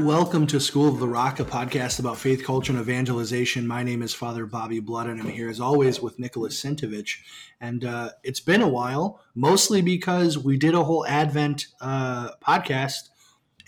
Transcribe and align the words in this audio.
Welcome 0.00 0.46
to 0.46 0.58
School 0.60 0.88
of 0.88 0.98
the 0.98 1.06
Rock, 1.06 1.40
a 1.40 1.44
podcast 1.44 1.98
about 1.98 2.16
faith, 2.16 2.42
culture, 2.42 2.72
and 2.72 2.80
evangelization. 2.80 3.66
My 3.66 3.82
name 3.82 4.00
is 4.00 4.14
Father 4.14 4.46
Bobby 4.46 4.80
Blood, 4.80 5.08
and 5.08 5.20
I'm 5.20 5.28
here 5.28 5.50
as 5.50 5.60
always 5.60 6.00
with 6.00 6.18
Nicholas 6.18 6.60
Sentovich. 6.60 7.18
And 7.60 7.84
uh, 7.84 8.12
it's 8.24 8.40
been 8.40 8.62
a 8.62 8.68
while, 8.68 9.20
mostly 9.34 9.82
because 9.82 10.38
we 10.38 10.56
did 10.56 10.72
a 10.72 10.82
whole 10.82 11.06
Advent 11.06 11.66
uh, 11.82 12.30
podcast 12.42 13.10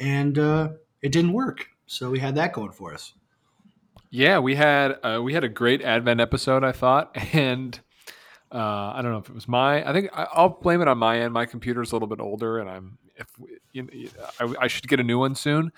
and 0.00 0.38
uh, 0.38 0.70
it 1.02 1.12
didn't 1.12 1.34
work. 1.34 1.68
So 1.86 2.08
we 2.08 2.18
had 2.18 2.34
that 2.36 2.54
going 2.54 2.72
for 2.72 2.94
us. 2.94 3.12
Yeah, 4.08 4.38
we 4.38 4.54
had 4.54 4.92
uh, 5.02 5.20
we 5.22 5.34
had 5.34 5.44
a 5.44 5.50
great 5.50 5.82
Advent 5.82 6.18
episode, 6.18 6.64
I 6.64 6.72
thought, 6.72 7.14
and 7.34 7.78
uh, 8.50 8.92
I 8.94 9.00
don't 9.02 9.12
know 9.12 9.18
if 9.18 9.28
it 9.28 9.34
was 9.34 9.48
my. 9.48 9.86
I 9.86 9.92
think 9.92 10.08
I'll 10.14 10.48
blame 10.48 10.80
it 10.80 10.88
on 10.88 10.96
my 10.96 11.20
end. 11.20 11.34
My 11.34 11.44
computer's 11.44 11.92
a 11.92 11.94
little 11.94 12.08
bit 12.08 12.20
older, 12.20 12.58
and 12.58 12.70
I'm 12.70 12.98
if 13.16 13.26
you 13.72 13.82
know, 13.82 13.90
I, 14.40 14.64
I 14.64 14.66
should 14.68 14.88
get 14.88 14.98
a 14.98 15.04
new 15.04 15.18
one 15.18 15.34
soon 15.34 15.72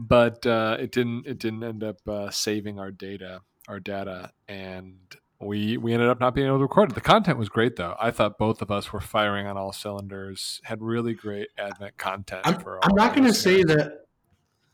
but 0.00 0.46
uh, 0.46 0.78
it 0.80 0.92
didn't 0.92 1.26
it 1.26 1.38
didn't 1.38 1.62
end 1.62 1.84
up 1.84 1.96
uh, 2.08 2.30
saving 2.30 2.78
our 2.78 2.90
data 2.90 3.42
our 3.68 3.78
data 3.78 4.30
and 4.48 4.96
we 5.40 5.76
we 5.76 5.92
ended 5.92 6.08
up 6.08 6.20
not 6.20 6.34
being 6.34 6.46
able 6.46 6.58
to 6.58 6.62
record 6.62 6.90
it. 6.90 6.94
The 6.94 7.00
content 7.00 7.38
was 7.38 7.48
great 7.48 7.76
though. 7.76 7.96
I 8.00 8.10
thought 8.10 8.38
both 8.38 8.62
of 8.62 8.70
us 8.70 8.92
were 8.92 9.00
firing 9.00 9.46
on 9.46 9.56
all 9.56 9.72
cylinders. 9.72 10.60
Had 10.64 10.82
really 10.82 11.14
great 11.14 11.48
Advent 11.58 11.96
content. 11.96 12.42
I'm, 12.44 12.62
I'm 12.82 12.94
not 12.94 13.14
going 13.14 13.26
to 13.26 13.34
say 13.34 13.62
that. 13.64 14.04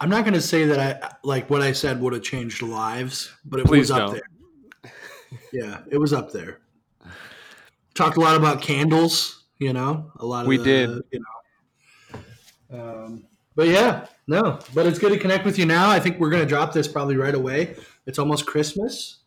I'm 0.00 0.10
not 0.10 0.24
going 0.24 0.34
to 0.34 0.40
say 0.40 0.64
that 0.66 1.04
I 1.04 1.10
like 1.22 1.48
what 1.48 1.62
I 1.62 1.72
said 1.72 2.00
would 2.00 2.12
have 2.12 2.22
changed 2.22 2.62
lives, 2.62 3.32
but 3.44 3.60
it 3.60 3.66
Please 3.66 3.78
was 3.78 3.88
don't. 3.90 4.00
up 4.00 4.12
there. 4.12 4.92
Yeah, 5.52 5.80
it 5.90 5.98
was 5.98 6.12
up 6.12 6.33
there. 6.33 6.61
Talked 7.94 8.16
a 8.16 8.20
lot 8.20 8.36
about 8.36 8.61
candles. 8.61 9.44
You 9.58 9.72
know, 9.72 10.12
a 10.16 10.27
lot 10.27 10.42
of 10.42 10.48
We 10.48 10.58
the, 10.58 10.64
did. 10.64 10.90
You 11.12 11.20
know, 12.72 12.78
um, 12.78 13.24
but 13.56 13.68
yeah, 13.68 14.06
no. 14.28 14.60
But 14.74 14.86
it's 14.86 14.98
good 14.98 15.12
to 15.12 15.18
connect 15.18 15.44
with 15.44 15.58
you 15.58 15.66
now. 15.66 15.90
I 15.90 15.98
think 15.98 16.20
we're 16.20 16.30
going 16.30 16.42
to 16.42 16.48
drop 16.48 16.72
this 16.72 16.86
probably 16.86 17.16
right 17.16 17.34
away. 17.34 17.74
It's 18.06 18.18
almost 18.18 18.46
Christmas. 18.46 19.18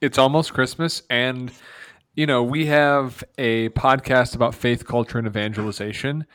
it's 0.00 0.18
almost 0.18 0.52
Christmas, 0.54 1.02
and 1.10 1.50
you 2.14 2.26
know 2.26 2.42
we 2.44 2.66
have 2.66 3.24
a 3.38 3.70
podcast 3.70 4.36
about 4.36 4.54
faith, 4.54 4.86
culture, 4.86 5.18
and 5.18 5.26
evangelization, 5.26 6.26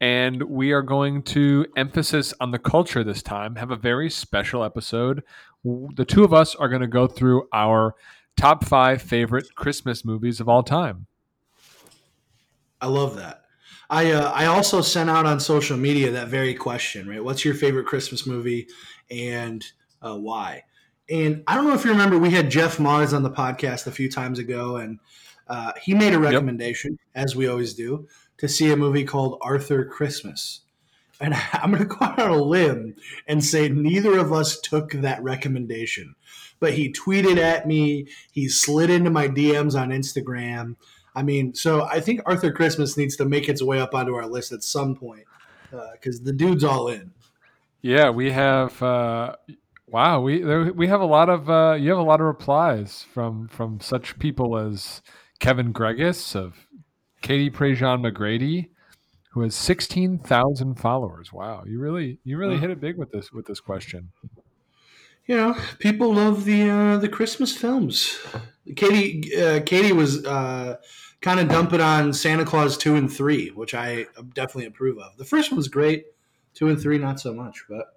and 0.00 0.42
we 0.44 0.72
are 0.72 0.82
going 0.82 1.22
to 1.24 1.66
emphasis 1.76 2.32
on 2.40 2.52
the 2.52 2.58
culture 2.58 3.04
this 3.04 3.22
time. 3.22 3.56
Have 3.56 3.70
a 3.70 3.76
very 3.76 4.08
special 4.08 4.64
episode. 4.64 5.22
The 5.64 6.06
two 6.06 6.24
of 6.24 6.32
us 6.32 6.54
are 6.54 6.68
going 6.68 6.80
to 6.80 6.88
go 6.88 7.06
through 7.06 7.48
our 7.52 7.94
top 8.36 8.64
five 8.64 9.02
favorite 9.02 9.54
Christmas 9.54 10.04
movies 10.04 10.40
of 10.40 10.48
all 10.48 10.62
time. 10.62 11.06
I 12.80 12.86
love 12.86 13.16
that. 13.16 13.39
I 13.90 14.12
uh, 14.12 14.30
I 14.30 14.46
also 14.46 14.80
sent 14.80 15.10
out 15.10 15.26
on 15.26 15.40
social 15.40 15.76
media 15.76 16.12
that 16.12 16.28
very 16.28 16.54
question, 16.54 17.08
right? 17.08 17.22
What's 17.22 17.44
your 17.44 17.54
favorite 17.54 17.86
Christmas 17.86 18.24
movie 18.24 18.68
and 19.10 19.64
uh, 20.00 20.16
why? 20.16 20.62
And 21.10 21.42
I 21.48 21.56
don't 21.56 21.66
know 21.66 21.74
if 21.74 21.84
you 21.84 21.90
remember, 21.90 22.16
we 22.16 22.30
had 22.30 22.52
Jeff 22.52 22.78
Mars 22.78 23.12
on 23.12 23.24
the 23.24 23.30
podcast 23.30 23.88
a 23.88 23.90
few 23.90 24.08
times 24.08 24.38
ago, 24.38 24.76
and 24.76 25.00
uh, 25.48 25.72
he 25.82 25.92
made 25.92 26.14
a 26.14 26.20
recommendation, 26.20 27.00
as 27.16 27.34
we 27.34 27.48
always 27.48 27.74
do, 27.74 28.06
to 28.38 28.46
see 28.46 28.70
a 28.70 28.76
movie 28.76 29.02
called 29.02 29.40
Arthur 29.42 29.84
Christmas. 29.84 30.60
And 31.20 31.34
I'm 31.52 31.72
going 31.72 31.82
to 31.82 31.88
go 31.88 31.98
out 32.00 32.20
on 32.20 32.30
a 32.30 32.36
limb 32.36 32.94
and 33.26 33.44
say 33.44 33.68
neither 33.68 34.18
of 34.18 34.32
us 34.32 34.60
took 34.60 34.92
that 34.92 35.20
recommendation. 35.20 36.14
But 36.60 36.74
he 36.74 36.92
tweeted 36.92 37.38
at 37.38 37.66
me, 37.66 38.06
he 38.30 38.48
slid 38.48 38.88
into 38.88 39.10
my 39.10 39.26
DMs 39.26 39.78
on 39.78 39.88
Instagram. 39.90 40.76
I 41.14 41.22
mean, 41.22 41.54
so 41.54 41.84
I 41.84 42.00
think 42.00 42.20
Arthur 42.26 42.52
Christmas 42.52 42.96
needs 42.96 43.16
to 43.16 43.24
make 43.24 43.48
its 43.48 43.62
way 43.62 43.80
up 43.80 43.94
onto 43.94 44.14
our 44.14 44.26
list 44.26 44.52
at 44.52 44.62
some 44.62 44.94
point 44.94 45.24
because 45.92 46.22
the 46.22 46.32
dude's 46.32 46.64
all 46.64 46.88
in. 46.88 47.12
Yeah, 47.82 48.10
we 48.10 48.30
have. 48.30 48.80
Uh, 48.82 49.36
wow, 49.86 50.20
we 50.20 50.42
there, 50.42 50.72
we 50.72 50.86
have 50.86 51.00
a 51.00 51.06
lot 51.06 51.28
of 51.28 51.48
uh, 51.48 51.76
you 51.78 51.90
have 51.90 51.98
a 51.98 52.02
lot 52.02 52.20
of 52.20 52.26
replies 52.26 53.06
from 53.12 53.48
from 53.48 53.80
such 53.80 54.18
people 54.18 54.56
as 54.56 55.02
Kevin 55.38 55.72
Gregus 55.72 56.36
of 56.36 56.66
Katie 57.22 57.50
Prejean 57.50 58.00
McGrady, 58.00 58.68
who 59.32 59.40
has 59.40 59.54
sixteen 59.54 60.18
thousand 60.18 60.74
followers. 60.74 61.32
Wow, 61.32 61.64
you 61.66 61.80
really 61.80 62.18
you 62.24 62.36
really 62.36 62.58
hit 62.58 62.70
it 62.70 62.80
big 62.80 62.96
with 62.98 63.10
this 63.12 63.32
with 63.32 63.46
this 63.46 63.60
question. 63.60 64.10
You 65.26 65.36
know, 65.36 65.56
people 65.78 66.14
love 66.14 66.44
the 66.44 66.68
uh, 66.68 66.96
the 66.98 67.08
Christmas 67.08 67.56
films. 67.56 68.18
Katie 68.76 69.36
uh, 69.36 69.60
Katie 69.64 69.92
was 69.92 70.24
uh, 70.24 70.76
kind 71.20 71.40
of 71.40 71.48
dumping 71.48 71.80
on 71.80 72.12
Santa 72.12 72.44
Claus 72.44 72.76
two 72.76 72.96
and 72.96 73.12
three, 73.12 73.48
which 73.50 73.74
I 73.74 74.06
definitely 74.34 74.66
approve 74.66 74.98
of. 74.98 75.16
The 75.16 75.24
first 75.24 75.52
one's 75.52 75.68
great, 75.68 76.06
two 76.54 76.68
and 76.68 76.80
three 76.80 76.98
not 76.98 77.20
so 77.20 77.32
much, 77.32 77.64
but. 77.68 77.94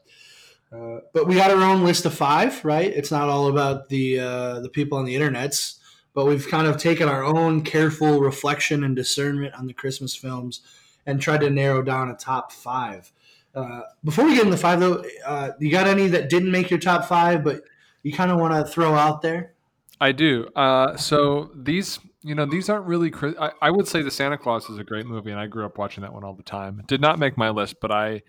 Uh, 0.72 1.02
but 1.14 1.28
we 1.28 1.36
got 1.36 1.52
our 1.52 1.62
own 1.62 1.84
list 1.84 2.04
of 2.04 2.16
five, 2.16 2.66
right? 2.66 2.92
It's 2.92 3.12
not 3.12 3.30
all 3.30 3.48
about 3.48 3.90
the 3.90 4.20
uh, 4.20 4.60
the 4.60 4.70
people 4.70 4.98
on 4.98 5.06
the 5.06 5.14
internets, 5.16 5.78
but 6.16 6.26
we've 6.26 6.48
kind 6.48 6.66
of 6.66 6.78
taken 6.78 7.08
our 7.08 7.24
own 7.24 7.62
careful 7.62 8.20
reflection 8.20 8.84
and 8.84 8.96
discernment 8.96 9.54
on 9.54 9.68
the 9.68 9.74
Christmas 9.74 10.16
films 10.16 10.62
and 11.06 11.22
tried 11.22 11.42
to 11.42 11.52
narrow 11.52 11.84
down 11.84 12.10
a 12.10 12.16
top 12.16 12.52
five. 12.52 13.12
Uh, 13.56 13.82
before 14.04 14.26
we 14.26 14.36
get 14.36 14.46
into 14.46 14.58
five, 14.58 14.80
though, 14.80 15.04
uh, 15.26 15.52
you 15.60 15.70
got 15.70 15.88
any 15.88 16.08
that 16.08 16.30
didn't 16.30 16.52
make 16.52 16.70
your 16.70 16.80
top 16.80 17.06
five, 17.06 17.44
but 17.44 17.62
you 18.02 18.12
kind 18.12 18.32
of 18.32 18.40
want 18.40 18.54
to 18.54 18.72
throw 18.72 18.96
out 18.96 19.22
there? 19.22 19.54
I 20.02 20.12
do. 20.12 20.48
Uh, 20.56 20.98
so 20.98 21.52
these, 21.56 22.00
you 22.24 22.36
know, 22.36 22.46
these 22.46 22.70
aren't 22.70 22.86
really. 22.86 23.14
I, 23.40 23.52
I 23.62 23.72
would 23.72 23.88
say 23.88 24.02
the 24.02 24.12
Santa 24.12 24.38
Claus 24.38 24.70
is 24.70 24.78
a 24.78 24.84
great 24.84 25.06
movie, 25.06 25.32
and 25.32 25.40
I 25.40 25.48
grew 25.48 25.66
up 25.66 25.78
watching 25.78 26.02
that 26.02 26.14
one 26.14 26.24
all 26.24 26.34
the 26.34 26.44
time. 26.44 26.84
Did 26.88 27.00
not 27.00 27.20
make 27.20 27.38
my 27.38 27.50
list, 27.50 27.80
but 27.80 27.92
I, 27.92 28.24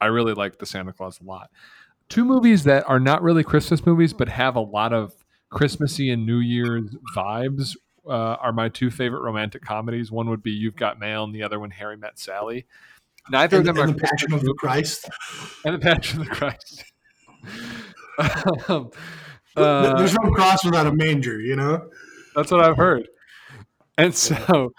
I 0.00 0.06
really 0.06 0.34
like 0.34 0.58
the 0.58 0.66
Santa 0.66 0.92
Claus 0.92 1.20
a 1.20 1.24
lot. 1.24 1.50
Two 2.08 2.24
movies 2.24 2.64
that 2.64 2.88
are 2.88 2.98
not 2.98 3.22
really 3.22 3.44
Christmas 3.44 3.86
movies, 3.86 4.12
but 4.12 4.28
have 4.28 4.56
a 4.56 4.60
lot 4.60 4.92
of 4.92 5.14
Christmassy 5.50 6.10
and 6.10 6.26
New 6.26 6.38
Year's 6.38 6.96
vibes. 7.14 7.76
Uh, 8.08 8.34
are 8.40 8.52
my 8.52 8.68
two 8.68 8.90
favorite 8.90 9.20
romantic 9.20 9.62
comedies. 9.62 10.10
One 10.10 10.30
would 10.30 10.42
be 10.42 10.50
You've 10.50 10.74
Got 10.74 10.98
Mail, 10.98 11.22
and 11.22 11.34
the 11.34 11.42
other 11.42 11.60
one 11.60 11.70
Harry 11.70 11.98
Met 11.98 12.18
Sally. 12.18 12.66
Neither 13.30 13.58
And, 13.58 13.68
of 13.68 13.74
them 13.74 13.82
and 13.84 13.94
are 13.94 13.98
the 13.98 14.00
Passion 14.06 14.32
of 14.32 14.40
the 14.42 14.54
Christ. 14.54 15.08
and 15.64 15.74
the 15.74 15.78
Passion 15.78 16.20
of 16.20 16.28
the 16.28 16.34
Christ. 16.34 16.84
um, 18.68 18.90
uh, 19.56 19.96
There's 19.96 20.14
no 20.14 20.30
cross 20.30 20.64
without 20.64 20.86
a 20.86 20.92
manger, 20.92 21.40
you 21.40 21.56
know. 21.56 21.88
That's 22.34 22.50
what 22.50 22.64
I've 22.64 22.76
heard. 22.76 23.08
And 23.98 24.14
so, 24.14 24.72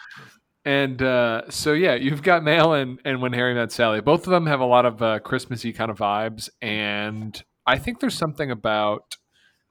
and 0.66 1.02
uh, 1.02 1.44
so, 1.50 1.74
yeah, 1.74 1.96
you've 1.96 2.24
got 2.24 2.44
Mail 2.44 2.74
and, 2.74 3.00
and 3.06 3.22
When 3.22 3.34
Harry 3.34 3.54
Met 3.54 3.72
Sally. 3.72 4.02
Both 4.02 4.26
of 4.26 4.32
them 4.32 4.46
have 4.48 4.60
a 4.60 4.66
lot 4.66 4.86
of 4.86 5.02
uh, 5.02 5.20
Christmassy 5.20 5.74
kind 5.74 5.92
of 5.92 5.98
vibes. 5.98 6.50
And 6.62 7.42
I 7.66 7.78
think 7.78 8.00
there's 8.00 8.16
something 8.18 8.52
about 8.52 9.16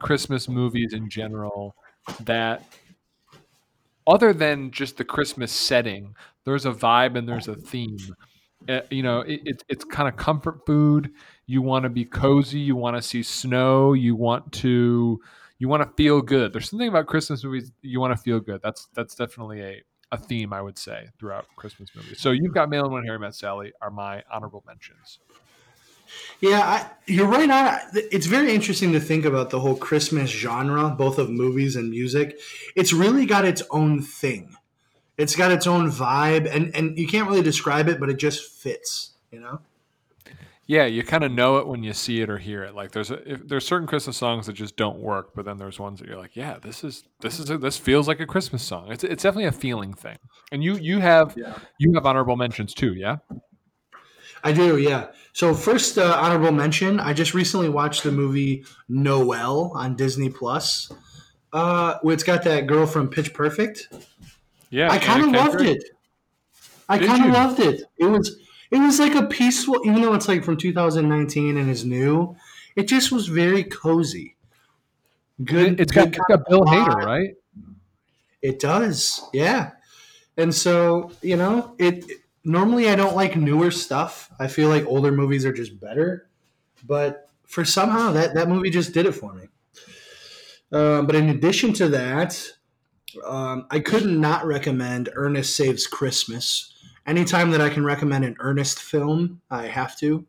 Christmas 0.00 0.48
movies 0.48 0.92
in 0.92 1.08
general 1.10 1.74
that, 2.24 2.64
other 4.06 4.32
than 4.32 4.70
just 4.70 4.96
the 4.96 5.04
Christmas 5.04 5.52
setting, 5.52 6.14
there's 6.44 6.66
a 6.66 6.72
vibe 6.72 7.16
and 7.16 7.28
there's 7.28 7.48
a 7.48 7.54
theme. 7.54 7.98
Uh, 8.68 8.80
you 8.90 9.02
know, 9.02 9.20
it, 9.20 9.40
it, 9.44 9.64
it's 9.68 9.84
kind 9.84 10.08
of 10.08 10.16
comfort 10.16 10.66
food. 10.66 11.12
You 11.46 11.62
want 11.62 11.84
to 11.84 11.88
be 11.88 12.04
cozy. 12.04 12.60
You 12.60 12.76
want 12.76 12.96
to 12.96 13.02
see 13.02 13.22
snow. 13.22 13.92
You 13.92 14.14
want 14.14 14.52
to 14.54 15.20
you 15.58 15.68
want 15.68 15.82
to 15.82 15.94
feel 15.94 16.22
good. 16.22 16.52
There's 16.52 16.70
something 16.70 16.88
about 16.88 17.06
Christmas 17.06 17.44
movies 17.44 17.70
you 17.82 18.00
want 18.00 18.16
to 18.16 18.22
feel 18.22 18.40
good. 18.40 18.60
That's 18.62 18.88
that's 18.94 19.14
definitely 19.14 19.60
a, 19.62 19.82
a 20.12 20.16
theme 20.18 20.52
I 20.52 20.62
would 20.62 20.78
say 20.78 21.08
throughout 21.18 21.46
Christmas 21.56 21.90
movies. 21.94 22.20
So 22.20 22.30
you've 22.30 22.54
got 22.54 22.68
Mail 22.68 22.84
and 22.84 22.92
When 22.92 23.04
Harry 23.04 23.18
Met 23.18 23.34
Sally 23.34 23.72
are 23.80 23.90
my 23.90 24.22
honorable 24.30 24.62
mentions. 24.66 25.18
Yeah, 26.40 26.60
I, 26.60 26.90
you're 27.06 27.28
right. 27.28 27.48
On 27.48 27.78
it's 27.94 28.26
very 28.26 28.54
interesting 28.54 28.92
to 28.92 29.00
think 29.00 29.24
about 29.24 29.50
the 29.50 29.60
whole 29.60 29.76
Christmas 29.76 30.30
genre, 30.30 30.90
both 30.90 31.18
of 31.18 31.30
movies 31.30 31.76
and 31.76 31.90
music. 31.90 32.38
It's 32.74 32.92
really 32.92 33.26
got 33.26 33.44
its 33.44 33.62
own 33.70 34.02
thing. 34.02 34.56
It's 35.18 35.36
got 35.36 35.50
its 35.52 35.66
own 35.66 35.90
vibe, 35.90 36.48
and 36.54 36.74
and 36.74 36.98
you 36.98 37.06
can't 37.06 37.28
really 37.28 37.42
describe 37.42 37.88
it, 37.88 38.00
but 38.00 38.08
it 38.10 38.18
just 38.18 38.50
fits. 38.60 39.12
You 39.30 39.40
know. 39.40 39.60
Yeah, 40.66 40.84
you 40.84 41.02
kind 41.02 41.24
of 41.24 41.32
know 41.32 41.56
it 41.56 41.66
when 41.66 41.82
you 41.82 41.92
see 41.92 42.20
it 42.20 42.30
or 42.30 42.38
hear 42.38 42.62
it. 42.62 42.76
Like 42.76 42.92
there's 42.92 43.10
a, 43.10 43.32
if, 43.32 43.48
there's 43.48 43.66
certain 43.66 43.88
Christmas 43.88 44.16
songs 44.16 44.46
that 44.46 44.52
just 44.52 44.76
don't 44.76 45.00
work, 45.00 45.30
but 45.34 45.44
then 45.44 45.56
there's 45.56 45.80
ones 45.80 45.98
that 45.98 46.08
you're 46.08 46.16
like, 46.16 46.36
yeah, 46.36 46.58
this 46.62 46.84
is 46.84 47.02
this 47.20 47.40
is 47.40 47.50
a, 47.50 47.58
this 47.58 47.76
feels 47.76 48.06
like 48.06 48.20
a 48.20 48.26
Christmas 48.26 48.62
song. 48.62 48.92
It's 48.92 49.02
it's 49.02 49.24
definitely 49.24 49.46
a 49.46 49.52
feeling 49.52 49.92
thing. 49.94 50.16
And 50.52 50.62
you 50.62 50.76
you 50.76 51.00
have 51.00 51.34
Yeah. 51.36 51.58
you 51.78 51.92
have 51.94 52.06
honorable 52.06 52.36
mentions 52.36 52.72
too, 52.72 52.94
yeah. 52.94 53.16
I 54.44 54.52
do, 54.52 54.78
yeah. 54.78 55.08
So 55.32 55.54
first 55.54 55.98
uh, 55.98 56.16
honorable 56.20 56.52
mention, 56.52 57.00
I 57.00 57.14
just 57.14 57.34
recently 57.34 57.68
watched 57.68 58.04
the 58.04 58.12
movie 58.12 58.64
Noelle 58.88 59.72
on 59.74 59.96
Disney 59.96 60.30
Plus. 60.30 60.92
Uh, 61.52 61.98
it's 62.04 62.22
got 62.22 62.44
that 62.44 62.68
girl 62.68 62.86
from 62.86 63.08
Pitch 63.08 63.34
Perfect. 63.34 63.88
Yeah, 64.70 64.90
I 64.90 64.98
kind 64.98 65.22
of 65.24 65.30
loved 65.30 65.60
it. 65.62 65.82
I 66.88 66.98
kind 66.98 67.24
of 67.26 67.32
loved 67.32 67.60
it. 67.60 67.82
It 67.98 68.06
was 68.06 68.36
it 68.70 68.78
was 68.78 68.98
like 68.98 69.14
a 69.14 69.26
peaceful, 69.26 69.80
even 69.84 70.02
though 70.02 70.14
it's 70.14 70.28
like 70.28 70.44
from 70.44 70.56
2019 70.56 71.56
and 71.56 71.70
is 71.70 71.84
new. 71.84 72.36
It 72.76 72.84
just 72.88 73.12
was 73.12 73.26
very 73.28 73.64
cozy. 73.64 74.36
Good. 75.44 75.80
It's 75.80 75.92
got, 75.92 76.12
good 76.12 76.22
got 76.28 76.46
Bill 76.48 76.64
kind 76.64 76.88
Hader, 76.88 77.04
right? 77.04 77.34
It 78.42 78.58
does, 78.58 79.22
yeah. 79.32 79.72
And 80.36 80.54
so 80.54 81.12
you 81.22 81.36
know, 81.36 81.74
it 81.78 82.04
normally 82.44 82.88
I 82.88 82.96
don't 82.96 83.16
like 83.16 83.36
newer 83.36 83.70
stuff. 83.70 84.30
I 84.38 84.48
feel 84.48 84.68
like 84.68 84.86
older 84.86 85.12
movies 85.12 85.44
are 85.44 85.52
just 85.52 85.80
better. 85.80 86.28
but 86.86 87.28
for 87.46 87.64
somehow 87.64 88.12
that 88.12 88.34
that 88.34 88.48
movie 88.48 88.70
just 88.70 88.94
did 88.94 89.06
it 89.06 89.12
for 89.12 89.34
me. 89.34 89.46
Um, 90.72 91.06
but 91.06 91.16
in 91.16 91.28
addition 91.28 91.72
to 91.74 91.88
that, 91.90 92.52
um, 93.24 93.66
I 93.70 93.80
could 93.80 94.06
not 94.06 94.46
recommend 94.46 95.10
Ernest 95.14 95.56
Saves 95.56 95.86
Christmas. 95.86 96.72
Anytime 97.06 97.50
that 97.52 97.60
I 97.60 97.70
can 97.70 97.84
recommend 97.84 98.24
an 98.24 98.36
Ernest 98.40 98.78
film, 98.78 99.40
I 99.50 99.66
have 99.66 99.96
to. 99.98 100.26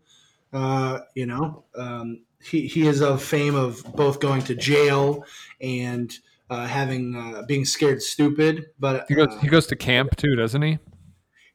Uh, 0.54 1.00
you 1.16 1.26
know, 1.26 1.64
um, 1.76 2.22
he, 2.44 2.68
he 2.68 2.88
is 2.88 3.02
of 3.02 3.22
fame 3.22 3.56
of 3.56 3.84
both 3.96 4.20
going 4.20 4.42
to 4.44 4.56
jail 4.56 5.24
and 5.62 6.14
uh, 6.50 6.68
having 6.68 7.16
uh, 7.16 7.44
being 7.48 7.66
scared 7.66 8.02
stupid. 8.02 8.68
But 8.80 9.06
He 9.08 9.16
goes 9.16 9.30
uh, 9.30 9.40
he 9.40 9.48
goes 9.48 9.68
to 9.68 9.76
camp 9.76 10.16
too, 10.18 10.36
doesn't 10.36 10.62
he? 10.62 10.80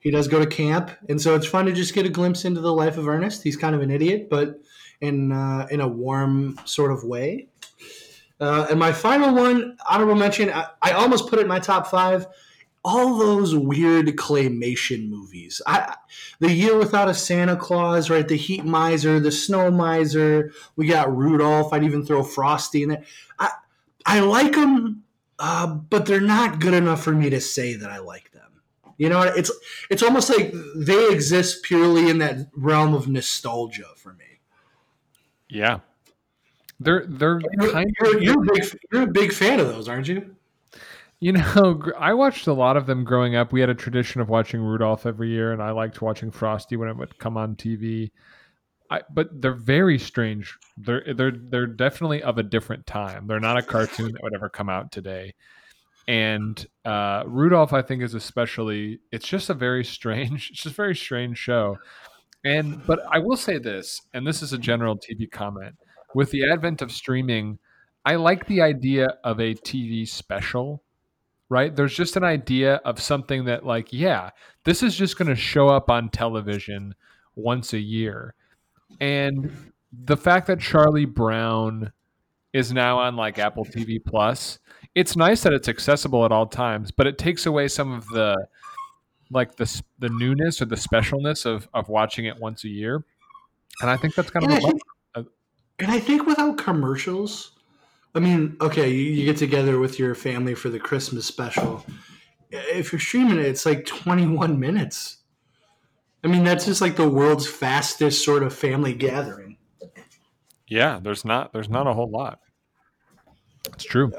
he 0.06 0.12
does 0.12 0.29
go 0.29 0.38
to 0.38 0.46
camp, 0.46 0.93
and 1.08 1.20
so 1.20 1.34
it's 1.34 1.49
fun 1.49 1.67
to 1.67 1.72
just 1.72 1.93
get 1.93 2.06
a 2.06 2.08
glimpse 2.08 2.44
into 2.44 2.61
the 2.61 2.72
life 2.72 2.96
of 2.96 3.08
Ernest. 3.08 3.43
He's 3.43 3.56
kind 3.56 3.75
of 3.75 3.82
an 3.82 3.90
idiot, 3.90 4.29
but 4.31 4.61
in 5.00 5.32
uh, 5.32 5.67
in 5.69 5.81
a 5.81 5.88
warm 5.88 6.61
sort 6.64 6.93
of 6.93 7.02
way. 7.02 7.49
Uh, 8.38 8.67
and 8.71 8.79
my 8.79 8.93
final 8.93 9.35
one, 9.35 9.77
honorable 9.88 10.15
mention, 10.15 10.50
I, 10.50 10.67
I 10.83 10.93
almost 10.93 11.29
put 11.29 11.38
it 11.38 11.43
in 11.43 11.49
my 11.49 11.59
top 11.59 11.87
five. 11.87 12.27
All 12.85 13.19
those 13.19 13.55
weird 13.55 14.06
claymation 14.17 15.09
movies. 15.09 15.61
I, 15.67 15.97
the 16.38 16.53
Year 16.53 16.79
Without 16.79 17.09
a 17.09 17.15
Santa 17.15 17.56
Claus, 17.56 18.11
right? 18.11 18.29
The 18.29 18.37
Heat 18.37 18.65
Miser, 18.65 19.19
the 19.19 19.33
Snow 19.33 19.71
Miser. 19.73 20.53
We 20.77 20.87
got 20.87 21.15
Rudolph. 21.15 21.73
I'd 21.73 21.83
even 21.83 22.05
throw 22.05 22.23
Frosty 22.23 22.85
in 22.85 22.91
there. 22.91 23.05
I 23.38 23.50
I 24.05 24.21
like 24.21 24.53
them, 24.55 25.03
uh, 25.41 25.67
but 25.67 26.06
they're 26.06 26.21
not 26.21 26.61
good 26.61 26.75
enough 26.75 27.03
for 27.03 27.12
me 27.12 27.29
to 27.31 27.41
say 27.41 27.75
that 27.75 27.91
I 27.91 27.99
like 27.99 28.31
them. 28.31 28.62
You 28.99 29.09
know, 29.09 29.23
it's 29.23 29.50
it's 29.91 30.03
almost 30.05 30.31
like 30.31 30.55
they 30.77 31.11
exist 31.11 31.65
purely 31.65 32.09
in 32.09 32.19
that 32.19 32.49
realm 32.55 32.94
of 32.94 33.09
nostalgia 33.09 33.89
for 33.97 34.12
me. 34.12 34.39
Yeah. 35.49 35.81
They're 36.81 37.06
they're 37.08 37.40
You're, 37.58 37.73
kind 37.73 37.90
you're, 38.00 38.17
of 38.17 38.23
you're 38.23 38.43
a 38.43 38.52
big 38.52 38.78
you're 38.93 39.02
a 39.02 39.06
big 39.06 39.32
fan 39.32 39.61
of 39.61 39.69
those, 39.69 39.88
aren't 39.88 40.08
you? 40.08 40.37
You 41.20 41.32
know, 41.32 41.82
I 41.99 42.14
watched 42.14 42.46
a 42.46 42.52
lot 42.52 42.76
of 42.76 42.87
them 42.87 43.05
growing 43.05 43.37
up. 43.37 43.52
We 43.52 43.61
had 43.61 43.70
a 43.70 43.75
tradition 43.75 44.20
of 44.20 44.28
watching 44.28 44.61
Rudolph 44.61 45.06
every 45.06 45.31
year, 45.31 45.52
and 45.52 45.62
I 45.62 45.70
liked 45.70 46.02
watching 46.02 46.31
Frosty 46.31 46.76
when 46.76 46.88
it 46.88 46.96
would 46.96 47.19
come 47.19 47.37
on 47.37 47.56
TV. 47.56 48.11
I, 48.90 49.00
but 49.12 49.40
they're 49.40 49.52
very 49.52 49.99
strange. 49.99 50.56
They're 50.76 51.02
they're 51.14 51.32
they're 51.32 51.67
definitely 51.67 52.23
of 52.23 52.38
a 52.38 52.43
different 52.43 52.87
time. 52.87 53.26
They're 53.26 53.40
not 53.40 53.58
a 53.58 53.62
cartoon 53.62 54.12
that 54.12 54.22
would 54.22 54.34
ever 54.34 54.49
come 54.49 54.69
out 54.69 54.93
today. 54.93 55.34
And 56.08 56.64
uh, 56.84 57.25
Rudolph, 57.26 57.72
I 57.72 57.82
think, 57.82 58.02
is 58.02 58.14
especially. 58.14 59.00
It's 59.11 59.26
just 59.26 59.50
a 59.50 59.55
very 59.55 59.84
strange. 59.84 60.50
It's 60.50 60.62
just 60.62 60.75
a 60.75 60.76
very 60.76 60.94
strange 60.94 61.38
show. 61.38 61.79
And 62.44 62.87
but 62.87 63.00
I 63.11 63.19
will 63.19 63.37
say 63.37 63.58
this, 63.58 64.02
and 64.14 64.25
this 64.25 64.40
is 64.40 64.52
a 64.52 64.58
general 64.58 64.96
TV 64.96 65.29
comment. 65.29 65.75
With 66.17 66.31
the 66.31 66.51
advent 66.51 66.81
of 66.81 66.91
streaming, 66.91 67.59
I 68.05 68.17
like 68.17 68.47
the 68.47 68.63
idea 68.63 69.19
of 69.23 69.39
a 69.39 69.55
TV 69.55 70.09
special 70.09 70.83
right? 71.49 71.75
There's 71.75 71.95
just 71.95 72.17
an 72.17 72.25
idea 72.25 72.77
of 72.85 73.01
something 73.01 73.45
that, 73.45 73.65
like, 73.65 73.93
yeah, 73.93 74.31
this 74.65 74.83
is 74.83 74.97
just 74.97 75.17
going 75.17 75.29
to 75.29 75.37
show 75.37 75.69
up 75.69 75.91
on 75.91 76.09
television 76.09 76.95
once 77.35 77.73
a 77.73 77.79
year. 77.79 78.35
And 79.01 79.51
the 79.93 80.17
fact 80.17 80.47
that 80.49 80.61
Charlie 80.61 81.05
Brown 81.05 81.93
is 82.53 82.73
now 82.73 82.99
on 82.99 83.17
like 83.17 83.39
Apple 83.39 83.65
TV 83.65 84.03
Plus, 84.05 84.59
it's 84.95 85.17
nice 85.17 85.43
that 85.43 85.53
it's 85.53 85.69
accessible 85.69 86.25
at 86.25 86.33
all 86.33 86.47
times, 86.47 86.91
but 86.91 87.07
it 87.07 87.19
takes 87.19 87.47
away 87.47 87.69
some 87.69 87.93
of 87.93 88.07
the 88.09 88.47
like 89.31 89.57
the 89.57 89.83
the 89.99 90.09
newness 90.09 90.63
or 90.63 90.65
the 90.65 90.77
specialness 90.77 91.45
of 91.45 91.69
of 91.75 91.89
watching 91.89 92.25
it 92.25 92.41
once 92.41 92.65
a 92.65 92.69
year. 92.69 93.05
And 93.81 93.91
I 93.91 93.97
think 93.97 94.15
that's 94.15 94.31
kind 94.31 94.47
of 94.47 94.53
a 94.53 94.55
I, 94.55 94.61
bummer. 94.61 94.73
think, 94.73 94.83
and 95.78 95.90
I 95.90 96.00
think 96.00 96.26
without 96.26 96.58
commercials, 96.58 97.52
I 98.14 98.20
mean, 98.20 98.56
okay, 98.61 98.88
you, 98.88 99.12
you 99.12 99.25
get 99.25 99.37
together 99.37 99.78
with 99.78 99.99
your 99.99 100.14
family 100.14 100.55
for 100.55 100.69
the 100.69 100.78
Christmas 100.78 101.26
special. 101.26 101.84
If 102.50 102.93
you're 102.93 103.00
streaming 103.00 103.38
it, 103.38 103.46
it's 103.46 103.67
like 103.67 103.84
21 103.84 104.58
minutes. 104.58 105.19
I 106.25 106.28
mean, 106.28 106.44
that's 106.44 106.64
just 106.64 106.81
like 106.81 106.96
the 106.96 107.08
world's 107.08 107.46
fastest 107.46 108.25
sort 108.25 108.43
of 108.43 108.55
family 108.55 108.94
gathering. 108.94 109.58
Yeah, 110.67 110.99
there's 111.00 111.25
not 111.25 111.52
there's 111.52 111.69
not 111.69 111.87
a 111.87 111.93
whole 111.93 112.11
lot. 112.11 112.40
It's 113.75 113.84
true. 113.84 114.12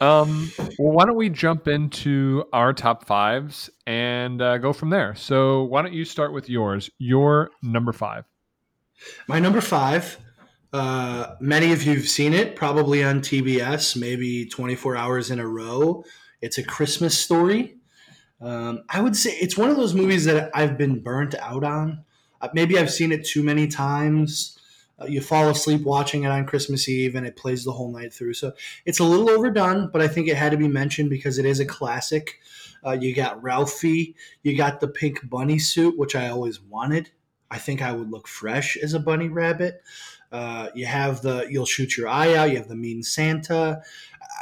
Um, 0.00 0.50
well, 0.78 0.92
why 0.92 1.04
don't 1.04 1.16
we 1.16 1.28
jump 1.28 1.68
into 1.68 2.44
our 2.52 2.72
top 2.72 3.06
fives 3.06 3.70
and 3.86 4.42
uh, 4.42 4.58
go 4.58 4.72
from 4.72 4.90
there? 4.90 5.14
So, 5.14 5.64
why 5.64 5.82
don't 5.82 5.92
you 5.92 6.04
start 6.04 6.32
with 6.32 6.48
yours? 6.48 6.90
Your 6.98 7.50
number 7.62 7.92
five. 7.92 8.24
My 9.28 9.38
number 9.38 9.60
five, 9.60 10.18
uh, 10.74 11.36
many 11.38 11.72
of 11.72 11.84
you 11.84 11.94
have 11.94 12.08
seen 12.08 12.34
it, 12.34 12.56
probably 12.56 13.04
on 13.04 13.20
TBS, 13.20 13.96
maybe 13.96 14.44
24 14.44 14.96
hours 14.96 15.30
in 15.30 15.38
a 15.38 15.46
row. 15.46 16.02
It's 16.40 16.58
a 16.58 16.64
Christmas 16.64 17.16
story. 17.16 17.76
Um, 18.40 18.82
I 18.88 19.00
would 19.00 19.14
say 19.14 19.30
it's 19.30 19.56
one 19.56 19.70
of 19.70 19.76
those 19.76 19.94
movies 19.94 20.24
that 20.24 20.50
I've 20.52 20.76
been 20.76 21.00
burnt 21.00 21.36
out 21.36 21.62
on. 21.62 22.04
Uh, 22.40 22.48
maybe 22.54 22.76
I've 22.76 22.90
seen 22.90 23.12
it 23.12 23.24
too 23.24 23.44
many 23.44 23.68
times. 23.68 24.58
Uh, 25.00 25.06
you 25.06 25.20
fall 25.20 25.48
asleep 25.48 25.82
watching 25.82 26.24
it 26.24 26.32
on 26.32 26.44
Christmas 26.44 26.88
Eve 26.88 27.14
and 27.14 27.24
it 27.24 27.36
plays 27.36 27.62
the 27.62 27.70
whole 27.70 27.92
night 27.92 28.12
through. 28.12 28.34
So 28.34 28.52
it's 28.84 28.98
a 28.98 29.04
little 29.04 29.30
overdone, 29.30 29.90
but 29.92 30.02
I 30.02 30.08
think 30.08 30.26
it 30.26 30.36
had 30.36 30.50
to 30.50 30.58
be 30.58 30.66
mentioned 30.66 31.08
because 31.08 31.38
it 31.38 31.44
is 31.46 31.60
a 31.60 31.64
classic. 31.64 32.40
Uh, 32.84 32.98
you 33.00 33.14
got 33.14 33.40
Ralphie, 33.44 34.16
you 34.42 34.56
got 34.56 34.80
the 34.80 34.88
pink 34.88 35.20
bunny 35.30 35.60
suit, 35.60 35.96
which 35.96 36.16
I 36.16 36.30
always 36.30 36.60
wanted. 36.60 37.10
I 37.48 37.58
think 37.58 37.82
I 37.82 37.92
would 37.92 38.10
look 38.10 38.26
fresh 38.26 38.76
as 38.76 38.94
a 38.94 38.98
bunny 38.98 39.28
rabbit. 39.28 39.80
Uh, 40.32 40.68
you 40.74 40.86
have 40.86 41.22
the 41.22 41.46
you'll 41.50 41.66
shoot 41.66 41.96
your 41.96 42.08
eye 42.08 42.34
out. 42.34 42.50
You 42.50 42.56
have 42.56 42.68
the 42.68 42.76
mean 42.76 43.02
Santa. 43.02 43.82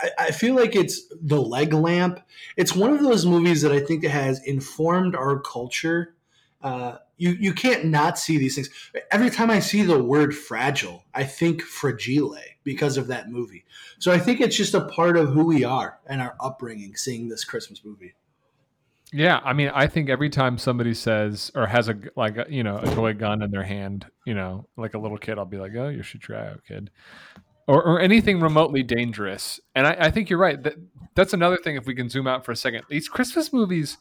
I, 0.02 0.11
I 0.19 0.31
feel 0.31 0.55
like 0.55 0.75
it's 0.75 1.02
the 1.20 1.40
leg 1.40 1.73
lamp. 1.73 2.20
It's 2.56 2.75
one 2.75 2.93
of 2.93 3.02
those 3.02 3.26
movies 3.26 3.62
that 3.62 3.73
I 3.73 3.81
think 3.81 4.05
has 4.05 4.43
informed 4.44 5.14
our 5.14 5.40
culture. 5.40 6.14
Uh, 6.62 6.99
you 7.17 7.31
you 7.32 7.52
can't 7.52 7.87
not 7.87 8.19
see 8.19 8.38
these 8.38 8.55
things. 8.55 8.70
Every 9.11 9.31
time 9.31 9.50
I 9.50 9.61
see 9.61 9.82
the 9.82 10.02
word 10.02 10.34
fragile, 10.34 11.05
I 11.14 11.25
think 11.25 11.62
fragile 11.62 12.37
because 12.64 12.96
of 12.96 13.08
that 13.08 13.31
movie. 13.31 13.64
So 13.99 14.12
I 14.12 14.19
think 14.19 14.40
it's 14.40 14.56
just 14.56 14.75
a 14.75 14.87
part 14.87 15.16
of 15.16 15.30
who 15.30 15.45
we 15.45 15.64
are 15.64 15.99
and 16.06 16.21
our 16.21 16.37
upbringing. 16.40 16.97
Seeing 16.97 17.28
this 17.28 17.45
Christmas 17.45 17.85
movie. 17.85 18.14
Yeah, 19.12 19.40
I 19.45 19.52
mean, 19.52 19.71
I 19.75 19.87
think 19.87 20.09
every 20.09 20.31
time 20.31 20.57
somebody 20.57 20.95
says 20.95 21.52
or 21.54 21.66
has 21.66 21.88
a 21.88 21.97
like 22.16 22.38
a, 22.38 22.47
you 22.49 22.62
know 22.62 22.78
a 22.78 22.87
toy 22.95 23.12
gun 23.12 23.42
in 23.42 23.50
their 23.50 23.62
hand, 23.62 24.07
you 24.25 24.35
know, 24.35 24.66
like 24.76 24.95
a 24.95 24.99
little 24.99 25.19
kid, 25.19 25.38
I'll 25.38 25.45
be 25.45 25.59
like, 25.59 25.73
"Oh, 25.76 25.88
you 25.88 26.02
should 26.02 26.23
try 26.23 26.49
out, 26.49 26.62
kid," 26.66 26.90
or 27.66 27.83
or 27.83 28.00
anything 28.00 28.40
remotely 28.40 28.83
dangerous. 28.83 29.61
And 29.75 29.87
I, 29.87 29.97
I 30.00 30.11
think 30.11 30.31
you're 30.31 30.38
right. 30.38 30.62
That 30.62 30.76
that's 31.14 31.35
another 31.35 31.59
thing. 31.59 31.76
If 31.76 31.85
we 31.85 31.95
can 31.95 32.09
zoom 32.09 32.26
out 32.26 32.45
for 32.45 32.52
a 32.52 32.57
second, 32.57 32.85
these 32.88 33.07
Christmas 33.07 33.52
movies, 33.52 33.99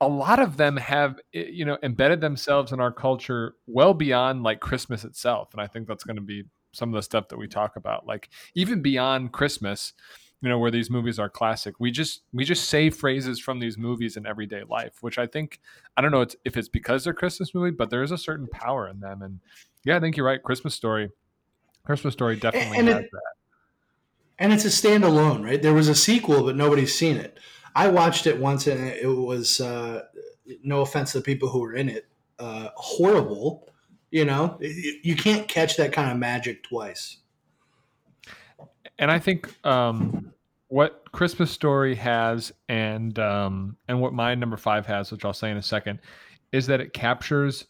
a 0.00 0.08
lot 0.08 0.40
of 0.40 0.56
them 0.56 0.76
have 0.76 1.20
you 1.32 1.64
know 1.64 1.78
embedded 1.84 2.20
themselves 2.20 2.72
in 2.72 2.80
our 2.80 2.92
culture 2.92 3.54
well 3.68 3.94
beyond 3.94 4.42
like 4.42 4.58
Christmas 4.58 5.04
itself. 5.04 5.50
And 5.52 5.60
I 5.60 5.68
think 5.68 5.86
that's 5.86 6.04
going 6.04 6.16
to 6.16 6.22
be 6.22 6.44
some 6.72 6.88
of 6.88 6.94
the 6.94 7.02
stuff 7.02 7.28
that 7.28 7.38
we 7.38 7.46
talk 7.46 7.76
about, 7.76 8.06
like 8.06 8.28
even 8.56 8.82
beyond 8.82 9.30
Christmas 9.30 9.92
you 10.42 10.48
know 10.48 10.58
where 10.58 10.70
these 10.70 10.90
movies 10.90 11.18
are 11.18 11.30
classic 11.30 11.74
we 11.78 11.90
just 11.90 12.22
we 12.32 12.44
just 12.44 12.68
say 12.68 12.90
phrases 12.90 13.38
from 13.40 13.60
these 13.60 13.78
movies 13.78 14.16
in 14.16 14.26
everyday 14.26 14.64
life 14.64 14.94
which 15.00 15.16
i 15.18 15.26
think 15.26 15.60
i 15.96 16.02
don't 16.02 16.10
know 16.10 16.20
it's, 16.20 16.36
if 16.44 16.56
it's 16.56 16.68
because 16.68 17.04
they're 17.04 17.14
christmas 17.14 17.54
movie 17.54 17.70
but 17.70 17.90
there 17.90 18.02
is 18.02 18.10
a 18.10 18.18
certain 18.18 18.48
power 18.48 18.88
in 18.88 19.00
them 19.00 19.22
and 19.22 19.40
yeah 19.84 19.96
i 19.96 20.00
think 20.00 20.16
you're 20.16 20.26
right 20.26 20.42
christmas 20.42 20.74
story 20.74 21.10
christmas 21.84 22.12
story 22.12 22.36
definitely 22.36 22.78
And 22.78 22.88
it- 22.88 22.94
has 22.96 23.04
that 23.10 23.22
and 24.38 24.52
it's 24.52 24.64
a 24.64 24.68
standalone, 24.68 25.44
right? 25.44 25.62
There 25.62 25.74
was 25.74 25.88
a 25.88 25.94
sequel, 25.94 26.42
but 26.42 26.56
nobody's 26.56 26.98
seen 26.98 27.16
it. 27.16 27.38
I 27.76 27.88
watched 27.88 28.26
it 28.26 28.40
once, 28.40 28.66
and 28.66 28.88
it 28.88 29.06
was 29.06 29.60
uh, 29.60 30.02
no 30.64 30.80
offense 30.80 31.12
to 31.12 31.18
the 31.18 31.24
people 31.24 31.48
who 31.48 31.60
were 31.60 31.74
in 31.74 31.88
it, 31.88 32.08
uh, 32.40 32.70
horrible. 32.74 33.68
You 34.10 34.24
know, 34.24 34.58
you 34.60 34.98
you 35.04 35.16
can't 35.16 35.46
catch 35.46 35.76
that 35.76 35.92
kind 35.92 36.10
of 36.10 36.16
magic 36.18 36.64
twice. 36.64 37.18
and 38.98 39.10
i 39.10 39.18
think 39.18 39.54
um 39.66 40.31
what 40.72 41.02
christmas 41.12 41.50
story 41.50 41.94
has 41.94 42.50
and 42.68 43.18
um 43.18 43.76
and 43.88 44.00
what 44.00 44.12
my 44.12 44.34
number 44.34 44.56
five 44.56 44.86
has 44.86 45.12
which 45.12 45.24
i'll 45.24 45.32
say 45.32 45.50
in 45.50 45.56
a 45.56 45.62
second 45.62 45.98
is 46.52 46.66
that 46.66 46.80
it 46.80 46.92
captures 46.92 47.66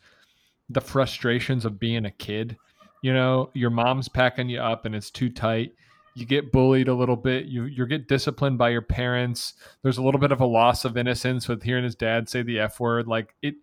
the 0.69 0.81
frustrations 0.81 1.65
of 1.65 1.79
being 1.79 2.05
a 2.05 2.11
kid. 2.11 2.57
You 3.03 3.13
know 3.15 3.51
your 3.55 3.71
mom's 3.71 4.09
packing 4.09 4.49
you 4.49 4.61
up 4.61 4.85
and 4.85 4.95
it's 4.95 5.11
too 5.11 5.31
tight. 5.31 5.73
You 6.15 6.27
get 6.27 6.53
bullied 6.53 6.89
a 6.89 6.95
little 6.95 7.17
bit. 7.17 7.47
You 7.47 7.65
you 7.65 7.87
get 7.87 8.09
disciplined 8.09 8.59
by 8.59 8.71
your 8.71 8.83
parents. 8.83 9.55
There's 9.83 9.99
a 9.99 10.03
little 10.03 10.21
bit 10.21 10.33
of 10.33 10.41
a 10.41 10.47
loss 10.47 10.85
of 10.85 10.97
innocence 10.97 11.49
with 11.49 11.63
hearing 11.63 11.85
his 11.85 11.95
dad 11.95 12.29
say 12.29 12.43
the 12.43 12.61
f 12.61 12.79
word. 12.81 13.07
Like 13.07 13.35
it 13.43 13.55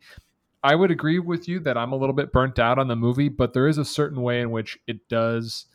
i 0.62 0.76
would 0.76 0.92
agree 0.92 1.20
with 1.20 1.48
you 1.48 1.58
that 1.58 1.78
i'm 1.78 1.94
a 1.94 1.96
little 1.96 2.12
bit 2.12 2.34
burnt 2.34 2.60
out 2.60 2.78
on 2.78 2.90
the 2.90 2.96
movie 2.96 3.30
but 3.30 3.54
there 3.54 3.70
is 3.70 3.78
a 3.78 3.86
certain 3.86 4.22
way 4.22 4.42
in 4.42 4.52
which 4.52 4.78
it 4.88 5.08
does 5.08 5.68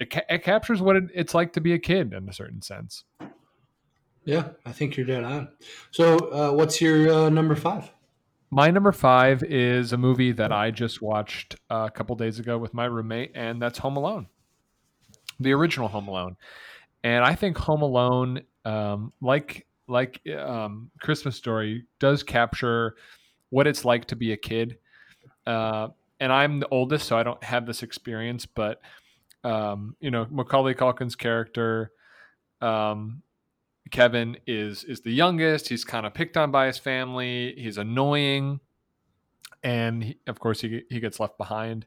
it, 0.00 0.10
ca- 0.10 0.26
it 0.28 0.42
captures 0.42 0.80
what 0.80 0.96
it, 0.96 1.04
it's 1.14 1.34
like 1.34 1.52
to 1.54 1.60
be 1.60 1.72
a 1.72 1.78
kid 1.78 2.12
in 2.12 2.28
a 2.28 2.32
certain 2.32 2.62
sense 2.62 3.04
Yeah, 4.24 4.50
I 4.66 4.72
think 4.72 4.96
you're 4.96 5.06
dead 5.06 5.24
on. 5.24 5.48
So, 5.90 6.16
uh, 6.30 6.52
what's 6.52 6.80
your 6.80 7.10
uh, 7.12 7.28
number 7.30 7.54
five? 7.56 7.90
my 8.50 8.70
number 8.70 8.92
five 8.92 9.42
is 9.42 9.92
a 9.92 9.98
movie 9.98 10.32
that 10.32 10.52
I 10.52 10.70
just 10.70 11.02
watched 11.02 11.56
a 11.68 11.90
couple 11.90 12.16
days 12.16 12.38
ago 12.38 12.56
with 12.56 12.72
my 12.72 12.86
roommate, 12.86 13.32
and 13.34 13.60
that's 13.60 13.78
Home 13.78 13.96
Alone, 13.96 14.26
the 15.38 15.52
original 15.52 15.88
Home 15.88 16.08
Alone. 16.08 16.36
And 17.04 17.24
I 17.24 17.34
think 17.34 17.58
Home 17.58 17.82
Alone, 17.82 18.42
um, 18.64 19.12
like 19.20 19.66
like 19.86 20.20
um, 20.28 20.90
Christmas 21.00 21.36
Story, 21.36 21.84
does 21.98 22.22
capture 22.22 22.96
what 23.50 23.66
it's 23.66 23.84
like 23.84 24.06
to 24.06 24.16
be 24.16 24.32
a 24.32 24.36
kid. 24.36 24.78
Uh, 25.46 25.88
and 26.20 26.32
I'm 26.32 26.60
the 26.60 26.68
oldest, 26.68 27.06
so 27.06 27.16
I 27.16 27.22
don't 27.22 27.42
have 27.44 27.66
this 27.66 27.82
experience, 27.82 28.44
but 28.46 28.80
um, 29.48 29.96
you 29.98 30.10
know, 30.10 30.26
Macaulay 30.30 30.74
Culkin's 30.74 31.16
character, 31.16 31.90
um, 32.60 33.22
Kevin 33.90 34.36
is 34.46 34.84
is 34.84 35.00
the 35.00 35.10
youngest. 35.10 35.70
He's 35.70 35.84
kind 35.84 36.04
of 36.04 36.12
picked 36.12 36.36
on 36.36 36.50
by 36.50 36.66
his 36.66 36.76
family. 36.76 37.54
He's 37.56 37.78
annoying, 37.78 38.60
and 39.62 40.04
he, 40.04 40.18
of 40.26 40.38
course 40.38 40.60
he 40.60 40.82
he 40.90 41.00
gets 41.00 41.18
left 41.18 41.38
behind. 41.38 41.86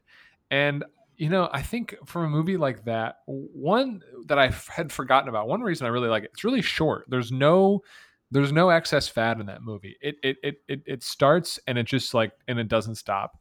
And 0.50 0.84
you 1.16 1.28
know, 1.28 1.48
I 1.52 1.62
think 1.62 1.94
for 2.04 2.24
a 2.24 2.28
movie 2.28 2.56
like 2.56 2.84
that, 2.86 3.18
one 3.26 4.02
that 4.26 4.40
I 4.40 4.50
had 4.68 4.90
forgotten 4.90 5.28
about, 5.28 5.46
one 5.46 5.60
reason 5.60 5.86
I 5.86 5.90
really 5.90 6.08
like 6.08 6.24
it, 6.24 6.30
it's 6.32 6.42
really 6.42 6.62
short. 6.62 7.04
There's 7.08 7.30
no 7.30 7.84
there's 8.32 8.50
no 8.50 8.70
excess 8.70 9.06
fat 9.06 9.38
in 9.38 9.46
that 9.46 9.62
movie. 9.62 9.96
It 10.00 10.16
it 10.24 10.36
it 10.42 10.56
it, 10.66 10.82
it 10.84 11.02
starts 11.04 11.60
and 11.68 11.78
it 11.78 11.84
just 11.84 12.12
like 12.12 12.32
and 12.48 12.58
it 12.58 12.66
doesn't 12.66 12.96
stop. 12.96 13.38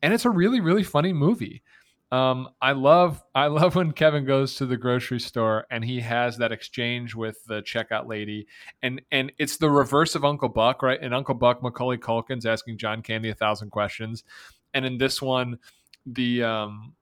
And 0.00 0.14
it's 0.14 0.26
a 0.26 0.30
really 0.30 0.60
really 0.60 0.84
funny 0.84 1.12
movie. 1.12 1.64
Um, 2.14 2.50
I 2.62 2.72
love 2.72 3.22
I 3.34 3.48
love 3.48 3.74
when 3.74 3.92
Kevin 3.92 4.24
goes 4.24 4.54
to 4.56 4.66
the 4.66 4.76
grocery 4.76 5.18
store 5.18 5.66
and 5.70 5.84
he 5.84 6.00
has 6.00 6.38
that 6.38 6.52
exchange 6.52 7.14
with 7.14 7.44
the 7.46 7.60
checkout 7.62 8.06
lady, 8.06 8.46
and 8.82 9.02
and 9.10 9.32
it's 9.38 9.56
the 9.56 9.70
reverse 9.70 10.14
of 10.14 10.24
Uncle 10.24 10.48
Buck, 10.48 10.82
right? 10.82 10.98
And 11.02 11.12
Uncle 11.12 11.34
Buck, 11.34 11.62
Macaulay 11.62 11.98
Culkin's 11.98 12.46
asking 12.46 12.78
John 12.78 13.02
Candy 13.02 13.30
a 13.30 13.34
thousand 13.34 13.70
questions, 13.70 14.22
and 14.74 14.86
in 14.86 14.96
this 14.96 15.20
one, 15.20 15.58
the 16.06 16.44
um, 16.44 16.92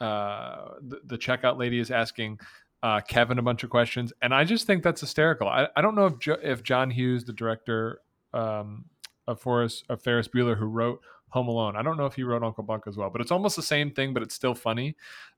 uh, 0.00 0.74
the, 0.80 1.00
the 1.06 1.18
checkout 1.18 1.58
lady 1.58 1.80
is 1.80 1.90
asking 1.90 2.38
uh, 2.84 3.00
Kevin 3.00 3.40
a 3.40 3.42
bunch 3.42 3.64
of 3.64 3.70
questions, 3.70 4.12
and 4.22 4.32
I 4.32 4.44
just 4.44 4.66
think 4.66 4.84
that's 4.84 5.00
hysterical. 5.00 5.48
I, 5.48 5.66
I 5.74 5.80
don't 5.80 5.96
know 5.96 6.06
if 6.06 6.18
jo- 6.20 6.38
if 6.40 6.62
John 6.62 6.90
Hughes, 6.90 7.24
the 7.24 7.32
director 7.32 8.00
um, 8.32 8.84
of 9.26 9.40
Forrest 9.40 9.84
of 9.88 10.02
Ferris 10.02 10.28
Bueller, 10.28 10.56
who 10.56 10.66
wrote 10.66 11.00
Home 11.32 11.48
Alone. 11.48 11.76
I 11.76 11.82
don't 11.82 11.96
know 11.96 12.06
if 12.06 12.14
he 12.14 12.22
wrote 12.22 12.42
Uncle 12.42 12.62
Buck 12.62 12.84
as 12.86 12.96
well, 12.96 13.08
but 13.10 13.22
it's 13.22 13.30
almost 13.30 13.56
the 13.56 13.62
same 13.62 13.90
thing, 13.90 14.12
but 14.12 14.22
it's 14.22 14.34
still 14.34 14.54
funny. 14.54 14.96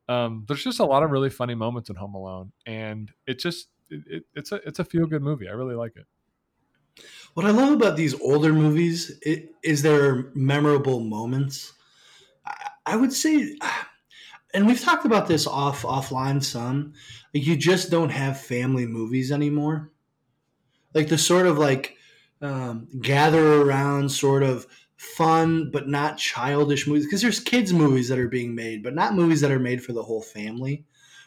Um, 0.09 0.45
there's 0.49 0.65
just 0.65 0.81
a 0.81 0.85
lot 0.85 1.05
of 1.05 1.11
really 1.11 1.31
funny 1.31 1.55
moments 1.55 1.89
in 1.89 1.97
Home 1.97 2.15
Alone, 2.15 2.53
and 2.67 3.13
it 3.27 3.39
just 3.39 3.69
it, 3.91 4.03
it, 4.09 4.25
it's 4.35 4.51
a 4.51 4.57
it's 4.67 4.81
a 4.81 4.85
feel 4.85 5.07
good 5.07 5.23
movie. 5.23 5.49
I 5.49 5.53
really 5.53 5.77
like 5.77 5.97
it. 5.97 6.07
What 7.35 7.47
I 7.47 7.51
love 7.51 7.73
about 7.73 7.97
these 7.97 8.21
older 8.21 8.53
movies 8.53 9.21
is 9.63 9.83
their 9.83 10.33
memorable 10.35 11.01
moments. 11.01 11.73
I, 12.45 12.71
I 12.87 12.97
would 12.97 13.13
say, 13.13 13.57
and 14.55 14.67
we've 14.67 14.81
talked 14.81 15.07
about 15.07 15.29
this 15.29 15.47
off 15.47 15.83
offline 15.83 16.43
some. 16.43 16.93
Like 17.33 17.47
you 17.47 17.57
just 17.57 17.91
don't 17.91 18.11
have 18.11 18.41
family 18.41 18.87
movies 18.87 19.31
anymore. 19.31 19.93
Like 20.93 21.09
the 21.09 21.19
sort 21.19 21.47
of 21.47 21.57
like 21.57 21.97
um, 22.41 22.89
gather 23.01 23.63
around 23.63 24.11
sort 24.11 24.43
of 24.43 24.67
fun 24.97 25.71
but 25.71 25.89
not 25.89 26.19
childish 26.19 26.87
movies 26.87 27.05
because 27.05 27.21
there's 27.21 27.41
kids 27.41 27.73
movies 27.73 28.09
that 28.09 28.19
are 28.19 28.29
being 28.29 28.55
made 28.55 28.83
but 28.83 28.95
not 28.95 29.15
movies 29.15 29.41
that 29.41 29.51
are 29.51 29.59
made 29.59 29.83
for 29.83 29.93
the 29.93 30.03
whole 30.03 30.23
family. 30.23 30.85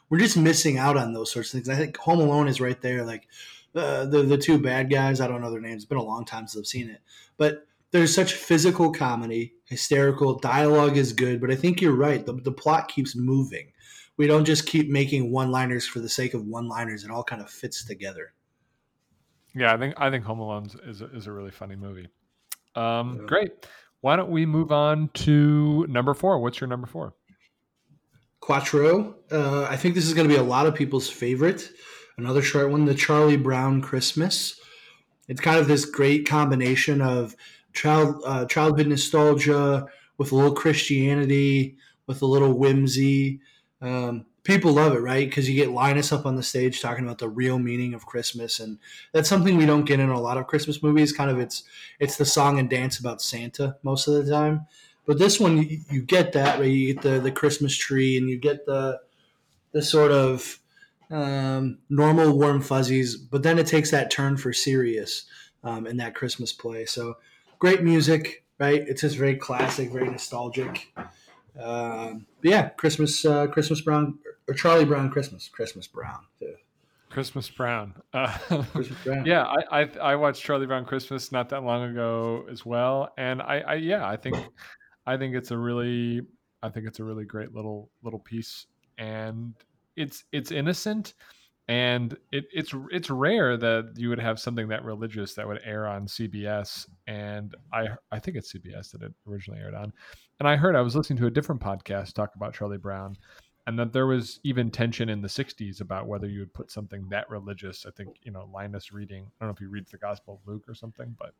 We're 0.09 0.19
just 0.19 0.37
missing 0.37 0.77
out 0.77 0.95
on 0.95 1.11
those 1.11 1.31
sorts 1.31 1.53
of 1.53 1.57
things. 1.57 1.69
I 1.69 1.75
think 1.75 1.97
home 1.97 2.19
alone 2.19 2.47
is 2.47 2.61
right 2.61 2.81
there 2.81 3.03
like 3.03 3.27
uh, 3.75 4.05
the 4.05 4.23
the 4.23 4.37
two 4.37 4.57
bad 4.57 4.89
guys 4.89 5.21
i 5.21 5.27
don't 5.27 5.41
know 5.41 5.51
their 5.51 5.61
names 5.61 5.83
it's 5.83 5.85
been 5.85 5.97
a 5.97 6.03
long 6.03 6.25
time 6.25 6.47
since 6.47 6.59
i've 6.59 6.67
seen 6.67 6.89
it. 6.89 7.01
But 7.37 7.67
there's 7.91 8.13
such 8.13 8.33
physical 8.33 8.91
comedy 8.91 9.53
hysterical 9.65 10.39
dialogue 10.39 10.97
is 10.97 11.13
good 11.13 11.39
but 11.41 11.51
i 11.51 11.55
think 11.55 11.81
you're 11.81 11.95
right 11.95 12.25
the, 12.25 12.33
the 12.33 12.51
plot 12.51 12.87
keeps 12.87 13.15
moving. 13.15 13.71
We 14.15 14.25
don't 14.25 14.45
just 14.45 14.65
keep 14.65 14.89
making 14.89 15.31
one 15.31 15.51
liners 15.51 15.85
for 15.85 15.99
the 15.99 16.09
sake 16.09 16.33
of 16.33 16.47
one 16.47 16.67
liners 16.67 17.03
it 17.03 17.11
all 17.11 17.23
kind 17.23 17.41
of 17.41 17.49
fits 17.49 17.83
together. 17.83 18.33
Yeah 19.53 19.73
i 19.73 19.77
think 19.77 19.93
i 19.97 20.09
think 20.09 20.23
home 20.23 20.39
alone 20.39 20.69
is 20.85 21.01
is 21.01 21.27
a 21.27 21.31
really 21.31 21.51
funny 21.51 21.75
movie 21.75 22.07
um, 22.77 23.17
yeah. 23.19 23.25
Great. 23.25 23.51
Why 24.01 24.15
don't 24.15 24.29
we 24.29 24.45
move 24.45 24.71
on 24.71 25.09
to 25.15 25.85
number 25.87 26.13
four? 26.13 26.39
What's 26.39 26.61
your 26.61 26.67
number 26.67 26.87
four? 26.87 27.13
Quattro. 28.39 29.15
Uh, 29.31 29.63
I 29.63 29.75
think 29.75 29.95
this 29.95 30.05
is 30.05 30.13
going 30.13 30.27
to 30.27 30.33
be 30.33 30.39
a 30.39 30.43
lot 30.43 30.67
of 30.67 30.75
people's 30.75 31.09
favorite. 31.09 31.69
Another 32.17 32.41
short 32.41 32.69
one, 32.69 32.85
the 32.85 32.95
Charlie 32.95 33.37
Brown 33.37 33.81
Christmas. 33.81 34.59
It's 35.27 35.41
kind 35.41 35.59
of 35.59 35.67
this 35.67 35.85
great 35.85 36.27
combination 36.27 37.01
of 37.01 37.35
child 37.73 38.21
uh, 38.25 38.45
childhood 38.45 38.87
nostalgia 38.87 39.87
with 40.17 40.31
a 40.31 40.35
little 40.35 40.53
Christianity, 40.53 41.77
with 42.07 42.21
a 42.21 42.25
little 42.25 42.53
whimsy. 42.53 43.41
Um, 43.81 44.25
people 44.47 44.71
love 44.71 44.93
it, 44.93 45.01
right? 45.01 45.29
Because 45.29 45.49
you 45.49 45.55
get 45.55 45.71
Linus 45.71 46.13
up 46.13 46.25
on 46.25 46.37
the 46.37 46.41
stage 46.41 46.81
talking 46.81 47.03
about 47.03 47.17
the 47.17 47.27
real 47.27 47.59
meaning 47.59 47.93
of 47.93 48.05
Christmas, 48.05 48.61
and 48.61 48.79
that's 49.11 49.27
something 49.27 49.57
we 49.57 49.65
don't 49.65 49.83
get 49.83 49.99
in 49.99 50.09
a 50.09 50.19
lot 50.19 50.37
of 50.37 50.47
Christmas 50.47 50.81
movies. 50.81 51.11
Kind 51.11 51.29
of, 51.29 51.37
it's 51.37 51.63
it's 51.99 52.15
the 52.15 52.25
song 52.25 52.57
and 52.57 52.69
dance 52.69 52.97
about 52.97 53.21
Santa 53.21 53.75
most 53.83 54.07
of 54.07 54.13
the 54.13 54.31
time, 54.31 54.65
but 55.05 55.19
this 55.19 55.37
one 55.37 55.57
you, 55.57 55.81
you 55.91 56.01
get 56.01 56.31
that, 56.31 56.59
right? 56.59 56.65
You 56.65 56.93
get 56.93 57.03
the 57.03 57.19
the 57.19 57.31
Christmas 57.31 57.75
tree, 57.75 58.17
and 58.17 58.29
you 58.29 58.37
get 58.37 58.65
the 58.65 59.01
the 59.73 59.81
sort 59.81 60.11
of 60.11 60.59
um, 61.11 61.79
normal 61.89 62.37
warm 62.37 62.61
fuzzies, 62.61 63.17
but 63.17 63.43
then 63.43 63.59
it 63.59 63.67
takes 63.67 63.91
that 63.91 64.09
turn 64.09 64.37
for 64.37 64.53
serious 64.53 65.25
um, 65.63 65.85
in 65.85 65.97
that 65.97 66.15
Christmas 66.15 66.53
play. 66.53 66.85
So 66.85 67.17
great 67.59 67.83
music, 67.83 68.45
right? 68.59 68.81
It's 68.87 69.01
just 69.01 69.17
very 69.17 69.35
classic, 69.35 69.91
very 69.91 70.09
nostalgic. 70.09 70.93
Um, 71.61 72.27
yeah, 72.43 72.69
Christmas, 72.69 73.25
uh, 73.25 73.47
Christmas 73.47 73.81
Brown 73.81 74.19
or 74.47 74.53
Charlie 74.53 74.85
Brown 74.85 75.09
Christmas, 75.09 75.49
Christmas 75.49 75.87
Brown. 75.87 76.25
Too. 76.39 76.53
Christmas 77.09 77.49
Brown. 77.49 77.93
Uh, 78.13 78.35
Christmas 78.73 78.99
Brown. 79.03 79.25
Yeah, 79.25 79.43
I, 79.43 79.81
I, 79.81 79.89
I 80.01 80.15
watched 80.15 80.43
Charlie 80.43 80.65
Brown 80.65 80.85
Christmas 80.85 81.31
not 81.31 81.49
that 81.49 81.63
long 81.63 81.91
ago 81.91 82.45
as 82.49 82.65
well, 82.65 83.09
and 83.17 83.41
I, 83.41 83.59
I 83.59 83.73
yeah 83.75 84.07
I 84.07 84.15
think 84.15 84.37
I 85.05 85.17
think 85.17 85.35
it's 85.35 85.51
a 85.51 85.57
really 85.57 86.21
I 86.63 86.69
think 86.69 86.87
it's 86.87 86.99
a 86.99 87.03
really 87.03 87.25
great 87.25 87.53
little 87.53 87.91
little 88.03 88.19
piece, 88.19 88.65
and 88.97 89.53
it's 89.95 90.23
it's 90.31 90.51
innocent, 90.51 91.13
and 91.67 92.17
it, 92.31 92.45
it's 92.51 92.73
it's 92.91 93.09
rare 93.09 93.55
that 93.57 93.93
you 93.95 94.09
would 94.09 94.19
have 94.19 94.39
something 94.39 94.67
that 94.69 94.83
religious 94.83 95.33
that 95.35 95.47
would 95.47 95.61
air 95.63 95.87
on 95.87 96.07
CBS, 96.07 96.87
and 97.05 97.55
I 97.71 97.87
I 98.11 98.19
think 98.19 98.37
it's 98.37 98.51
CBS 98.53 98.91
that 98.91 99.03
it 99.03 99.13
originally 99.27 99.61
aired 99.61 99.75
on, 99.75 99.93
and 100.39 100.47
I 100.47 100.55
heard 100.55 100.75
I 100.75 100.81
was 100.81 100.95
listening 100.95 101.19
to 101.19 101.27
a 101.27 101.31
different 101.31 101.61
podcast 101.61 102.13
talk 102.13 102.31
about 102.35 102.53
Charlie 102.53 102.77
Brown 102.77 103.15
and 103.67 103.77
that 103.77 103.91
there 103.91 104.07
was 104.07 104.39
even 104.43 104.71
tension 104.71 105.09
in 105.09 105.21
the 105.21 105.27
60s 105.27 105.81
about 105.81 106.07
whether 106.07 106.25
you 106.25 106.39
would 106.39 106.53
put 106.53 106.71
something 106.71 107.05
that 107.09 107.29
religious. 107.29 107.85
I 107.85 107.91
think 107.91 108.15
you 108.23 108.31
know 108.31 108.49
linus 108.53 108.91
reading 108.91 109.23
i 109.25 109.45
don't 109.45 109.49
know 109.49 109.53
if 109.53 109.59
he 109.59 109.65
reads 109.65 109.91
the 109.91 109.97
gospel 109.97 110.39
of 110.41 110.51
luke 110.51 110.63
or 110.67 110.73
something 110.73 111.15
but 111.19 111.33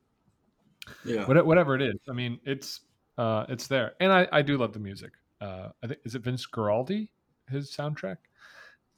yeah. 1.04 1.26
whatever 1.26 1.76
it 1.76 1.82
is 1.82 1.96
i 2.10 2.14
mean 2.14 2.40
it's 2.46 2.82
uh 3.18 3.46
it's 3.50 3.68
there. 3.68 3.94
And 4.00 4.12
i 4.12 4.28
i 4.32 4.42
do 4.42 4.58
love 4.58 4.74
the 4.74 4.80
music. 4.80 5.12
Uh 5.42 5.70
i 5.84 5.88
think 5.88 6.00
is 6.04 6.16
it 6.16 6.22
vince 6.22 6.46
guaraldi 6.46 7.10
his 7.50 7.72
soundtrack? 7.72 8.18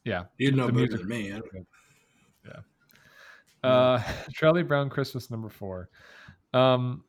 Yeah. 0.04 0.24
You 0.38 0.52
know 0.52 0.68
the 0.68 0.74
better 0.74 0.98
music. 0.98 1.00
than 1.00 1.08
me 1.08 1.42
yeah. 2.46 3.70
Uh 3.70 4.04
charlie 4.34 4.64
brown 4.64 4.90
christmas 4.90 5.30
number 5.30 5.50
four. 5.50 5.90
Um 6.54 7.04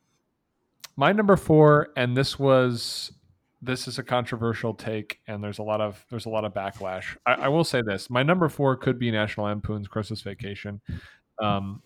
my 0.95 1.11
number 1.11 1.35
four 1.35 1.89
and 1.95 2.15
this 2.15 2.37
was 2.37 3.11
this 3.61 3.87
is 3.87 3.99
a 3.99 4.03
controversial 4.03 4.73
take 4.73 5.19
and 5.27 5.43
there's 5.43 5.59
a 5.59 5.63
lot 5.63 5.81
of 5.81 6.03
there's 6.09 6.25
a 6.25 6.29
lot 6.29 6.45
of 6.45 6.53
backlash. 6.53 7.15
I, 7.25 7.33
I, 7.33 7.47
will 7.47 7.63
say 7.63 7.81
this. 7.85 8.09
My 8.09 8.23
number 8.23 8.49
four 8.49 8.75
could 8.75 8.97
be 8.97 9.11
national 9.11 9.45
lampoon's 9.45 9.87
christmas 9.87 10.21
vacation 10.21 10.81
um, 11.39 11.81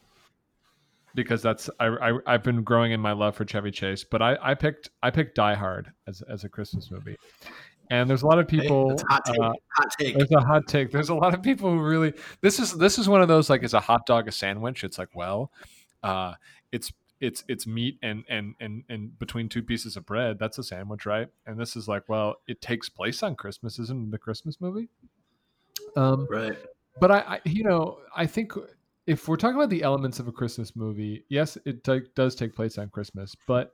because 1.13 1.41
that's 1.41 1.69
I, 1.79 2.17
I 2.25 2.31
have 2.31 2.43
been 2.43 2.63
growing 2.63 2.91
in 2.91 2.99
my 2.99 3.11
love 3.11 3.35
for 3.35 3.45
chevy 3.45 3.71
chase 3.71 4.03
but 4.03 4.21
i 4.21 4.37
i 4.41 4.53
picked 4.53 4.89
i 5.03 5.09
picked 5.09 5.35
die 5.35 5.55
hard 5.55 5.91
as, 6.07 6.21
as 6.29 6.43
a 6.43 6.49
christmas 6.49 6.89
movie. 6.91 7.17
And 7.91 8.09
there's 8.09 8.23
a 8.23 8.27
lot 8.27 8.39
of 8.39 8.47
people 8.47 8.95
hot, 9.09 9.25
take. 9.25 9.39
Uh, 9.39 9.53
hot 9.75 9.87
take. 9.99 10.17
there's 10.17 10.31
a 10.31 10.41
hot 10.41 10.63
take. 10.67 10.91
There's 10.91 11.09
a 11.09 11.13
lot 11.13 11.35
of 11.35 11.43
people 11.43 11.69
who 11.69 11.81
really 11.81 12.13
this 12.41 12.59
is 12.59 12.73
this 12.73 12.97
is 12.97 13.07
one 13.07 13.21
of 13.21 13.27
those 13.27 13.49
like 13.49 13.63
is 13.63 13.73
a 13.73 13.79
hot 13.79 14.05
dog 14.05 14.27
a 14.27 14.31
sandwich? 14.31 14.83
It's 14.83 14.97
like 14.97 15.09
well 15.13 15.51
uh 16.01 16.33
it's 16.71 16.91
it's 17.19 17.43
it's 17.47 17.65
meat 17.65 17.97
and 18.03 18.23
and 18.29 18.55
and 18.59 18.83
and 18.89 19.17
between 19.19 19.47
two 19.47 19.63
pieces 19.63 19.95
of 19.95 20.05
bread 20.05 20.37
that's 20.39 20.57
a 20.57 20.63
sandwich 20.63 21.05
right? 21.05 21.29
And 21.45 21.59
this 21.59 21.75
is 21.75 21.87
like 21.87 22.03
well 22.09 22.35
it 22.47 22.61
takes 22.61 22.89
place 22.89 23.23
on 23.23 23.35
christmas 23.35 23.79
isn't 23.79 24.11
the 24.11 24.17
christmas 24.17 24.59
movie? 24.59 24.89
Um 25.95 26.27
right. 26.29 26.57
but 26.99 27.11
I, 27.11 27.17
I, 27.19 27.41
you 27.45 27.63
know 27.63 27.99
i 28.15 28.25
think 28.25 28.53
if 29.07 29.27
we're 29.27 29.37
talking 29.37 29.55
about 29.55 29.69
the 29.69 29.83
elements 29.83 30.19
of 30.19 30.27
a 30.27 30.31
christmas 30.31 30.75
movie 30.75 31.23
yes 31.29 31.57
it 31.65 31.83
t- 31.83 32.01
does 32.15 32.35
take 32.35 32.55
place 32.55 32.77
on 32.77 32.89
christmas 32.89 33.35
but 33.47 33.73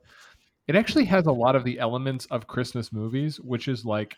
it 0.68 0.76
actually 0.76 1.06
has 1.06 1.26
a 1.26 1.32
lot 1.32 1.56
of 1.56 1.64
the 1.64 1.80
elements 1.80 2.26
of 2.28 2.48
christmas 2.48 2.92
movies 2.92 3.40
which 3.40 3.68
is 3.68 3.86
like 3.86 4.18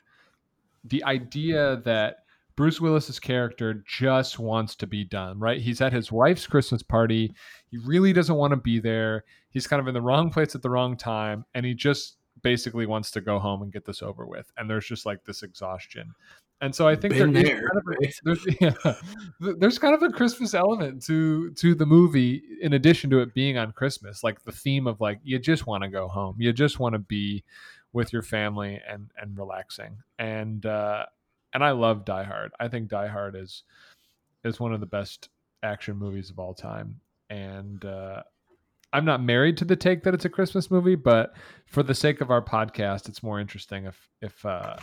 the 0.85 1.03
idea 1.05 1.81
that 1.85 2.22
Bruce 2.55 2.79
Willis's 2.79 3.19
character 3.19 3.83
just 3.87 4.39
wants 4.39 4.75
to 4.75 4.87
be 4.87 5.03
done, 5.03 5.39
right? 5.39 5.59
He's 5.59 5.81
at 5.81 5.93
his 5.93 6.11
wife's 6.11 6.47
Christmas 6.47 6.83
party. 6.83 7.33
He 7.71 7.77
really 7.77 8.13
doesn't 8.13 8.35
want 8.35 8.51
to 8.51 8.57
be 8.57 8.79
there. 8.79 9.23
He's 9.49 9.67
kind 9.67 9.79
of 9.79 9.87
in 9.87 9.93
the 9.93 10.01
wrong 10.01 10.29
place 10.29 10.55
at 10.55 10.61
the 10.61 10.69
wrong 10.69 10.95
time, 10.95 11.45
and 11.53 11.65
he 11.65 11.73
just 11.73 12.17
basically 12.41 12.85
wants 12.85 13.11
to 13.11 13.21
go 13.21 13.39
home 13.39 13.61
and 13.61 13.71
get 13.71 13.85
this 13.85 14.01
over 14.01 14.27
with. 14.27 14.51
And 14.57 14.69
there's 14.69 14.85
just 14.85 15.05
like 15.05 15.23
this 15.23 15.43
exhaustion. 15.43 16.13
And 16.61 16.73
so 16.73 16.87
I 16.87 16.95
think 16.95 17.15
there 17.15 17.27
there, 17.27 17.43
kind 17.43 17.77
of 17.77 17.83
a, 18.01 18.13
there's, 18.23 18.45
yeah, 18.61 18.93
there's 19.57 19.77
kind 19.77 19.93
of 19.93 20.01
a 20.03 20.09
Christmas 20.09 20.53
element 20.53 21.03
to 21.05 21.51
to 21.55 21.75
the 21.75 21.85
movie, 21.85 22.41
in 22.61 22.73
addition 22.73 23.09
to 23.09 23.19
it 23.19 23.33
being 23.33 23.57
on 23.57 23.73
Christmas, 23.73 24.23
like 24.23 24.43
the 24.43 24.51
theme 24.51 24.87
of 24.87 25.01
like 25.01 25.19
you 25.23 25.39
just 25.39 25.67
want 25.67 25.83
to 25.83 25.89
go 25.89 26.07
home, 26.07 26.35
you 26.39 26.53
just 26.53 26.79
want 26.79 26.93
to 26.93 26.99
be 26.99 27.43
with 27.91 28.13
your 28.13 28.21
family 28.21 28.79
and 28.87 29.09
and 29.17 29.37
relaxing. 29.37 29.97
And 30.17 30.65
uh, 30.65 31.07
and 31.53 31.63
I 31.63 31.71
love 31.71 32.05
Die 32.05 32.23
Hard. 32.23 32.51
I 32.59 32.67
think 32.67 32.89
Die 32.89 33.07
Hard 33.07 33.35
is 33.35 33.63
is 34.43 34.59
one 34.59 34.73
of 34.73 34.79
the 34.79 34.85
best 34.85 35.29
action 35.63 35.97
movies 35.97 36.29
of 36.29 36.39
all 36.39 36.53
time. 36.53 36.99
And 37.29 37.83
uh, 37.85 38.23
I'm 38.91 39.05
not 39.05 39.23
married 39.23 39.57
to 39.57 39.65
the 39.65 39.75
take 39.75 40.03
that 40.03 40.13
it's 40.13 40.25
a 40.25 40.29
Christmas 40.29 40.69
movie, 40.69 40.95
but 40.95 41.33
for 41.65 41.81
the 41.81 41.95
sake 41.95 42.21
of 42.21 42.29
our 42.29 42.41
podcast, 42.41 43.07
it's 43.07 43.23
more 43.23 43.39
interesting 43.39 43.85
if 43.85 44.09
if 44.21 44.45
uh, 44.45 44.77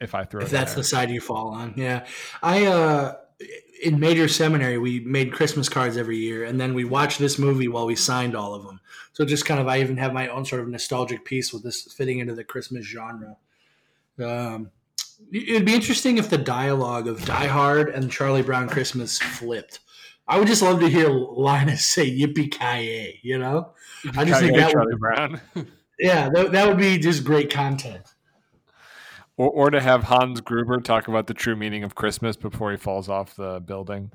if 0.00 0.14
I 0.14 0.24
throw 0.24 0.42
if 0.42 0.50
that's 0.50 0.72
there. 0.72 0.82
the 0.82 0.84
side 0.84 1.10
you 1.10 1.20
fall 1.20 1.48
on. 1.48 1.74
Yeah, 1.76 2.06
I 2.42 2.66
uh, 2.66 3.14
in 3.82 3.98
major 3.98 4.28
seminary 4.28 4.78
we 4.78 5.00
made 5.00 5.32
Christmas 5.32 5.68
cards 5.68 5.96
every 5.96 6.18
year, 6.18 6.44
and 6.44 6.60
then 6.60 6.74
we 6.74 6.84
watched 6.84 7.18
this 7.18 7.38
movie 7.38 7.68
while 7.68 7.86
we 7.86 7.96
signed 7.96 8.36
all 8.36 8.54
of 8.54 8.64
them. 8.64 8.80
So 9.12 9.24
just 9.24 9.44
kind 9.44 9.60
of, 9.60 9.68
I 9.68 9.80
even 9.80 9.98
have 9.98 10.12
my 10.12 10.28
own 10.28 10.44
sort 10.44 10.62
of 10.62 10.68
nostalgic 10.68 11.24
piece 11.24 11.52
with 11.52 11.62
this 11.62 11.82
fitting 11.92 12.18
into 12.18 12.34
the 12.34 12.44
Christmas 12.44 12.86
genre. 12.86 13.36
Um, 14.18 14.70
it'd 15.32 15.64
be 15.64 15.74
interesting 15.74 16.18
if 16.18 16.30
the 16.30 16.38
dialogue 16.38 17.08
of 17.08 17.24
Die 17.24 17.46
Hard 17.46 17.88
and 17.88 18.10
Charlie 18.10 18.42
Brown 18.42 18.68
Christmas 18.68 19.18
flipped. 19.18 19.80
I 20.28 20.38
would 20.38 20.48
just 20.48 20.62
love 20.62 20.80
to 20.80 20.88
hear 20.88 21.08
Linus 21.08 21.84
say 21.84 22.08
"Yippee 22.10 22.50
ki 22.50 23.20
You 23.22 23.38
know, 23.38 23.72
I 24.16 24.24
just 24.24 24.40
think 24.40 24.56
that 24.56 24.72
Charlie 24.72 24.94
would, 24.94 25.00
Brown. 25.00 25.40
yeah, 25.98 26.28
that, 26.30 26.52
that 26.52 26.68
would 26.68 26.78
be 26.78 26.98
just 26.98 27.24
great 27.24 27.50
content. 27.50 28.02
Or, 29.36 29.50
or 29.50 29.70
to 29.70 29.80
have 29.80 30.04
Hans 30.04 30.40
Gruber 30.40 30.80
talk 30.80 31.08
about 31.08 31.26
the 31.26 31.34
true 31.34 31.56
meaning 31.56 31.84
of 31.84 31.94
Christmas 31.94 32.36
before 32.36 32.70
he 32.70 32.76
falls 32.76 33.08
off 33.08 33.34
the 33.34 33.60
building. 33.60 34.12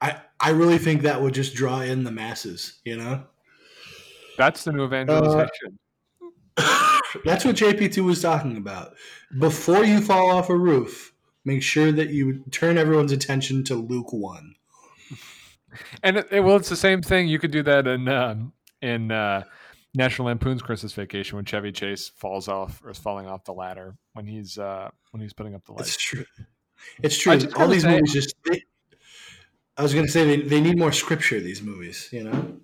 I, 0.00 0.20
I 0.40 0.50
really 0.50 0.78
think 0.78 1.02
that 1.02 1.20
would 1.20 1.34
just 1.34 1.54
draw 1.54 1.80
in 1.80 2.04
the 2.04 2.10
masses, 2.10 2.80
you 2.84 2.96
know? 2.96 3.24
That's 4.36 4.64
the 4.64 4.72
new 4.72 4.84
evangelization. 4.84 5.48
Uh, 5.66 5.70
that's 7.24 7.44
what 7.44 7.56
JP2 7.56 8.04
was 8.04 8.22
talking 8.22 8.56
about. 8.56 8.94
Before 9.38 9.84
you 9.84 10.00
fall 10.00 10.30
off 10.30 10.50
a 10.50 10.56
roof, 10.56 11.12
make 11.44 11.62
sure 11.62 11.92
that 11.92 12.10
you 12.10 12.44
turn 12.50 12.78
everyone's 12.78 13.12
attention 13.12 13.64
to 13.64 13.74
Luke 13.74 14.12
1. 14.12 14.54
And 16.02 16.18
it, 16.18 16.40
well, 16.42 16.56
it's 16.56 16.68
the 16.68 16.76
same 16.76 17.02
thing. 17.02 17.28
You 17.28 17.38
could 17.38 17.50
do 17.50 17.62
that 17.64 17.86
in 17.86 18.08
um, 18.08 18.52
in 18.80 19.10
uh, 19.10 19.42
National 19.94 20.26
Lampoon's 20.26 20.62
Christmas 20.62 20.92
Vacation 20.92 21.36
when 21.36 21.44
Chevy 21.44 21.72
Chase 21.72 22.10
falls 22.16 22.48
off 22.48 22.82
or 22.84 22.90
is 22.90 22.98
falling 22.98 23.26
off 23.26 23.44
the 23.44 23.52
ladder 23.52 23.96
when 24.12 24.26
he's 24.26 24.58
uh, 24.58 24.90
when 25.10 25.20
he's 25.20 25.32
putting 25.32 25.54
up 25.54 25.64
the 25.64 25.72
lights. 25.72 25.88
It's 25.88 26.02
true. 26.02 26.24
It's 27.02 27.18
true. 27.18 27.38
All 27.56 27.68
these 27.68 27.82
say, 27.82 27.90
movies 27.90 28.12
just. 28.12 28.34
They, 28.44 28.62
I 29.76 29.82
was 29.82 29.92
going 29.92 30.06
to 30.06 30.12
say 30.12 30.24
they, 30.24 30.42
they 30.42 30.60
need 30.60 30.78
more 30.78 30.92
scripture. 30.92 31.40
These 31.40 31.62
movies, 31.62 32.08
you 32.12 32.24
know. 32.24 32.56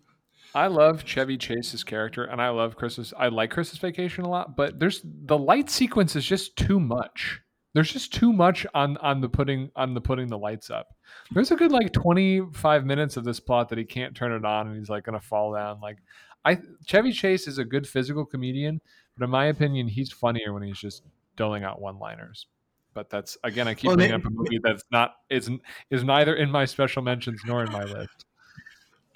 I 0.55 0.67
love 0.67 1.05
Chevy 1.05 1.37
Chase's 1.37 1.85
character, 1.85 2.25
and 2.25 2.41
I 2.43 2.49
love 2.49 2.77
Christmas. 2.77 3.13
I 3.17 3.29
like 3.29 3.51
Christmas 3.51 3.79
Vacation 3.79 4.25
a 4.25 4.29
lot, 4.29 4.57
but 4.57 4.79
there's 4.79 5.01
the 5.05 5.39
light 5.39 5.71
sequence 5.71 6.17
is 6.17 6.25
just 6.25 6.57
too 6.57 6.81
much. 6.81 7.41
There's 7.73 7.93
just 7.93 8.13
too 8.13 8.33
much 8.33 8.67
on 8.75 8.97
on 8.97 9.21
the 9.21 9.29
putting 9.29 9.71
on 9.77 9.95
the 9.95 10.01
putting 10.01 10.29
the 10.29 10.39
lights 10.39 10.71
up. 10.71 10.89
There's 11.31 11.53
a 11.53 11.57
good 11.57 11.71
like 11.71 11.93
25 11.93 12.85
minutes 12.85 13.17
of 13.17 13.25
this 13.25 13.39
plot 13.39 13.69
that 13.69 13.79
he 13.79 13.85
can't 13.85 14.15
turn 14.15 14.33
it 14.33 14.45
on, 14.45 14.67
and 14.67 14.77
he's 14.77 14.91
like 14.91 15.05
going 15.05 15.19
to 15.19 15.25
fall 15.25 15.55
down. 15.55 15.81
Like 15.81 15.99
I 16.45 16.59
Chevy 16.87 17.13
Chase 17.13 17.47
is 17.47 17.59
a 17.59 17.65
good 17.65 17.87
physical 17.87 18.25
comedian, 18.25 18.81
but 19.17 19.25
in 19.25 19.31
my 19.31 19.47
opinion, 19.47 19.87
he's 19.87 20.11
funnier 20.11 20.53
when 20.53 20.65
he's 20.65 20.79
just 20.79 21.05
doling 21.37 21.63
out 21.63 21.81
one-liners. 21.81 22.47
But 22.93 23.09
that's 23.09 23.39
again, 23.45 23.69
I 23.69 23.75
keep 23.75 23.89
well, 23.89 23.97
bringing 23.97 24.17
up 24.17 24.25
a 24.25 24.31
movie 24.31 24.59
that's 24.61 24.83
not 24.91 25.15
isn't 25.29 25.63
is 25.91 26.03
neither 26.03 26.35
in 26.35 26.51
my 26.51 26.65
special 26.65 27.03
mentions 27.03 27.41
nor 27.47 27.63
in 27.63 27.71
my 27.71 27.85
list. 27.85 28.27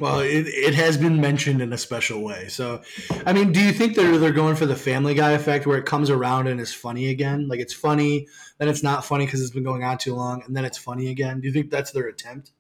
Well, 0.01 0.21
it, 0.21 0.47
it 0.49 0.75
has 0.75 0.97
been 0.97 1.21
mentioned 1.21 1.63
in 1.63 1.73
a 1.73 1.79
special 1.79 2.25
way. 2.25 2.49
So, 2.49 2.83
I 3.27 3.33
mean, 3.33 3.53
do 3.53 3.61
you 3.61 3.73
think 3.73 3.95
they're 3.95 4.19
they're 4.19 4.33
going 4.33 4.57
for 4.57 4.67
the 4.67 4.75
Family 4.75 5.15
Guy 5.15 5.33
effect, 5.33 5.67
where 5.67 5.79
it 5.79 5.87
comes 5.87 6.11
around 6.11 6.49
and 6.49 6.61
is 6.61 6.75
funny 6.75 7.11
again? 7.11 7.47
Like 7.47 7.61
it's 7.61 7.73
funny, 7.73 8.27
then 8.59 8.69
it's 8.69 8.83
not 8.83 9.05
funny 9.05 9.25
because 9.25 9.41
it's 9.41 9.53
been 9.53 9.63
going 9.63 9.85
on 9.85 9.99
too 9.99 10.17
long, 10.17 10.43
and 10.43 10.57
then 10.57 10.65
it's 10.65 10.79
funny 10.79 11.11
again. 11.11 11.41
Do 11.41 11.47
you 11.47 11.53
think 11.53 11.71
that's 11.71 11.93
their 11.93 12.09
attempt? 12.09 12.51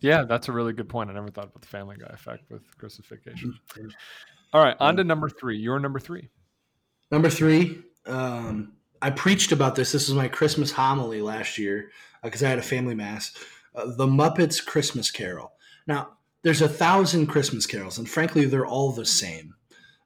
Yeah, 0.00 0.24
that's 0.24 0.48
a 0.48 0.52
really 0.52 0.74
good 0.74 0.88
point. 0.90 1.08
I 1.08 1.14
never 1.14 1.30
thought 1.30 1.44
about 1.44 1.62
the 1.62 1.68
Family 1.68 1.96
Guy 1.98 2.10
effect 2.12 2.50
with. 2.50 2.62
Mm-hmm. 2.78 3.88
All 4.52 4.62
right, 4.62 4.76
on 4.78 4.96
to 4.96 5.04
number 5.04 5.30
three. 5.30 5.56
Your 5.56 5.78
number 5.78 6.00
three. 6.00 6.28
Number 7.10 7.30
three. 7.30 7.82
Um, 8.06 8.74
I 9.00 9.10
preached 9.10 9.52
about 9.52 9.74
this. 9.74 9.92
This 9.92 10.08
was 10.08 10.16
my 10.16 10.28
Christmas 10.28 10.72
homily 10.72 11.22
last 11.22 11.56
year 11.56 11.90
because 12.22 12.42
uh, 12.42 12.46
I 12.46 12.48
had 12.50 12.58
a 12.58 12.62
family 12.62 12.94
mass. 12.94 13.32
Uh, 13.74 13.86
the 13.86 14.06
Muppets 14.06 14.64
Christmas 14.64 15.10
Carol. 15.10 15.52
Now, 15.86 16.17
there's 16.48 16.62
a 16.62 16.68
thousand 16.68 17.26
Christmas 17.26 17.66
carols, 17.66 17.98
and 17.98 18.08
frankly, 18.08 18.46
they're 18.46 18.64
all 18.64 18.90
the 18.90 19.04
same. 19.04 19.54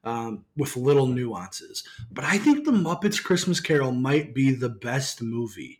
Um, 0.02 0.44
with 0.56 0.76
little 0.76 1.06
nuances. 1.06 1.84
But 2.10 2.24
I 2.24 2.36
think 2.36 2.64
The 2.64 2.72
Muppets 2.72 3.22
Christmas 3.22 3.60
Carol 3.60 3.92
might 3.92 4.34
be 4.34 4.50
the 4.50 4.68
best 4.68 5.22
movie, 5.22 5.78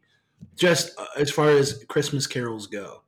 just 0.54 0.96
uh, 0.96 1.06
as 1.16 1.32
far 1.32 1.48
as 1.50 1.82
Christmas 1.88 2.28
carols 2.28 2.68
go. 2.68 3.02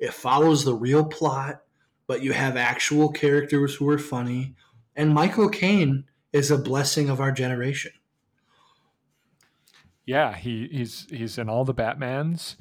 It 0.00 0.12
follows 0.12 0.64
the 0.64 0.74
real 0.74 1.04
plot, 1.04 1.62
but 2.08 2.24
you 2.24 2.32
have 2.32 2.56
actual 2.56 3.12
characters 3.12 3.76
who 3.76 3.88
are 3.88 3.98
funny. 3.98 4.56
And 4.96 5.14
Michael 5.14 5.48
Caine 5.48 6.06
is 6.32 6.50
a 6.50 6.58
blessing 6.58 7.08
of 7.08 7.20
our 7.20 7.30
generation. 7.30 7.92
Yeah, 10.04 10.34
he, 10.34 10.66
he's 10.72 11.06
he's 11.08 11.38
in 11.38 11.48
all 11.48 11.64
the 11.64 11.72
Batmans. 11.72 12.56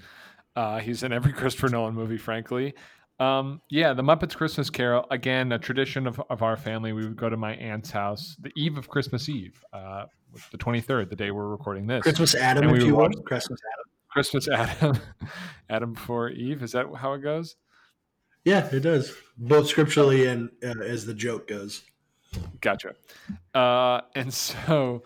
Uh, 0.56 0.78
he's 0.82 1.02
in 1.02 1.12
every 1.12 1.34
Christopher 1.40 1.70
Nolan 1.70 1.96
movie, 1.96 2.18
frankly. 2.18 2.76
Um, 3.20 3.62
yeah, 3.70 3.94
the 3.94 4.04
Muppets 4.04 4.36
Christmas 4.36 4.70
Carol, 4.70 5.06
again, 5.10 5.52
a 5.52 5.58
tradition 5.58 6.06
of, 6.06 6.22
of 6.30 6.44
our 6.44 6.56
family. 6.56 6.94
We 6.94 7.04
would 7.04 7.18
go 7.18 7.30
to 7.30 7.38
my 7.38 7.54
aunt's 7.56 7.90
house 7.90 8.36
the 8.40 8.52
eve 8.56 8.78
of 8.78 8.88
Christmas 8.90 9.28
Eve, 9.28 9.64
uh, 9.74 10.06
the 10.52 10.58
23rd, 10.58 11.10
the 11.10 11.16
day 11.16 11.32
we're 11.32 11.48
recording 11.48 11.88
this. 11.88 12.04
Christmas 12.04 12.36
Adam, 12.36 12.70
if 12.76 12.84
you 12.84 12.96
watch 12.96 13.14
Christmas 13.26 13.60
Adam. 13.74 13.86
Christmas 14.10 14.48
Adam, 14.48 15.00
Adam 15.70 15.94
before 15.94 16.30
Eve. 16.30 16.62
Is 16.62 16.72
that 16.74 16.86
how 16.96 17.14
it 17.14 17.20
goes? 17.20 17.56
Yeah, 18.46 18.68
it 18.72 18.80
does. 18.80 19.14
Both 19.38 19.68
scripturally 19.68 20.28
and 20.28 20.50
uh, 20.64 20.82
as 20.82 21.06
the 21.06 21.14
joke 21.14 21.48
goes. 21.48 21.84
Gotcha. 22.62 22.94
Uh, 23.54 24.02
and 24.16 24.34
so, 24.34 25.04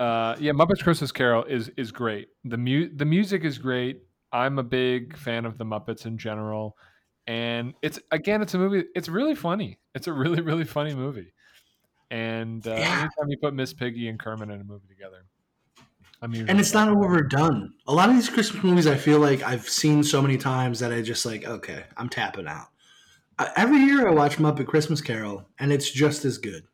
uh, 0.00 0.36
yeah, 0.38 0.52
Muppets 0.52 0.82
Christmas 0.82 1.12
Carol 1.12 1.44
is 1.44 1.70
is 1.76 1.92
great. 1.92 2.28
The 2.44 2.58
mu- 2.58 2.90
the 2.94 3.04
music 3.04 3.44
is 3.44 3.58
great. 3.58 4.02
I'm 4.32 4.58
a 4.58 4.62
big 4.62 5.16
fan 5.16 5.46
of 5.46 5.56
the 5.56 5.64
Muppets 5.64 6.04
in 6.04 6.18
general, 6.18 6.76
and 7.28 7.74
it's 7.82 8.00
again, 8.10 8.40
it's 8.40 8.54
a 8.54 8.58
movie. 8.58 8.86
It's 8.96 9.08
really 9.08 9.34
funny. 9.34 9.78
It's 9.94 10.08
a 10.08 10.12
really 10.12 10.40
really 10.40 10.64
funny 10.64 10.94
movie. 10.94 11.32
And 12.10 12.66
uh, 12.66 12.70
yeah. 12.70 13.00
anytime 13.00 13.28
you 13.28 13.36
put 13.36 13.52
Miss 13.52 13.74
Piggy 13.74 14.08
and 14.08 14.18
Kermit 14.18 14.48
in 14.48 14.62
a 14.62 14.64
movie 14.64 14.88
together, 14.88 15.26
I 16.22 16.26
mean, 16.26 16.48
and 16.48 16.58
it's 16.58 16.72
not 16.72 16.88
overdone. 16.88 17.74
A 17.86 17.92
lot 17.92 18.08
of 18.08 18.14
these 18.14 18.30
Christmas 18.30 18.64
movies, 18.64 18.86
I 18.86 18.96
feel 18.96 19.20
like 19.20 19.42
I've 19.42 19.68
seen 19.68 20.02
so 20.02 20.22
many 20.22 20.38
times 20.38 20.80
that 20.80 20.90
I 20.90 21.02
just 21.02 21.26
like, 21.26 21.46
okay, 21.46 21.84
I'm 21.98 22.08
tapping 22.08 22.48
out. 22.48 22.68
every 23.56 23.80
year 23.80 24.08
I 24.08 24.12
watch 24.12 24.38
Muppet 24.38 24.66
Christmas 24.66 25.02
Carol, 25.02 25.46
and 25.58 25.70
it's 25.70 25.90
just 25.90 26.24
as 26.24 26.38
good. 26.38 26.64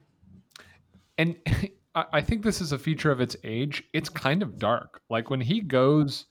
And 1.18 1.36
I 1.96 2.20
think 2.20 2.44
this 2.44 2.60
is 2.60 2.70
a 2.70 2.78
feature 2.78 3.10
of 3.10 3.20
its 3.20 3.36
age. 3.42 3.82
It's 3.92 4.08
kind 4.08 4.40
of 4.40 4.58
dark. 4.58 5.00
Like 5.10 5.30
when 5.30 5.40
he 5.40 5.60
goes 5.60 6.26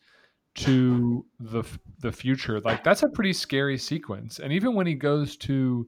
to 0.55 1.25
the 1.39 1.63
the 1.99 2.11
future, 2.11 2.59
like 2.61 2.83
that's 2.83 3.03
a 3.03 3.09
pretty 3.09 3.33
scary 3.33 3.77
sequence. 3.77 4.39
And 4.39 4.53
even 4.53 4.75
when 4.75 4.87
he 4.87 4.93
goes 4.93 5.37
to 5.37 5.87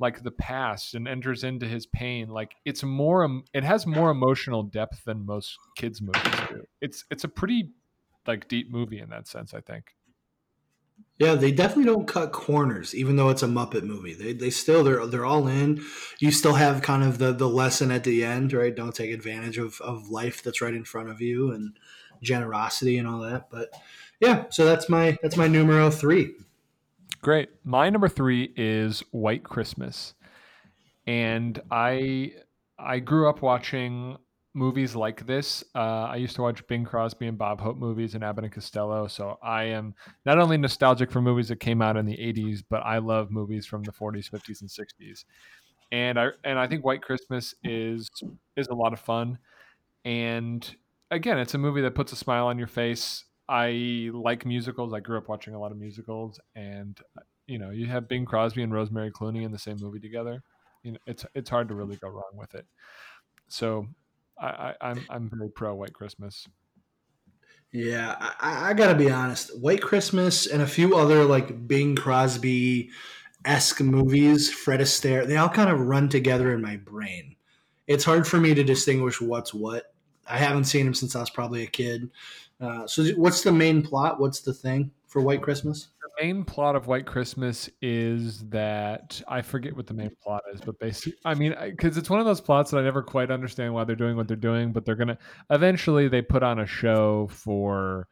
like 0.00 0.22
the 0.22 0.30
past 0.30 0.94
and 0.94 1.08
enters 1.08 1.44
into 1.44 1.66
his 1.66 1.86
pain 1.86 2.28
like 2.28 2.54
it's 2.64 2.82
more 2.82 3.42
it 3.52 3.64
has 3.64 3.86
more 3.86 4.10
emotional 4.10 4.62
depth 4.62 5.04
than 5.04 5.26
most 5.26 5.56
kids 5.76 6.00
movies 6.00 6.40
do. 6.48 6.62
It's 6.80 7.04
it's 7.10 7.24
a 7.24 7.28
pretty 7.28 7.70
like 8.26 8.48
deep 8.48 8.70
movie 8.70 9.00
in 9.00 9.08
that 9.10 9.26
sense 9.26 9.54
i 9.54 9.60
think. 9.60 9.94
Yeah 11.18 11.34
they 11.34 11.50
definitely 11.50 11.86
don't 11.86 12.06
cut 12.06 12.32
corners 12.32 12.94
even 12.94 13.16
though 13.16 13.28
it's 13.28 13.42
a 13.42 13.48
muppet 13.48 13.82
movie. 13.82 14.14
They, 14.14 14.32
they 14.32 14.50
still 14.50 14.84
they're 14.84 15.04
they're 15.06 15.26
all 15.26 15.48
in. 15.48 15.82
You 16.20 16.30
still 16.30 16.54
have 16.54 16.82
kind 16.82 17.02
of 17.02 17.18
the 17.18 17.32
the 17.32 17.48
lesson 17.48 17.90
at 17.90 18.04
the 18.04 18.24
end 18.24 18.52
right? 18.52 18.74
Don't 18.74 18.94
take 18.94 19.10
advantage 19.10 19.58
of 19.58 19.80
of 19.80 20.08
life 20.08 20.42
that's 20.42 20.60
right 20.60 20.74
in 20.74 20.84
front 20.84 21.08
of 21.08 21.20
you 21.20 21.50
and 21.52 21.76
generosity 22.22 22.98
and 22.98 23.06
all 23.08 23.20
that 23.20 23.48
but 23.50 23.70
yeah 24.20 24.44
so 24.50 24.64
that's 24.64 24.88
my 24.88 25.16
that's 25.22 25.36
my 25.36 25.46
numero 25.46 25.90
three 25.90 26.34
Great. 27.20 27.50
My 27.64 27.90
number 27.90 28.08
three 28.08 28.52
is 28.56 29.00
White 29.10 29.42
Christmas, 29.42 30.14
and 31.06 31.60
I 31.70 32.32
I 32.78 33.00
grew 33.00 33.28
up 33.28 33.42
watching 33.42 34.16
movies 34.54 34.94
like 34.94 35.26
this. 35.26 35.64
Uh, 35.74 36.04
I 36.04 36.16
used 36.16 36.36
to 36.36 36.42
watch 36.42 36.64
Bing 36.68 36.84
Crosby 36.84 37.26
and 37.26 37.36
Bob 37.36 37.60
Hope 37.60 37.76
movies 37.76 38.14
and 38.14 38.22
Abbott 38.22 38.44
and 38.44 38.52
Costello, 38.52 39.08
so 39.08 39.36
I 39.42 39.64
am 39.64 39.94
not 40.24 40.38
only 40.38 40.56
nostalgic 40.56 41.10
for 41.10 41.20
movies 41.20 41.48
that 41.48 41.58
came 41.58 41.82
out 41.82 41.96
in 41.96 42.06
the 42.06 42.16
'80s, 42.16 42.62
but 42.68 42.82
I 42.84 42.98
love 42.98 43.32
movies 43.32 43.66
from 43.66 43.82
the 43.82 43.92
'40s, 43.92 44.30
'50s, 44.30 44.60
and 44.60 44.70
'60s. 44.70 45.24
And 45.90 46.20
I 46.20 46.28
and 46.44 46.56
I 46.56 46.68
think 46.68 46.84
White 46.84 47.02
Christmas 47.02 47.52
is 47.64 48.08
is 48.56 48.68
a 48.68 48.74
lot 48.74 48.92
of 48.92 49.00
fun. 49.00 49.38
And 50.04 50.72
again, 51.10 51.38
it's 51.38 51.54
a 51.54 51.58
movie 51.58 51.80
that 51.82 51.94
puts 51.94 52.12
a 52.12 52.16
smile 52.16 52.46
on 52.46 52.58
your 52.58 52.66
face. 52.66 53.24
I 53.48 54.10
like 54.12 54.44
musicals. 54.44 54.92
I 54.92 55.00
grew 55.00 55.18
up 55.18 55.28
watching 55.28 55.54
a 55.54 55.60
lot 55.60 55.72
of 55.72 55.78
musicals, 55.78 56.38
and 56.54 56.98
uh, 57.16 57.22
you 57.46 57.58
know, 57.58 57.70
you 57.70 57.86
have 57.86 58.08
Bing 58.08 58.26
Crosby 58.26 58.62
and 58.62 58.72
Rosemary 58.72 59.10
Clooney 59.10 59.44
in 59.44 59.52
the 59.52 59.58
same 59.58 59.78
movie 59.80 60.00
together. 60.00 60.42
You 60.82 60.92
know, 60.92 60.98
it's 61.06 61.24
it's 61.34 61.50
hard 61.50 61.68
to 61.68 61.74
really 61.74 61.96
go 61.96 62.08
wrong 62.08 62.32
with 62.34 62.54
it. 62.54 62.66
So 63.48 63.86
I, 64.38 64.74
I, 64.80 64.90
am 64.90 65.06
I'm 65.08 65.30
very 65.30 65.50
pro 65.50 65.74
White 65.74 65.94
Christmas. 65.94 66.46
Yeah, 67.72 68.16
I, 68.18 68.70
I, 68.70 68.74
gotta 68.74 68.94
be 68.94 69.10
honest. 69.10 69.58
White 69.58 69.82
Christmas 69.82 70.46
and 70.46 70.62
a 70.62 70.66
few 70.66 70.96
other 70.96 71.24
like 71.24 71.66
Bing 71.66 71.96
Crosby 71.96 72.90
esque 73.44 73.80
movies, 73.80 74.52
Fred 74.52 74.80
Astaire, 74.80 75.26
they 75.26 75.36
all 75.36 75.48
kind 75.48 75.70
of 75.70 75.80
run 75.80 76.08
together 76.08 76.52
in 76.52 76.62
my 76.62 76.76
brain. 76.76 77.36
It's 77.86 78.04
hard 78.04 78.26
for 78.26 78.38
me 78.38 78.54
to 78.54 78.64
distinguish 78.64 79.20
what's 79.20 79.52
what. 79.52 79.92
I 80.28 80.38
haven't 80.38 80.64
seen 80.64 80.86
him 80.86 80.94
since 80.94 81.16
I 81.16 81.20
was 81.20 81.30
probably 81.30 81.62
a 81.62 81.66
kid. 81.66 82.10
Uh, 82.60 82.86
so, 82.86 83.04
what's 83.16 83.42
the 83.42 83.52
main 83.52 83.82
plot? 83.82 84.20
What's 84.20 84.40
the 84.40 84.52
thing 84.52 84.90
for 85.06 85.22
White 85.22 85.42
Christmas? 85.42 85.88
The 86.02 86.24
main 86.24 86.44
plot 86.44 86.74
of 86.74 86.86
White 86.86 87.06
Christmas 87.06 87.70
is 87.80 88.40
that 88.48 89.22
I 89.28 89.42
forget 89.42 89.76
what 89.76 89.86
the 89.86 89.94
main 89.94 90.10
plot 90.22 90.42
is, 90.52 90.60
but 90.60 90.78
basically, 90.78 91.18
I 91.24 91.34
mean, 91.34 91.54
because 91.60 91.96
it's 91.96 92.10
one 92.10 92.20
of 92.20 92.26
those 92.26 92.40
plots 92.40 92.70
that 92.72 92.78
I 92.78 92.82
never 92.82 93.02
quite 93.02 93.30
understand 93.30 93.72
why 93.74 93.84
they're 93.84 93.96
doing 93.96 94.16
what 94.16 94.26
they're 94.26 94.36
doing, 94.36 94.72
but 94.72 94.84
they're 94.84 94.96
gonna 94.96 95.18
eventually 95.50 96.08
they 96.08 96.22
put 96.22 96.42
on 96.42 96.58
a 96.58 96.66
show 96.66 97.28
for 97.28 98.08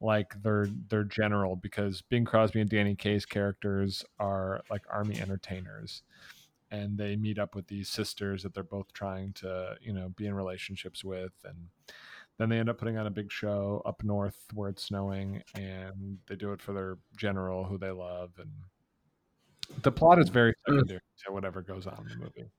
like 0.00 0.40
their 0.42 0.68
their 0.88 1.04
general 1.04 1.56
because 1.56 2.02
Bing 2.02 2.24
Crosby 2.24 2.60
and 2.60 2.70
Danny 2.70 2.94
Kaye's 2.94 3.26
characters 3.26 4.04
are 4.20 4.62
like 4.70 4.82
army 4.90 5.20
entertainers 5.20 6.02
and 6.70 6.98
they 6.98 7.16
meet 7.16 7.38
up 7.38 7.54
with 7.54 7.66
these 7.66 7.88
sisters 7.88 8.42
that 8.42 8.54
they're 8.54 8.62
both 8.62 8.92
trying 8.92 9.32
to 9.34 9.74
you 9.80 9.92
know 9.92 10.10
be 10.16 10.26
in 10.26 10.34
relationships 10.34 11.04
with 11.04 11.32
and 11.44 11.68
then 12.38 12.48
they 12.48 12.58
end 12.58 12.68
up 12.68 12.78
putting 12.78 12.96
on 12.96 13.06
a 13.06 13.10
big 13.10 13.30
show 13.30 13.82
up 13.84 14.02
north 14.04 14.36
where 14.54 14.70
it's 14.70 14.84
snowing, 14.84 15.42
and 15.56 16.18
they 16.28 16.36
do 16.36 16.52
it 16.52 16.62
for 16.62 16.72
their 16.72 16.98
general 17.16 17.64
who 17.64 17.78
they 17.78 17.90
love. 17.90 18.30
And 18.38 19.82
the 19.82 19.90
plot 19.90 20.20
is 20.20 20.28
very 20.28 20.52
mm. 20.52 20.74
secondary 20.74 21.00
to 21.26 21.32
whatever 21.32 21.62
goes 21.62 21.86
on 21.86 21.98
in 22.04 22.08
the 22.08 22.24
movie. 22.24 22.50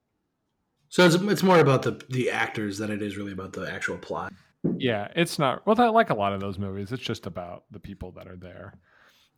So 0.90 1.06
it's, 1.06 1.16
it's 1.16 1.44
more 1.44 1.60
about 1.60 1.84
the 1.84 2.02
the 2.10 2.30
actors 2.30 2.78
than 2.78 2.92
it 2.92 3.02
is 3.02 3.16
really 3.16 3.32
about 3.32 3.54
the 3.54 3.72
actual 3.72 3.98
plot. 3.98 4.34
Yeah, 4.78 5.08
it's 5.16 5.40
not 5.40 5.66
well. 5.66 5.76
That, 5.76 5.94
like 5.94 6.10
a 6.10 6.16
lot 6.16 6.34
of 6.34 6.42
those 6.42 6.60
movies, 6.60 6.92
it's 6.92 7.02
just 7.02 7.26
about 7.26 7.64
the 7.72 7.80
people 7.80 8.12
that 8.12 8.28
are 8.28 8.36
there. 8.36 8.74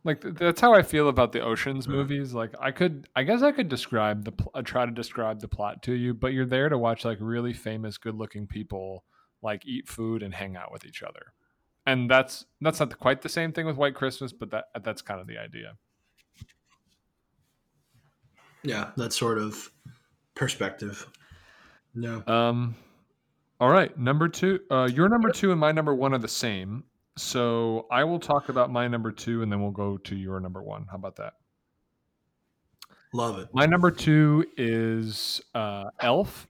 Like 0.04 0.20
that's 0.20 0.60
how 0.60 0.74
I 0.74 0.82
feel 0.82 1.08
about 1.08 1.30
the 1.30 1.40
Ocean's 1.40 1.86
movies. 1.86 2.34
Like 2.34 2.54
I 2.60 2.72
could, 2.72 3.08
I 3.14 3.22
guess 3.22 3.42
I 3.42 3.52
could 3.52 3.68
describe 3.68 4.24
the 4.24 4.32
uh, 4.52 4.62
try 4.62 4.84
to 4.84 4.90
describe 4.90 5.40
the 5.40 5.48
plot 5.48 5.82
to 5.84 5.92
you, 5.92 6.12
but 6.12 6.32
you're 6.32 6.46
there 6.46 6.68
to 6.68 6.76
watch 6.76 7.04
like 7.04 7.18
really 7.20 7.52
famous, 7.52 7.98
good-looking 7.98 8.48
people 8.48 9.04
like 9.42 9.64
eat 9.64 9.88
food 9.88 10.22
and 10.24 10.34
hang 10.34 10.56
out 10.56 10.72
with 10.72 10.84
each 10.84 11.04
other. 11.04 11.32
And 11.86 12.10
that's 12.10 12.46
that's 12.60 12.80
not 12.80 12.98
quite 12.98 13.22
the 13.22 13.28
same 13.28 13.52
thing 13.52 13.64
with 13.64 13.76
White 13.76 13.94
Christmas, 13.94 14.32
but 14.32 14.50
that 14.50 14.64
that's 14.82 15.02
kind 15.02 15.20
of 15.20 15.28
the 15.28 15.38
idea. 15.38 15.74
Yeah, 18.64 18.90
that 18.96 19.12
sort 19.12 19.38
of 19.38 19.70
perspective. 20.34 21.06
No. 21.94 22.24
Um 22.26 22.74
all 23.60 23.70
right, 23.70 23.96
number 23.96 24.28
2. 24.28 24.60
Uh 24.68 24.88
your 24.92 25.08
number 25.08 25.30
2 25.30 25.52
and 25.52 25.60
my 25.60 25.70
number 25.70 25.94
1 25.94 26.12
are 26.12 26.18
the 26.18 26.26
same. 26.26 26.84
So 27.16 27.86
I 27.90 28.04
will 28.04 28.18
talk 28.18 28.48
about 28.48 28.70
my 28.70 28.88
number 28.88 29.12
2 29.12 29.42
and 29.42 29.52
then 29.52 29.60
we'll 29.60 29.70
go 29.70 29.98
to 29.98 30.16
your 30.16 30.40
number 30.40 30.62
1. 30.62 30.86
How 30.90 30.96
about 30.96 31.16
that? 31.16 31.34
Love 33.12 33.38
it. 33.38 33.48
My 33.52 33.66
number 33.66 33.90
2 33.90 34.46
is 34.56 35.40
uh 35.54 35.84
Elf 36.00 36.48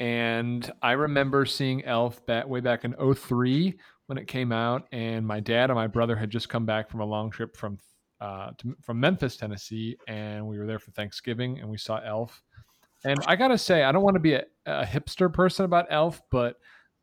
and 0.00 0.70
I 0.82 0.92
remember 0.92 1.44
seeing 1.44 1.84
Elf 1.84 2.24
back 2.26 2.46
way 2.46 2.60
back 2.60 2.84
in 2.84 2.94
03 3.14 3.78
when 4.06 4.16
it 4.16 4.26
came 4.26 4.52
out, 4.52 4.86
and 4.92 5.26
my 5.26 5.40
dad 5.40 5.70
and 5.70 5.74
my 5.74 5.86
brother 5.86 6.16
had 6.16 6.30
just 6.30 6.48
come 6.48 6.64
back 6.64 6.88
from 6.88 7.00
a 7.00 7.04
long 7.04 7.30
trip 7.30 7.56
from 7.56 7.78
uh, 8.20 8.50
to, 8.58 8.76
from 8.82 8.98
Memphis, 8.98 9.36
Tennessee, 9.36 9.96
and 10.08 10.46
we 10.46 10.58
were 10.58 10.66
there 10.66 10.78
for 10.78 10.90
Thanksgiving, 10.92 11.58
and 11.60 11.68
we 11.68 11.76
saw 11.76 12.00
Elf. 12.04 12.42
And 13.04 13.18
I 13.26 13.36
gotta 13.36 13.58
say, 13.58 13.84
I 13.84 13.92
don't 13.92 14.02
want 14.02 14.14
to 14.14 14.20
be 14.20 14.34
a, 14.34 14.44
a 14.66 14.84
hipster 14.84 15.32
person 15.32 15.64
about 15.64 15.86
Elf, 15.90 16.20
but 16.30 16.56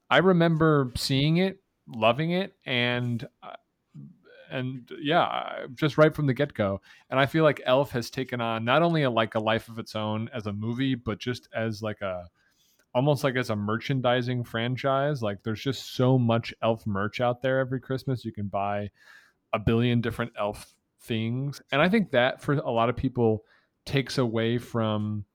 I 0.09 0.17
remember 0.17 0.91
seeing 0.95 1.37
it, 1.37 1.59
loving 1.87 2.31
it, 2.31 2.55
and 2.65 3.27
uh, 3.43 3.55
and 4.51 4.89
yeah, 5.01 5.65
just 5.75 5.97
right 5.97 6.15
from 6.15 6.27
the 6.27 6.33
get 6.33 6.53
go. 6.53 6.81
And 7.09 7.19
I 7.19 7.25
feel 7.25 7.43
like 7.43 7.61
Elf 7.65 7.91
has 7.91 8.09
taken 8.09 8.41
on 8.41 8.65
not 8.65 8.83
only 8.83 9.03
a, 9.03 9.09
like 9.09 9.35
a 9.35 9.39
life 9.39 9.69
of 9.69 9.79
its 9.79 9.95
own 9.95 10.29
as 10.33 10.47
a 10.47 10.53
movie, 10.53 10.95
but 10.95 11.19
just 11.19 11.49
as 11.53 11.81
like 11.81 12.01
a 12.01 12.29
almost 12.95 13.25
like 13.25 13.35
as 13.35 13.49
a 13.49 13.55
merchandising 13.55 14.43
franchise. 14.45 15.21
Like 15.21 15.43
there's 15.43 15.61
just 15.61 15.95
so 15.95 16.17
much 16.17 16.53
elf 16.63 16.87
merch 16.87 17.19
out 17.19 17.41
there 17.41 17.59
every 17.59 17.81
Christmas. 17.81 18.23
You 18.23 18.31
can 18.31 18.47
buy 18.47 18.89
a 19.51 19.59
billion 19.59 19.99
different 19.99 20.31
elf 20.39 20.73
things. 21.01 21.61
And 21.71 21.81
I 21.81 21.89
think 21.89 22.11
that 22.11 22.41
for 22.41 22.53
a 22.53 22.71
lot 22.71 22.89
of 22.89 22.95
people 22.95 23.43
takes 23.85 24.17
away 24.17 24.57
from 24.57 25.25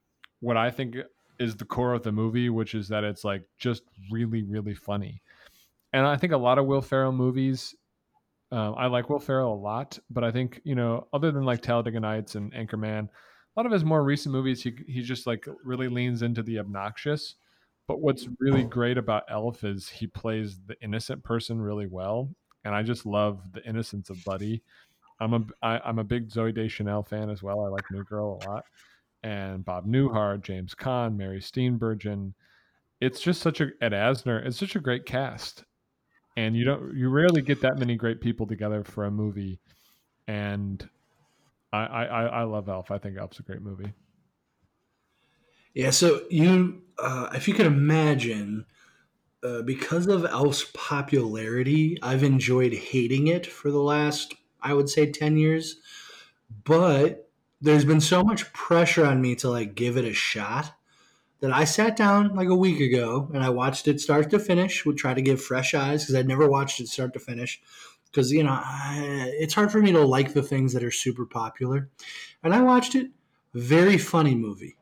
what 0.40 0.56
I 0.56 0.70
think 0.70 0.96
is 1.38 1.56
the 1.56 1.66
core 1.66 1.92
of 1.92 2.02
the 2.02 2.12
movie, 2.12 2.48
which 2.48 2.74
is 2.74 2.88
that 2.88 3.04
it's 3.04 3.24
like 3.24 3.42
just 3.58 3.82
really, 4.10 4.42
really 4.42 4.74
funny. 4.74 5.22
And 5.92 6.06
I 6.06 6.16
think 6.16 6.32
a 6.32 6.38
lot 6.38 6.58
of 6.58 6.66
Will 6.66 6.82
Ferrell 6.82 7.12
movies, 7.12 7.74
um, 8.52 8.74
I 8.76 8.86
like 8.86 9.10
Will 9.10 9.18
Ferrell 9.18 9.54
a 9.54 9.56
lot, 9.56 9.98
but 10.08 10.24
I 10.24 10.30
think, 10.30 10.60
you 10.64 10.74
know, 10.74 11.08
other 11.12 11.30
than 11.30 11.44
like 11.44 11.62
Talladega 11.62 12.00
Nights 12.00 12.34
and 12.34 12.52
Anchorman, 12.52 13.08
a 13.08 13.60
lot 13.60 13.66
of 13.66 13.72
his 13.72 13.84
more 13.84 14.04
recent 14.04 14.32
movies, 14.32 14.62
he, 14.62 14.74
he 14.86 15.02
just 15.02 15.26
like 15.26 15.46
really 15.64 15.88
leans 15.88 16.22
into 16.22 16.42
the 16.42 16.58
obnoxious. 16.58 17.34
But 17.88 18.00
what's 18.00 18.28
really 18.38 18.62
great 18.62 18.98
about 18.98 19.24
Elf 19.28 19.64
is 19.64 19.88
he 19.88 20.06
plays 20.06 20.60
the 20.64 20.80
innocent 20.80 21.24
person 21.24 21.60
really 21.60 21.88
well, 21.88 22.32
and 22.64 22.72
I 22.72 22.84
just 22.84 23.04
love 23.04 23.40
the 23.52 23.64
innocence 23.64 24.10
of 24.10 24.24
Buddy. 24.24 24.62
I'm 25.18 25.34
a 25.34 25.44
I, 25.60 25.80
I'm 25.84 25.98
a 25.98 26.04
big 26.04 26.28
Zooey 26.28 26.54
Deschanel 26.54 27.02
fan 27.02 27.30
as 27.30 27.42
well. 27.42 27.64
I 27.64 27.68
like 27.68 27.82
New 27.90 28.04
Girl 28.04 28.40
a 28.42 28.48
lot, 28.48 28.64
and 29.24 29.64
Bob 29.64 29.88
Newhart, 29.88 30.42
James 30.42 30.72
Caan, 30.72 31.16
Mary 31.16 31.40
Steenburgen. 31.40 32.32
It's 33.00 33.20
just 33.20 33.42
such 33.42 33.60
a 33.60 33.70
Ed 33.80 33.90
Asner. 33.90 34.46
It's 34.46 34.56
such 34.58 34.76
a 34.76 34.80
great 34.80 35.04
cast, 35.04 35.64
and 36.36 36.56
you 36.56 36.64
don't 36.64 36.94
you 36.94 37.08
rarely 37.08 37.42
get 37.42 37.60
that 37.62 37.78
many 37.78 37.96
great 37.96 38.20
people 38.20 38.46
together 38.46 38.84
for 38.84 39.04
a 39.04 39.10
movie. 39.10 39.60
And 40.26 40.88
I 41.72 41.84
I, 41.84 42.24
I 42.26 42.42
love 42.44 42.68
Elf. 42.68 42.90
I 42.90 42.98
think 42.98 43.16
Elf's 43.16 43.38
a 43.40 43.42
great 43.42 43.62
movie. 43.62 43.92
Yeah, 45.74 45.90
so 45.90 46.22
you, 46.30 46.82
uh, 46.98 47.28
if 47.32 47.46
you 47.46 47.54
could 47.54 47.66
imagine, 47.66 48.66
uh, 49.42 49.62
because 49.62 50.08
of 50.08 50.24
Elf's 50.24 50.68
popularity, 50.74 51.96
I've 52.02 52.24
enjoyed 52.24 52.72
hating 52.72 53.28
it 53.28 53.46
for 53.46 53.70
the 53.70 53.80
last, 53.80 54.34
I 54.60 54.74
would 54.74 54.88
say, 54.88 55.10
10 55.10 55.36
years. 55.36 55.76
But 56.64 57.30
there's 57.60 57.84
been 57.84 58.00
so 58.00 58.24
much 58.24 58.52
pressure 58.52 59.06
on 59.06 59.22
me 59.22 59.36
to 59.36 59.48
like 59.48 59.74
give 59.76 59.96
it 59.96 60.04
a 60.04 60.12
shot 60.12 60.74
that 61.40 61.52
I 61.52 61.64
sat 61.64 61.96
down 61.96 62.34
like 62.34 62.48
a 62.48 62.54
week 62.54 62.80
ago 62.80 63.30
and 63.32 63.42
I 63.42 63.50
watched 63.50 63.88
it 63.88 64.00
start 64.00 64.30
to 64.30 64.38
finish. 64.38 64.84
Would 64.84 64.96
try 64.96 65.14
to 65.14 65.22
give 65.22 65.42
fresh 65.42 65.74
eyes 65.74 66.04
because 66.04 66.14
I'd 66.14 66.28
never 66.28 66.48
watched 66.48 66.80
it 66.80 66.88
start 66.88 67.12
to 67.14 67.20
finish. 67.20 67.60
Because 68.06 68.32
you 68.32 68.42
know, 68.42 68.58
I, 68.62 69.30
it's 69.38 69.54
hard 69.54 69.70
for 69.70 69.80
me 69.80 69.92
to 69.92 70.04
like 70.04 70.34
the 70.34 70.42
things 70.42 70.72
that 70.72 70.84
are 70.84 70.90
super 70.90 71.26
popular. 71.26 71.88
And 72.42 72.54
I 72.54 72.62
watched 72.62 72.94
it. 72.94 73.10
Very 73.54 73.98
funny 73.98 74.34
movie 74.34 74.76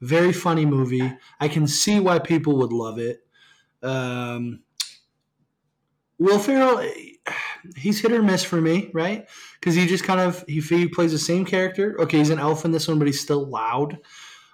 very 0.00 0.32
funny 0.32 0.64
movie. 0.64 1.12
I 1.40 1.48
can 1.48 1.66
see 1.66 2.00
why 2.00 2.18
people 2.18 2.56
would 2.58 2.72
love 2.72 2.98
it. 2.98 3.20
Um, 3.82 4.60
Will 6.18 6.38
Ferrell, 6.38 6.88
he's 7.76 8.00
hit 8.00 8.12
or 8.12 8.22
miss 8.22 8.44
for 8.44 8.60
me, 8.60 8.90
right? 8.92 9.28
Because 9.54 9.74
he 9.74 9.86
just 9.86 10.04
kind 10.04 10.20
of 10.20 10.44
he, 10.48 10.60
he 10.60 10.88
plays 10.88 11.12
the 11.12 11.18
same 11.18 11.44
character. 11.44 12.00
Okay, 12.00 12.18
he's 12.18 12.30
an 12.30 12.38
elf 12.38 12.64
in 12.64 12.72
this 12.72 12.88
one, 12.88 12.98
but 12.98 13.06
he's 13.06 13.20
still 13.20 13.46
loud. 13.46 13.98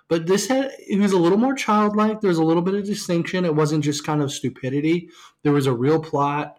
But 0.08 0.26
this 0.26 0.48
had 0.48 0.72
he 0.86 0.98
was 0.98 1.12
a 1.12 1.18
little 1.18 1.38
more 1.38 1.54
childlike. 1.54 2.20
There 2.20 2.28
was 2.28 2.38
a 2.38 2.44
little 2.44 2.62
bit 2.62 2.74
of 2.74 2.84
distinction. 2.84 3.44
It 3.44 3.54
wasn't 3.54 3.84
just 3.84 4.04
kind 4.04 4.22
of 4.22 4.32
stupidity. 4.32 5.08
There 5.42 5.52
was 5.52 5.66
a 5.66 5.72
real 5.72 6.00
plot, 6.00 6.58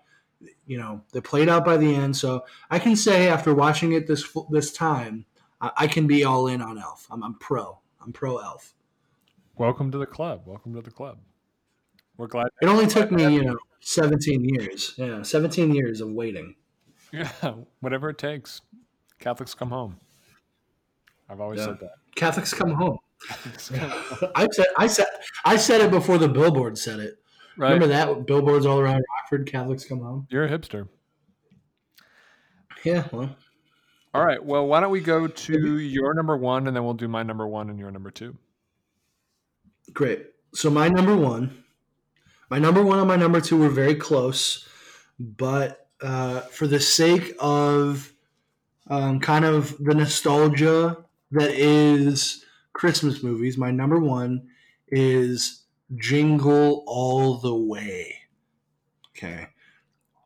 you 0.65 0.77
know, 0.77 1.01
that 1.13 1.23
played 1.23 1.47
out 1.47 1.63
by 1.63 1.77
the 1.77 1.93
end. 1.93 2.17
So 2.17 2.45
I 2.71 2.79
can 2.79 2.95
say 2.95 3.27
after 3.27 3.53
watching 3.53 3.93
it 3.93 4.07
this 4.07 4.27
this 4.49 4.71
time, 4.71 5.25
I, 5.61 5.71
I 5.77 5.87
can 5.87 6.07
be 6.07 6.23
all 6.23 6.47
in 6.47 6.61
on 6.61 6.79
Elf. 6.79 7.07
I'm, 7.11 7.23
I'm 7.23 7.35
pro. 7.35 7.79
I'm 8.01 8.13
pro 8.13 8.37
Elf. 8.37 8.73
Welcome 9.55 9.91
to 9.91 9.97
the 9.97 10.05
club. 10.05 10.41
Welcome 10.45 10.73
to 10.73 10.81
the 10.81 10.91
club. 10.91 11.19
We're 12.17 12.27
glad. 12.27 12.47
It 12.61 12.67
only 12.67 12.87
took 12.87 13.11
me, 13.11 13.23
you 13.33 13.43
know, 13.43 13.57
17 13.81 14.43
years. 14.43 14.95
Yeah, 14.97 15.21
17 15.21 15.73
years 15.73 16.01
of 16.01 16.11
waiting. 16.11 16.55
Yeah, 17.11 17.29
whatever 17.79 18.09
it 18.09 18.17
takes. 18.17 18.61
Catholics 19.19 19.53
come 19.53 19.69
home. 19.69 19.99
I've 21.29 21.41
always 21.41 21.59
yeah. 21.59 21.65
said 21.65 21.79
that. 21.81 21.91
Catholics 22.15 22.53
come 22.53 22.73
home. 22.73 22.97
I 24.35 24.47
said 24.51 24.65
I 24.77 24.87
said 24.87 25.07
I 25.45 25.57
said 25.57 25.81
it 25.81 25.91
before 25.91 26.17
the 26.17 26.27
billboard 26.27 26.77
said 26.77 26.99
it. 26.99 27.17
Right. 27.57 27.73
Remember 27.73 27.87
that 27.87 28.25
billboards 28.25 28.65
all 28.65 28.79
around 28.79 29.03
Rockford? 29.21 29.49
Catholics 29.49 29.85
come 29.85 29.99
home. 29.99 30.27
You're 30.29 30.45
a 30.45 30.49
hipster. 30.49 30.87
Yeah, 32.83 33.07
well, 33.11 33.35
All 34.13 34.23
right. 34.23 34.43
Well, 34.43 34.67
why 34.67 34.79
don't 34.79 34.91
we 34.91 35.01
go 35.01 35.25
to 35.25 35.77
your 35.79 36.13
number 36.13 36.37
one, 36.37 36.67
and 36.67 36.75
then 36.75 36.83
we'll 36.83 36.93
do 36.93 37.07
my 37.07 37.23
number 37.23 37.47
one 37.47 37.69
and 37.69 37.79
your 37.79 37.89
number 37.91 38.11
two. 38.11 38.37
great. 39.93 40.27
So 40.53 40.69
my 40.69 40.87
number 40.87 41.15
one, 41.15 41.63
my 42.49 42.59
number 42.59 42.83
one 42.83 42.99
and 42.99 43.07
my 43.07 43.15
number 43.15 43.41
two 43.41 43.57
were 43.57 43.69
very 43.69 43.95
close, 43.95 44.67
but 45.19 45.87
uh, 46.01 46.41
for 46.41 46.67
the 46.67 46.79
sake 46.79 47.35
of 47.39 48.13
um, 48.87 49.19
kind 49.19 49.45
of 49.45 49.75
the 49.79 49.95
nostalgia 49.95 50.97
that 51.31 51.51
is 51.51 52.44
Christmas 52.75 53.23
movies, 53.23 53.57
my 53.57 53.71
number 53.71 53.97
one 53.99 54.49
is 54.89 55.63
Jingle 55.95 56.83
All 56.85 57.37
the 57.37 57.55
Way. 57.55 58.17
Okay. 59.11 59.47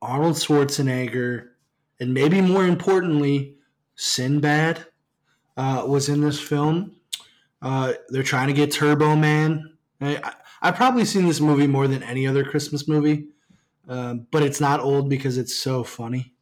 Arnold 0.02 0.36
Schwarzenegger, 0.36 1.50
and 2.00 2.14
maybe 2.14 2.42
more 2.42 2.66
importantly, 2.66 3.56
Sinbad 3.96 4.84
uh, 5.58 5.84
was 5.88 6.10
in 6.10 6.22
this 6.22 6.40
film. 6.40 6.96
Uh, 7.62 7.94
they're 8.10 8.24
trying 8.24 8.48
to 8.48 8.54
get 8.54 8.72
Turbo 8.72 9.16
Man. 9.16 9.78
I, 10.02 10.34
I've 10.62 10.76
probably 10.76 11.06
seen 11.06 11.28
this 11.28 11.40
movie 11.40 11.68
more 11.68 11.88
than 11.88 12.02
any 12.02 12.26
other 12.26 12.44
Christmas 12.44 12.88
movie, 12.88 13.28
um, 13.88 14.26
but 14.32 14.42
it's 14.42 14.60
not 14.60 14.80
old 14.80 15.08
because 15.08 15.38
it's 15.38 15.56
so 15.56 15.84
funny. 15.84 16.34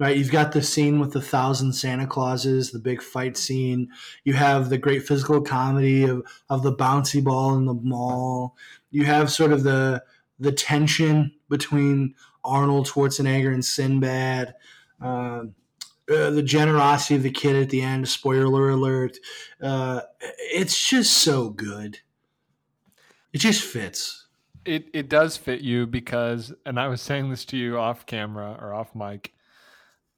Right, 0.00 0.16
you've 0.16 0.30
got 0.30 0.52
the 0.52 0.62
scene 0.62 1.00
with 1.00 1.12
the 1.12 1.20
thousand 1.20 1.72
Santa 1.72 2.06
Clauses, 2.06 2.70
the 2.70 2.78
big 2.78 3.02
fight 3.02 3.36
scene. 3.36 3.88
You 4.22 4.34
have 4.34 4.68
the 4.68 4.78
great 4.78 5.02
physical 5.02 5.40
comedy 5.40 6.04
of, 6.04 6.24
of 6.48 6.62
the 6.62 6.72
bouncy 6.72 7.22
ball 7.22 7.56
in 7.56 7.66
the 7.66 7.74
mall. 7.74 8.56
You 8.90 9.04
have 9.06 9.30
sort 9.30 9.52
of 9.52 9.64
the 9.64 10.02
the 10.38 10.52
tension 10.52 11.32
between 11.48 12.14
Arnold 12.44 12.86
Schwarzenegger 12.86 13.52
and 13.52 13.64
Sinbad. 13.64 14.54
Um, 15.00 15.54
uh, 16.10 16.30
the 16.30 16.42
generosity 16.42 17.16
of 17.16 17.22
the 17.22 17.30
kid 17.30 17.56
at 17.56 17.68
the 17.68 17.82
end. 17.82 18.08
Spoiler 18.08 18.70
alert! 18.70 19.18
Uh, 19.60 20.02
it's 20.20 20.88
just 20.88 21.12
so 21.18 21.50
good. 21.50 21.98
It 23.32 23.38
just 23.38 23.62
fits. 23.62 24.26
It 24.64 24.88
it 24.94 25.08
does 25.08 25.36
fit 25.36 25.60
you 25.60 25.86
because, 25.86 26.52
and 26.64 26.78
I 26.80 26.88
was 26.88 27.02
saying 27.02 27.30
this 27.30 27.44
to 27.46 27.56
you 27.56 27.78
off 27.78 28.06
camera 28.06 28.56
or 28.60 28.72
off 28.72 28.94
mic, 28.94 29.34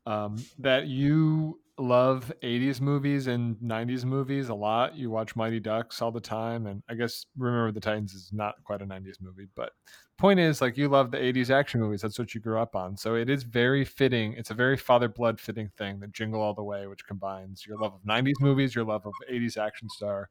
um, 0.06 0.36
that 0.58 0.86
you 0.86 1.60
love 1.78 2.30
80s 2.42 2.80
movies 2.80 3.26
and 3.26 3.56
90s 3.56 4.04
movies 4.04 4.48
a 4.48 4.54
lot. 4.54 4.96
You 4.96 5.10
watch 5.10 5.34
Mighty 5.34 5.60
Ducks 5.60 6.02
all 6.02 6.12
the 6.12 6.20
time, 6.20 6.66
and 6.66 6.82
I 6.88 6.94
guess 6.94 7.26
Remember 7.36 7.72
the 7.72 7.80
Titans 7.80 8.12
is 8.12 8.30
not 8.32 8.56
quite 8.64 8.82
a 8.82 8.86
90s 8.86 9.16
movie, 9.20 9.48
but 9.54 9.72
point 10.18 10.38
is 10.38 10.60
like 10.60 10.76
you 10.76 10.88
love 10.88 11.10
the 11.10 11.18
80s 11.18 11.50
action 11.50 11.80
movies. 11.80 12.02
That's 12.02 12.18
what 12.18 12.34
you 12.34 12.40
grew 12.40 12.60
up 12.60 12.76
on. 12.76 12.96
So 12.96 13.14
it 13.14 13.30
is 13.30 13.42
very 13.42 13.84
fitting. 13.84 14.34
It's 14.34 14.50
a 14.50 14.54
very 14.54 14.76
father 14.76 15.08
blood 15.08 15.40
fitting 15.40 15.70
thing 15.78 15.98
that 16.00 16.12
Jingle 16.12 16.42
All 16.42 16.54
the 16.54 16.62
Way, 16.62 16.86
which 16.86 17.06
combines 17.06 17.64
your 17.66 17.78
love 17.78 17.94
of 17.94 18.04
90s 18.04 18.40
movies, 18.40 18.74
your 18.74 18.84
love 18.84 19.06
of 19.06 19.14
80s 19.30 19.56
action 19.56 19.88
star 19.88 20.28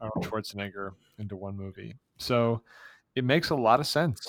Arnold 0.00 0.24
Schwarzenegger 0.24 0.92
into 1.18 1.36
one 1.36 1.56
movie. 1.56 1.94
So 2.16 2.62
it 3.14 3.24
makes 3.24 3.50
a 3.50 3.54
lot 3.54 3.80
of 3.80 3.86
sense. 3.86 4.26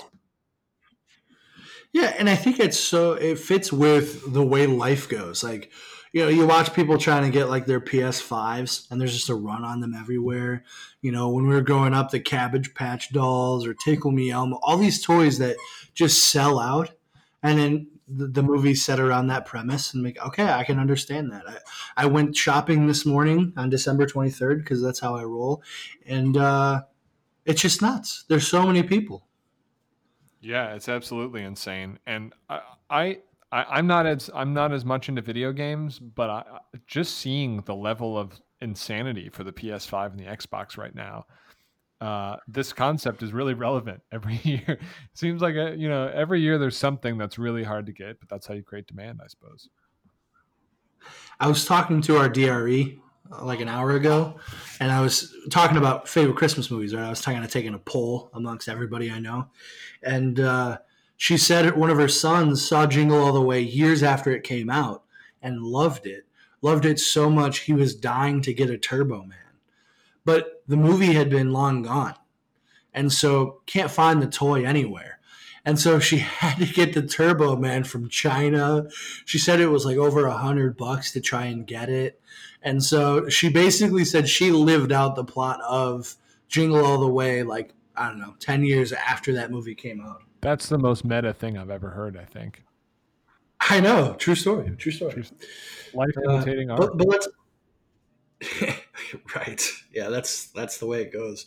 Yeah, 1.94 2.14
and 2.18 2.30
I 2.30 2.36
think 2.36 2.60
it's 2.60 2.80
so 2.80 3.14
it 3.14 3.38
fits 3.38 3.72
with 3.72 4.32
the 4.34 4.44
way 4.44 4.66
life 4.66 5.10
goes. 5.10 5.44
Like, 5.44 5.72
you 6.14 6.22
know, 6.22 6.30
you 6.30 6.46
watch 6.48 6.74
people 6.74 6.98
trying 6.98 7.24
to 7.24 7.30
get 7.30 7.50
like 7.50 7.66
their 7.66 7.82
PS5s 7.82 8.90
and 8.90 9.00
there's 9.00 9.14
just 9.14 9.30
a 9.30 9.36
run 9.36 9.64
on 9.64 9.82
them 9.82 9.94
everywhere. 9.94 10.64
You 11.02 11.12
know, 11.12 11.30
when 11.30 11.48
we 11.48 11.54
were 11.54 11.62
growing 11.62 11.94
up, 11.94 12.12
the 12.12 12.20
Cabbage 12.20 12.74
Patch 12.74 13.12
dolls 13.12 13.66
or 13.66 13.74
Tickle 13.74 14.12
Me 14.12 14.30
Elmo, 14.30 14.60
all 14.64 14.78
these 14.78 15.02
toys 15.02 15.38
that 15.40 15.58
just 15.94 16.26
sell 16.26 16.60
out. 16.60 16.92
And 17.44 17.60
then 17.60 17.88
the, 18.08 18.28
the 18.28 18.44
movie 18.44 18.76
set 18.76 19.00
around 19.00 19.28
that 19.28 19.46
premise 19.46 19.94
and 19.94 20.04
make, 20.04 20.22
okay, 20.26 20.52
I 20.52 20.64
can 20.64 20.80
understand 20.80 21.32
that. 21.32 21.44
I, 21.48 21.58
I 22.04 22.06
went 22.08 22.36
shopping 22.36 22.88
this 22.88 23.06
morning 23.06 23.54
on 23.58 23.70
December 23.70 24.06
23rd 24.06 24.60
because 24.60 24.82
that's 24.82 25.00
how 25.00 25.16
I 25.16 25.24
roll. 25.24 25.64
And 26.06 26.36
uh, 26.36 26.84
it's 27.46 27.62
just 27.62 27.82
nuts. 27.82 28.26
There's 28.28 28.48
so 28.48 28.66
many 28.66 28.84
people. 28.84 29.28
Yeah, 30.42 30.74
it's 30.74 30.90
absolutely 30.90 31.44
insane. 31.44 32.00
And 32.08 32.34
I, 32.50 32.62
I, 32.90 33.18
I 33.52 33.80
am 33.80 33.88
not 33.88 34.06
as 34.08 34.30
I'm 34.34 34.54
not 34.54 34.72
as 34.74 34.84
much 34.84 35.08
into 35.08 35.22
video 35.22 35.54
games, 35.54 36.00
but 36.00 36.30
I, 36.30 36.44
just 36.88 37.18
seeing 37.20 37.62
the 37.62 37.76
level 37.76 38.18
of 38.18 38.34
insanity 38.60 39.30
for 39.30 39.44
the 39.44 39.52
PS5 39.52 40.12
and 40.12 40.20
the 40.20 40.26
Xbox 40.26 40.78
right 40.78 40.96
now, 40.96 41.26
uh, 42.00 42.38
this 42.48 42.74
concept 42.74 43.22
is 43.22 43.34
really 43.34 43.54
relevant 43.68 44.02
every 44.12 44.36
year. 44.44 44.80
seems 45.14 45.42
like 45.42 45.56
a, 45.56 45.76
you 45.78 45.88
know 45.88 46.12
every 46.14 46.42
year 46.42 46.58
there's 46.58 46.78
something 46.78 47.18
that's 47.18 47.38
really 47.38 47.64
hard 47.64 47.86
to 47.86 47.94
get, 47.94 48.20
but 48.20 48.28
that's 48.28 48.48
how 48.48 48.56
you 48.56 48.64
create 48.64 48.88
demand, 48.88 49.20
I 49.24 49.28
suppose. 49.28 49.70
I 51.40 51.48
was 51.48 51.66
talking 51.66 52.02
to 52.04 52.18
our 52.18 52.30
DRE 52.30 53.00
uh, 53.00 53.11
like 53.42 53.62
an 53.62 53.68
hour 53.68 53.92
ago, 53.92 54.36
and 54.80 54.92
I 54.92 55.02
was 55.02 55.34
talking 55.50 55.78
about 55.78 56.08
favorite 56.08 56.38
Christmas 56.38 56.70
movies. 56.70 56.94
Right, 56.94 57.06
I 57.06 57.10
was 57.10 57.22
kind 57.22 57.44
of 57.44 57.52
taking 57.52 57.74
a 57.74 57.80
poll 57.80 58.30
amongst 58.34 58.68
everybody 58.68 59.12
I 59.12 59.20
know, 59.20 59.48
and 60.04 60.40
uh, 60.40 60.80
she 61.18 61.38
said 61.38 61.78
one 61.78 61.90
of 61.90 61.98
her 61.98 62.08
sons 62.08 62.68
saw 62.68 62.86
Jingle 62.86 63.24
All 63.24 63.34
the 63.34 63.42
Way 63.42 63.62
years 63.62 64.04
after 64.04 64.32
it 64.32 64.44
came 64.44 64.70
out 64.70 65.04
and 65.42 65.62
loved 65.62 66.06
it. 66.06 66.26
Loved 66.62 66.86
it 66.86 67.00
so 67.00 67.30
much 67.30 67.60
he 67.60 67.74
was 67.74 67.96
dying 67.96 68.42
to 68.44 68.54
get 68.54 68.70
a 68.70 68.78
Turbo 68.78 69.24
Man, 69.24 69.38
but 70.26 70.64
the 70.68 70.78
movie 70.78 71.14
had 71.14 71.30
been 71.30 71.54
long 71.54 71.84
gone, 71.84 72.16
and 72.94 73.12
so 73.12 73.62
can't 73.66 73.90
find 73.90 74.22
the 74.22 74.28
toy 74.28 74.64
anywhere. 74.66 75.20
And 75.66 75.80
so 75.80 76.00
she 76.00 76.18
had 76.18 76.58
to 76.58 76.66
get 76.66 76.94
the 76.94 77.02
Turbo 77.02 77.56
Man 77.56 77.84
from 77.84 78.10
China. 78.10 78.88
She 79.26 79.38
said 79.38 79.60
it 79.60 79.68
was 79.68 79.86
like 79.86 79.98
over 79.98 80.26
a 80.26 80.38
hundred 80.38 80.78
bucks 80.78 81.12
to 81.14 81.22
try 81.22 81.46
and 81.46 81.66
get 81.66 81.90
it. 81.90 82.22
And 82.62 82.84
so 82.84 83.28
she 83.30 83.50
basically 83.50 84.06
said 84.06 84.30
she 84.30 84.52
lived 84.52 84.92
out 84.92 85.16
the 85.16 85.24
plot 85.24 85.60
of 85.62 86.16
Jingle 86.48 86.86
All 86.86 87.00
the 87.00 87.08
Way, 87.08 87.44
like, 87.44 87.74
I 87.96 88.08
don't 88.08 88.20
know, 88.20 88.36
10 88.40 88.64
years 88.64 88.94
after 88.94 89.34
that 89.34 89.52
movie 89.52 89.76
came 89.76 90.02
out. 90.02 90.22
That's 90.42 90.70
the 90.70 90.78
most 90.78 91.06
meta 91.06 91.34
thing 91.34 91.58
I've 91.58 91.70
ever 91.70 91.90
heard, 91.90 92.18
I 92.18 92.26
think. 92.26 92.64
I 93.62 93.80
know. 93.80 94.16
True 94.16 94.36
story. 94.36 94.72
True 94.78 94.92
story. 94.92 95.24
Life 95.94 96.10
imitating 96.24 96.72
uh, 96.72 96.76
art. 96.76 96.98
But, 96.98 96.98
but 96.98 97.08
let's. 97.08 97.28
right. 99.36 99.72
Yeah, 99.94 100.10
that's 100.10 100.48
that's 100.48 100.80
the 100.80 100.88
way 100.88 101.02
it 101.04 101.14
goes. 101.14 101.46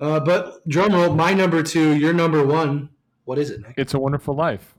Uh, 0.00 0.20
but 0.20 0.66
drum 0.68 0.92
roll, 0.92 1.14
my 1.14 1.34
number 1.34 1.64
two, 1.64 1.96
your 1.96 2.12
number 2.12 2.46
one. 2.46 2.90
What 3.28 3.36
is 3.36 3.50
it, 3.50 3.60
Nick? 3.60 3.74
It's 3.76 3.92
a 3.92 3.98
Wonderful 3.98 4.34
Life. 4.34 4.74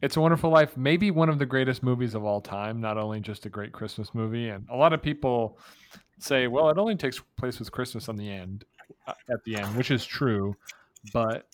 It's 0.00 0.16
a 0.16 0.20
Wonderful 0.22 0.48
Life, 0.48 0.78
maybe 0.78 1.10
one 1.10 1.28
of 1.28 1.38
the 1.38 1.44
greatest 1.44 1.82
movies 1.82 2.14
of 2.14 2.24
all 2.24 2.40
time, 2.40 2.80
not 2.80 2.96
only 2.96 3.20
just 3.20 3.44
a 3.44 3.50
great 3.50 3.70
Christmas 3.70 4.14
movie. 4.14 4.48
And 4.48 4.66
a 4.70 4.76
lot 4.76 4.94
of 4.94 5.02
people 5.02 5.58
say, 6.18 6.46
well, 6.46 6.70
it 6.70 6.78
only 6.78 6.96
takes 6.96 7.20
place 7.36 7.58
with 7.58 7.70
Christmas 7.70 8.08
on 8.08 8.16
the 8.16 8.30
end, 8.30 8.64
uh, 9.06 9.12
at 9.30 9.44
the 9.44 9.56
end, 9.56 9.76
which 9.76 9.90
is 9.90 10.06
true. 10.06 10.56
But 11.12 11.46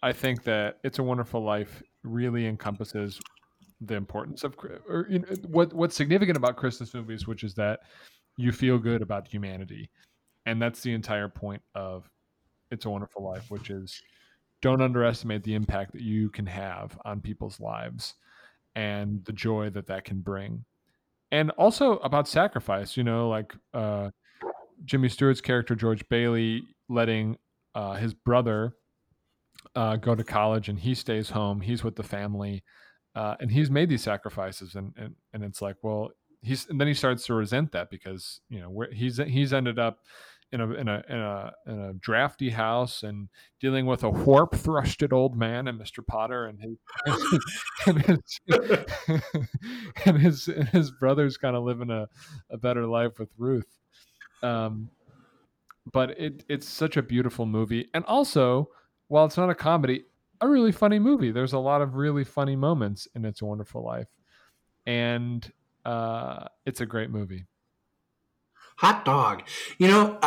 I 0.00 0.12
think 0.12 0.44
that 0.44 0.78
It's 0.84 1.00
a 1.00 1.02
Wonderful 1.02 1.42
Life 1.42 1.82
really 2.04 2.46
encompasses 2.46 3.20
the 3.80 3.96
importance 3.96 4.44
of 4.44 4.54
or 4.88 5.08
you 5.10 5.18
know, 5.18 5.26
what 5.48 5.72
what's 5.72 5.96
significant 5.96 6.36
about 6.36 6.54
Christmas 6.54 6.94
movies, 6.94 7.26
which 7.26 7.42
is 7.42 7.54
that 7.54 7.80
you 8.36 8.52
feel 8.52 8.78
good 8.78 9.02
about 9.02 9.26
humanity, 9.26 9.90
and 10.46 10.62
that's 10.62 10.82
the 10.82 10.92
entire 10.92 11.28
point 11.28 11.62
of 11.74 12.08
It's 12.70 12.84
a 12.84 12.90
Wonderful 12.90 13.24
Life, 13.24 13.50
which 13.50 13.70
is 13.70 14.00
don't 14.62 14.82
underestimate 14.82 15.42
the 15.42 15.54
impact 15.54 15.92
that 15.92 16.02
you 16.02 16.28
can 16.30 16.46
have 16.46 16.98
on 17.04 17.20
people's 17.20 17.60
lives 17.60 18.14
and 18.74 19.24
the 19.24 19.32
joy 19.32 19.70
that 19.70 19.86
that 19.86 20.04
can 20.04 20.20
bring. 20.20 20.64
And 21.32 21.50
also 21.52 21.98
about 21.98 22.26
sacrifice 22.28 22.96
you 22.96 23.04
know 23.04 23.28
like 23.28 23.54
uh, 23.72 24.10
jimmy 24.84 25.08
stewart's 25.08 25.40
character 25.40 25.74
george 25.74 26.06
bailey 26.08 26.62
letting 26.88 27.36
uh, 27.74 27.94
his 27.94 28.14
brother 28.14 28.74
uh, 29.76 29.96
go 29.96 30.14
to 30.14 30.24
college 30.24 30.68
and 30.68 30.78
he 30.78 30.94
stays 30.94 31.30
home 31.30 31.60
he's 31.60 31.84
with 31.84 31.94
the 31.94 32.02
family 32.02 32.64
uh, 33.14 33.36
and 33.40 33.50
he's 33.50 33.70
made 33.70 33.88
these 33.88 34.02
sacrifices 34.02 34.74
and, 34.74 34.92
and 34.96 35.14
and 35.32 35.44
it's 35.44 35.62
like 35.62 35.76
well 35.82 36.10
he's 36.42 36.68
and 36.68 36.80
then 36.80 36.88
he 36.88 36.94
starts 36.94 37.24
to 37.26 37.34
resent 37.34 37.70
that 37.72 37.90
because 37.90 38.40
you 38.48 38.60
know 38.60 38.70
where 38.70 38.90
he's 38.92 39.18
he's 39.18 39.52
ended 39.52 39.78
up 39.78 39.98
in 40.52 40.60
a 40.60 40.70
in 40.72 40.88
a 40.88 41.02
in 41.08 41.18
a 41.18 41.52
in 41.66 41.80
a 41.80 41.92
drafty 41.94 42.50
house 42.50 43.02
and 43.02 43.28
dealing 43.60 43.86
with 43.86 44.02
a 44.02 44.10
warp 44.10 44.52
thrusted 44.52 45.12
old 45.12 45.36
man 45.36 45.68
and 45.68 45.80
Mr. 45.80 46.04
Potter 46.04 46.46
and 46.46 46.60
his 46.60 47.40
and 47.86 48.02
his, 48.02 48.40
and 50.04 50.18
his, 50.18 50.48
and 50.48 50.68
his 50.68 50.90
brothers 50.90 51.36
kind 51.36 51.54
of 51.54 51.62
living 51.62 51.90
a, 51.90 52.08
a 52.50 52.56
better 52.56 52.86
life 52.86 53.18
with 53.18 53.30
Ruth. 53.38 53.78
Um, 54.42 54.90
but 55.92 56.10
it 56.18 56.44
it's 56.48 56.68
such 56.68 56.96
a 56.96 57.02
beautiful 57.02 57.46
movie, 57.46 57.88
and 57.94 58.04
also 58.06 58.70
while 59.08 59.24
it's 59.26 59.36
not 59.36 59.50
a 59.50 59.54
comedy, 59.54 60.04
a 60.40 60.48
really 60.48 60.72
funny 60.72 60.98
movie. 60.98 61.30
There's 61.30 61.52
a 61.52 61.58
lot 61.58 61.80
of 61.80 61.94
really 61.94 62.24
funny 62.24 62.56
moments 62.56 63.06
in 63.14 63.24
It's 63.24 63.42
a 63.42 63.44
Wonderful 63.44 63.84
Life, 63.84 64.08
and 64.86 65.50
uh, 65.84 66.46
it's 66.66 66.80
a 66.80 66.86
great 66.86 67.10
movie. 67.10 67.46
Hot 68.78 69.04
dog. 69.04 69.42
You 69.78 69.88
know, 69.88 70.18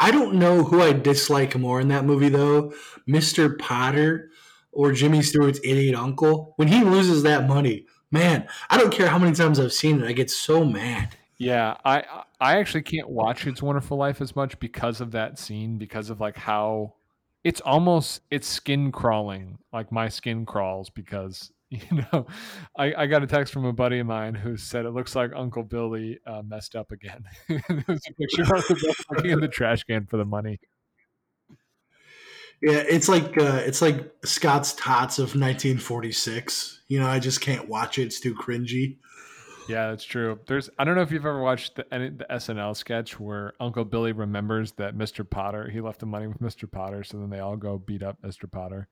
I 0.00 0.10
don't 0.10 0.34
know 0.34 0.64
who 0.64 0.80
I 0.80 0.92
dislike 0.92 1.56
more 1.56 1.80
in 1.80 1.88
that 1.88 2.06
movie 2.06 2.30
though, 2.30 2.72
Mr. 3.06 3.58
Potter 3.58 4.30
or 4.72 4.92
Jimmy 4.92 5.22
Stewart's 5.22 5.60
idiot 5.62 5.94
uncle. 5.94 6.54
When 6.56 6.68
he 6.68 6.82
loses 6.82 7.22
that 7.24 7.46
money, 7.46 7.86
man, 8.10 8.48
I 8.70 8.78
don't 8.78 8.92
care 8.92 9.08
how 9.08 9.18
many 9.18 9.36
times 9.36 9.60
I've 9.60 9.74
seen 9.74 10.00
it, 10.00 10.06
I 10.06 10.12
get 10.12 10.30
so 10.30 10.64
mad. 10.64 11.16
Yeah, 11.36 11.76
I 11.84 12.04
I 12.40 12.58
actually 12.58 12.82
can't 12.82 13.08
watch 13.08 13.46
It's 13.46 13.62
Wonderful 13.62 13.96
Life 13.96 14.20
as 14.20 14.34
much 14.34 14.58
because 14.58 15.00
of 15.00 15.10
that 15.12 15.38
scene, 15.38 15.78
because 15.78 16.10
of 16.10 16.20
like 16.20 16.36
how 16.36 16.94
it's 17.44 17.60
almost 17.60 18.22
it's 18.30 18.48
skin 18.48 18.92
crawling. 18.92 19.58
Like 19.72 19.92
my 19.92 20.08
skin 20.08 20.46
crawls 20.46 20.90
because 20.90 21.52
you 21.90 22.04
know 22.12 22.26
I, 22.76 22.92
I 22.94 23.06
got 23.06 23.22
a 23.22 23.26
text 23.28 23.52
from 23.52 23.64
a 23.64 23.72
buddy 23.72 24.00
of 24.00 24.06
mine 24.06 24.34
who 24.34 24.56
said 24.56 24.86
it 24.86 24.90
looks 24.90 25.14
like 25.14 25.30
Uncle 25.34 25.62
Billy 25.62 26.18
uh, 26.26 26.42
messed 26.42 26.74
up 26.74 26.90
again. 26.90 27.24
There's 27.48 28.02
a 28.08 28.14
picture 28.14 28.42
of 28.42 28.66
Billy 28.68 28.94
looking 29.10 29.30
in 29.32 29.40
the 29.40 29.48
trash 29.48 29.84
can 29.84 30.06
for 30.06 30.16
the 30.16 30.24
money. 30.24 30.58
Yeah, 32.60 32.82
it's 32.88 33.08
like 33.08 33.38
uh, 33.38 33.62
it's 33.64 33.80
like 33.80 34.12
Scott's 34.24 34.74
Tots 34.74 35.18
of 35.18 35.34
1946. 35.36 36.82
You 36.88 37.00
know, 37.00 37.06
I 37.06 37.18
just 37.18 37.40
can't 37.40 37.68
watch 37.68 37.98
it; 37.98 38.02
it's 38.02 38.20
too 38.20 38.34
cringy. 38.34 38.98
Yeah, 39.68 39.90
that's 39.90 40.04
true. 40.04 40.40
There's 40.46 40.68
I 40.78 40.84
don't 40.84 40.96
know 40.96 41.02
if 41.02 41.12
you've 41.12 41.24
ever 41.24 41.40
watched 41.40 41.76
the, 41.76 41.84
the 41.90 42.26
SNL 42.28 42.76
sketch 42.76 43.20
where 43.20 43.54
Uncle 43.60 43.84
Billy 43.84 44.12
remembers 44.12 44.72
that 44.72 44.96
Mr. 44.96 45.28
Potter 45.28 45.70
he 45.70 45.80
left 45.80 46.00
the 46.00 46.06
money 46.06 46.26
with 46.26 46.40
Mr. 46.40 46.70
Potter, 46.70 47.04
so 47.04 47.18
then 47.18 47.30
they 47.30 47.38
all 47.38 47.56
go 47.56 47.78
beat 47.78 48.02
up 48.02 48.18
Mr. 48.22 48.50
Potter. 48.50 48.88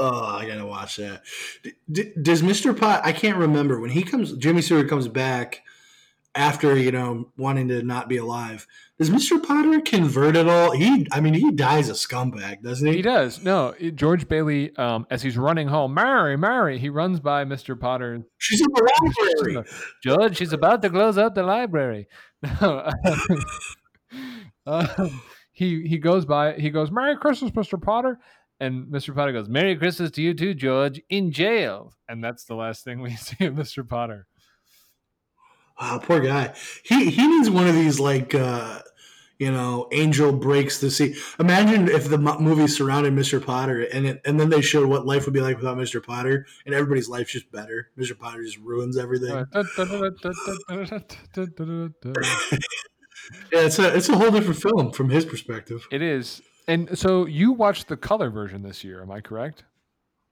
Oh, 0.00 0.24
I 0.24 0.46
gotta 0.46 0.64
watch 0.64 0.96
that. 0.96 1.22
D- 1.62 1.72
d- 1.92 2.12
does 2.20 2.40
Mr. 2.42 2.76
Pot? 2.76 3.02
I 3.04 3.12
can't 3.12 3.36
remember 3.36 3.78
when 3.78 3.90
he 3.90 4.02
comes. 4.02 4.32
Jimmy 4.32 4.62
Stewart 4.62 4.88
comes 4.88 5.08
back 5.08 5.62
after 6.34 6.76
you 6.76 6.90
know 6.90 7.30
wanting 7.36 7.68
to 7.68 7.82
not 7.82 8.08
be 8.08 8.16
alive. 8.16 8.66
Does 8.98 9.10
Mr. 9.10 9.42
Potter 9.42 9.80
convert 9.80 10.36
at 10.36 10.48
all? 10.48 10.72
He, 10.72 11.06
I 11.10 11.20
mean, 11.20 11.34
he 11.34 11.50
dies 11.50 11.88
a 11.88 11.92
scumbag, 11.92 12.62
doesn't 12.62 12.86
he? 12.86 12.96
He 12.96 13.02
does. 13.02 13.42
No, 13.42 13.74
George 13.94 14.28
Bailey, 14.28 14.76
um, 14.76 15.06
as 15.10 15.22
he's 15.22 15.38
running 15.38 15.68
home, 15.68 15.94
Mary, 15.94 16.36
Mary, 16.36 16.78
he 16.78 16.90
runs 16.90 17.18
by 17.18 17.44
Mr. 17.44 17.78
Potter. 17.78 18.22
She's 18.38 18.60
in 18.60 18.66
the 18.72 18.92
library. 19.42 19.66
George, 20.02 20.36
she's 20.36 20.52
about 20.52 20.82
to 20.82 20.90
close 20.90 21.16
out 21.18 21.34
the 21.34 21.42
library. 21.42 22.08
No, 22.42 22.90
uh, 24.66 25.08
he 25.52 25.86
he 25.86 25.98
goes 25.98 26.24
by. 26.24 26.54
He 26.54 26.70
goes, 26.70 26.90
Merry 26.90 27.16
Christmas, 27.16 27.50
Mr. 27.52 27.80
Potter. 27.80 28.18
And 28.60 28.88
Mr. 28.88 29.14
Potter 29.14 29.32
goes, 29.32 29.48
Merry 29.48 29.74
Christmas 29.74 30.10
to 30.12 30.22
you 30.22 30.34
too, 30.34 30.52
George, 30.52 31.00
in 31.08 31.32
jail. 31.32 31.94
And 32.08 32.22
that's 32.22 32.44
the 32.44 32.54
last 32.54 32.84
thing 32.84 33.00
we 33.00 33.16
see 33.16 33.46
of 33.46 33.54
Mr. 33.54 33.88
Potter. 33.88 34.26
Wow, 35.80 35.98
poor 35.98 36.20
guy. 36.20 36.52
He 36.84 37.10
he 37.10 37.26
needs 37.26 37.48
one 37.48 37.66
of 37.66 37.74
these 37.74 37.98
like 37.98 38.34
uh, 38.34 38.80
you 39.38 39.50
know 39.50 39.88
angel 39.92 40.30
breaks 40.30 40.78
the 40.78 40.90
sea. 40.90 41.16
Imagine 41.38 41.88
if 41.88 42.10
the 42.10 42.18
movie 42.18 42.66
surrounded 42.66 43.14
Mr. 43.14 43.42
Potter 43.42 43.84
and 43.84 44.06
it, 44.06 44.20
and 44.26 44.38
then 44.38 44.50
they 44.50 44.60
showed 44.60 44.86
what 44.90 45.06
life 45.06 45.24
would 45.24 45.32
be 45.32 45.40
like 45.40 45.56
without 45.56 45.78
Mr. 45.78 46.04
Potter, 46.04 46.46
and 46.66 46.74
everybody's 46.74 47.08
life's 47.08 47.32
just 47.32 47.50
better. 47.50 47.88
Mr. 47.98 48.18
Potter 48.18 48.44
just 48.44 48.58
ruins 48.58 48.98
everything. 48.98 49.30
yeah, 53.50 53.60
it's 53.60 53.78
a 53.78 53.96
it's 53.96 54.10
a 54.10 54.18
whole 54.18 54.30
different 54.30 54.60
film 54.60 54.92
from 54.92 55.08
his 55.08 55.24
perspective. 55.24 55.86
It 55.90 56.02
is. 56.02 56.42
And 56.70 56.96
so 56.96 57.26
you 57.26 57.50
watched 57.50 57.88
the 57.88 57.96
color 57.96 58.30
version 58.30 58.62
this 58.62 58.84
year, 58.84 59.02
am 59.02 59.10
I 59.10 59.20
correct? 59.20 59.64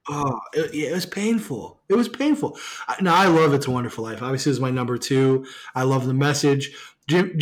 Oh, 0.07 0.39
it, 0.53 0.73
it, 0.73 0.93
was 0.93 1.05
painful. 1.05 1.81
It 1.89 1.95
was 1.95 2.07
painful. 2.07 2.57
Now 3.01 3.13
I 3.13 3.27
love 3.27 3.53
"It's 3.53 3.67
a 3.67 3.71
Wonderful 3.71 4.05
Life." 4.05 4.23
Obviously, 4.23 4.53
it's 4.53 4.61
my 4.61 4.71
number 4.71 4.97
two. 4.97 5.45
I 5.75 5.83
love 5.83 6.07
the 6.07 6.13
message. 6.13 6.71
Jim, 7.09 7.37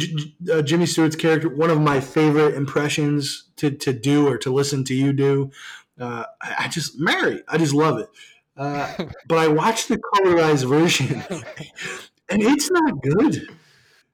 uh, 0.51 0.63
Jimmy 0.63 0.87
Stewart's 0.87 1.15
character, 1.15 1.47
one 1.47 1.69
of 1.69 1.79
my 1.79 1.99
favorite 1.99 2.55
impressions 2.55 3.49
to, 3.57 3.69
to 3.69 3.93
do 3.93 4.27
or 4.27 4.39
to 4.39 4.51
listen 4.51 4.83
to 4.85 4.95
you 4.95 5.13
do. 5.13 5.51
Uh, 5.99 6.23
I, 6.41 6.55
I, 6.61 6.67
just 6.67 6.99
Mary. 6.99 7.43
I 7.47 7.59
just 7.59 7.73
love 7.73 7.99
it. 7.99 8.09
Uh, 8.57 8.91
but 9.27 9.37
I 9.37 9.47
watched 9.47 9.89
the 9.89 9.99
colorized 9.99 10.67
version, 10.67 11.23
and 12.29 12.41
it's 12.41 12.71
not 12.71 13.03
good. 13.03 13.47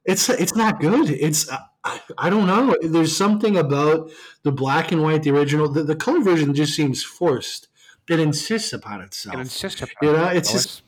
It's 0.04 0.28
it's 0.30 0.58
not 0.58 0.82
good. 0.82 1.10
It's 1.10 1.50
I, 1.86 2.02
I, 2.18 2.30
don't 2.30 2.48
know. 2.48 2.78
There's 2.82 3.16
something 3.16 3.58
about 3.58 4.10
the 4.44 4.52
black 4.52 4.92
and 4.92 5.04
white, 5.04 5.24
the 5.24 5.32
original. 5.32 5.68
The, 5.68 5.84
the 5.84 5.96
color 5.96 6.22
version 6.22 6.54
just 6.54 6.76
seems 6.76 7.04
forced 7.04 7.68
it 8.10 8.20
insists 8.20 8.74
upon 8.74 9.02
itself. 9.02 9.36
It 9.36 9.40
insists 9.42 9.82
upon 9.82 9.96
you 10.02 10.14
know, 10.14 10.26
it's 10.26 10.52
just 10.52 10.84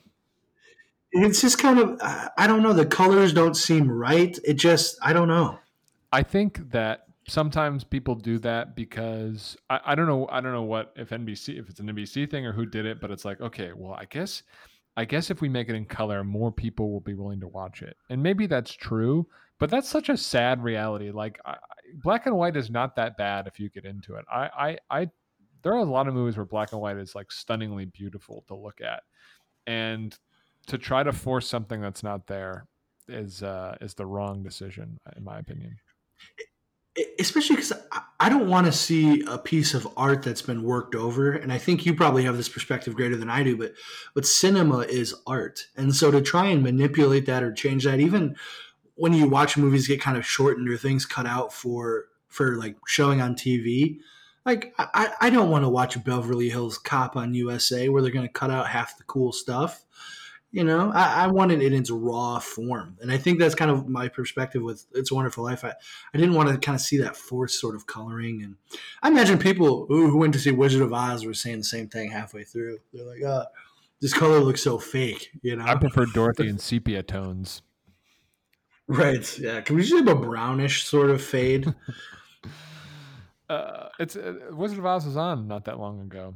it's 1.12 1.42
just 1.42 1.60
kind 1.60 1.80
of 1.80 2.00
I 2.02 2.48
don't 2.48 2.62
know. 2.62 2.74
The 2.74 2.86
colors 2.86 3.34
don't 3.34 3.56
seem 3.56 3.90
right. 3.90 4.38
It 4.44 4.56
just 4.56 4.98
I 5.02 5.14
don't 5.14 5.28
know. 5.28 5.60
I 6.12 6.24
think 6.24 6.72
that 6.72 7.06
sometimes 7.28 7.84
people 7.84 8.16
do 8.16 8.38
that 8.40 8.76
because 8.76 9.58
I, 9.70 9.80
I 9.86 9.96
don't 9.96 10.08
know 10.08 10.28
I 10.30 10.42
don't 10.42 10.52
know 10.52 10.64
what 10.64 10.94
if 10.96 11.10
NBC 11.10 11.60
if 11.60 11.70
it's 11.70 11.80
an 11.80 11.88
NBC 11.88 12.30
thing 12.30 12.46
or 12.46 12.52
who 12.52 12.66
did 12.66 12.86
it, 12.86 13.00
but 13.00 13.12
it's 13.12 13.26
like 13.26 13.40
okay, 13.42 13.72
well 13.74 13.94
I 13.94 14.06
guess 14.06 14.44
I 14.98 15.06
guess 15.06 15.30
if 15.30 15.42
we 15.42 15.50
make 15.50 15.70
it 15.70 15.76
in 15.76 15.86
color, 15.86 16.24
more 16.24 16.52
people 16.52 16.92
will 16.92 17.02
be 17.02 17.14
willing 17.14 17.40
to 17.42 17.48
watch 17.48 17.82
it, 17.82 17.98
and 18.10 18.22
maybe 18.22 18.48
that's 18.48 18.72
true. 18.72 19.28
But 19.60 19.70
that's 19.70 19.90
such 19.90 20.10
a 20.10 20.18
sad 20.18 20.64
reality. 20.64 21.12
Like 21.12 21.40
I, 21.46 21.56
black 22.04 22.26
and 22.26 22.36
white 22.36 22.58
is 22.58 22.70
not 22.70 22.96
that 22.98 23.18
bad 23.18 23.48
if 23.48 23.60
you 23.60 23.70
get 23.70 23.86
into 23.86 24.16
it. 24.16 24.26
I 24.32 24.78
I, 24.90 25.00
I 25.02 25.10
there 25.64 25.74
are 25.74 25.80
a 25.80 25.84
lot 25.84 26.08
of 26.08 26.14
movies 26.14 26.38
where 26.38 26.46
black 26.46 26.72
and 26.74 26.82
white 26.82 26.98
is 26.98 27.16
like 27.16 27.32
stunningly 27.32 27.86
beautiful 27.86 28.44
to 28.48 28.56
look 28.56 28.82
at, 28.82 29.04
and 29.66 30.18
to 30.68 30.78
try 30.78 31.04
to 31.04 31.12
force 31.12 31.48
something 31.48 31.82
that's 31.82 32.04
not 32.04 32.28
there 32.28 32.68
is 33.08 33.44
uh, 33.44 33.76
is 33.82 33.94
the 33.94 34.06
wrong 34.06 34.44
decision, 34.44 35.00
in 35.16 35.24
my 35.24 35.40
opinion. 35.40 35.78
Especially 37.20 37.58
because 37.58 37.74
I 38.20 38.30
don't 38.30 38.48
want 38.48 38.68
to 38.68 38.72
see 38.72 39.22
a 39.28 39.38
piece 39.38 39.74
of 39.74 39.88
art 39.98 40.24
that's 40.24 40.42
been 40.42 40.64
worked 40.64 40.96
over, 40.96 41.34
and 41.34 41.52
I 41.52 41.58
think 41.58 41.86
you 41.86 41.94
probably 41.94 42.24
have 42.24 42.38
this 42.38 42.48
perspective 42.48 42.96
greater 42.96 43.18
than 43.18 43.30
I 43.30 43.44
do. 43.44 43.58
But 43.58 43.74
but 44.14 44.26
cinema 44.26 44.80
is 44.80 45.14
art, 45.28 45.68
and 45.76 45.94
so 45.94 46.10
to 46.12 46.22
try 46.22 46.46
and 46.48 46.64
manipulate 46.64 47.26
that 47.26 47.44
or 47.44 47.52
change 47.52 47.84
that, 47.84 48.00
even 48.00 48.36
when 48.96 49.14
you 49.14 49.28
watch 49.28 49.58
movies 49.58 49.88
get 49.88 50.02
kind 50.02 50.18
of 50.18 50.26
shortened 50.26 50.70
or 50.70 50.78
things 50.78 51.06
cut 51.06 51.26
out 51.26 51.54
for 51.54 52.06
for 52.28 52.58
like 52.58 52.76
showing 52.88 53.22
on 53.22 53.36
TV, 53.36 54.00
like 54.46 54.74
I, 54.78 55.14
I 55.22 55.30
don't 55.30 55.50
want 55.50 55.64
to 55.64 55.70
watch 55.70 56.02
Beverly 56.04 56.50
Hills 56.50 56.78
Cop 56.78 57.16
on 57.16 57.34
USA 57.34 57.90
where 57.90 58.02
they're 58.02 58.12
going 58.12 58.28
to 58.28 58.34
cut 58.34 58.52
out 58.52 58.68
half 58.68 58.98
the 58.98 59.04
cool 59.04 59.32
stuff. 59.32 59.84
You 60.52 60.64
know, 60.64 60.90
I, 60.94 61.26
I 61.26 61.28
wanted 61.28 61.62
it 61.62 61.74
in 61.74 61.82
its 61.82 61.92
raw 61.92 62.40
form, 62.40 62.98
and 63.02 63.12
I 63.12 63.18
think 63.18 63.40
that's 63.40 63.56
kind 63.56 63.70
of 63.70 63.90
my 63.90 64.08
perspective 64.08 64.62
with 64.62 64.86
"It's 64.94 65.12
a 65.12 65.16
Wonderful 65.16 65.44
Life." 65.44 65.66
I, 65.66 65.74
I 66.14 66.18
didn't 66.18 66.36
want 66.36 66.48
to 66.48 66.58
kind 66.58 66.76
of 66.76 66.82
see 66.82 66.98
that 67.00 67.18
forced 67.18 67.60
sort 67.60 67.76
of 67.76 67.88
coloring, 67.88 68.42
and 68.42 68.56
I 69.04 69.10
imagine 69.10 69.38
people 69.38 69.86
who, 69.90 70.10
who 70.10 70.18
went 70.18 70.32
to 70.32 70.40
see 70.40 70.52
Wizard 70.52 70.82
of 70.82 70.94
Oz 70.94 71.26
were 71.26 71.34
saying 71.34 71.58
the 71.58 71.64
same 71.66 71.90
thing 71.90 72.10
halfway 72.10 72.46
through. 72.46 72.78
They're 72.94 73.06
like, 73.06 73.22
"Oh, 73.22 73.44
this 74.00 74.14
color 74.14 74.40
looks 74.40 74.64
so 74.64 74.78
fake," 74.78 75.32
you 75.42 75.58
know. 75.58 75.66
I 75.66 75.76
prefer 75.76 76.06
Dorothy 76.06 76.48
in 76.48 76.58
sepia 76.58 77.04
tones. 77.04 77.62
Right. 78.88 79.40
Yeah. 79.40 79.62
Can 79.62 79.76
we 79.76 79.82
just 79.82 79.96
have 79.96 80.08
a 80.08 80.16
brownish 80.16 80.86
sort 80.86 81.10
of 81.10 81.22
fade? 81.22 81.74
uh, 83.50 83.90
it's 84.00 84.16
uh, 84.16 84.34
Wizard 84.52 84.80
of 84.80 84.86
Oz 84.86 85.06
was 85.06 85.18
on 85.18 85.48
not 85.48 85.66
that 85.66 85.80
long 85.80 86.02
ago. 86.02 86.36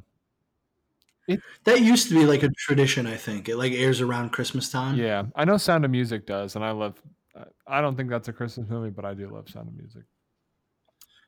It, 1.28 1.42
that 1.66 1.82
used 1.82 2.10
to 2.10 2.16
be 2.16 2.26
like 2.26 2.42
a 2.42 2.50
tradition, 2.50 3.06
I 3.06 3.16
think. 3.16 3.50
It 3.50 3.58
like 3.58 3.72
airs 3.74 4.02
around 4.02 4.32
Christmas 4.32 4.70
time. 4.70 4.98
Yeah, 4.98 5.26
I 5.36 5.46
know 5.46 5.58
Sound 5.58 5.86
of 5.86 5.92
Music 5.92 6.26
does, 6.26 6.56
and 6.56 6.66
I 6.66 6.72
love. 6.72 7.00
I 7.68 7.82
don't 7.82 7.96
think 7.96 8.10
that's 8.10 8.28
a 8.28 8.34
Christmas 8.34 8.68
movie, 8.68 8.90
but 8.90 9.06
I 9.06 9.14
do 9.14 9.30
love 9.30 9.48
Sound 9.48 9.68
of 9.68 9.76
Music. 9.76 10.04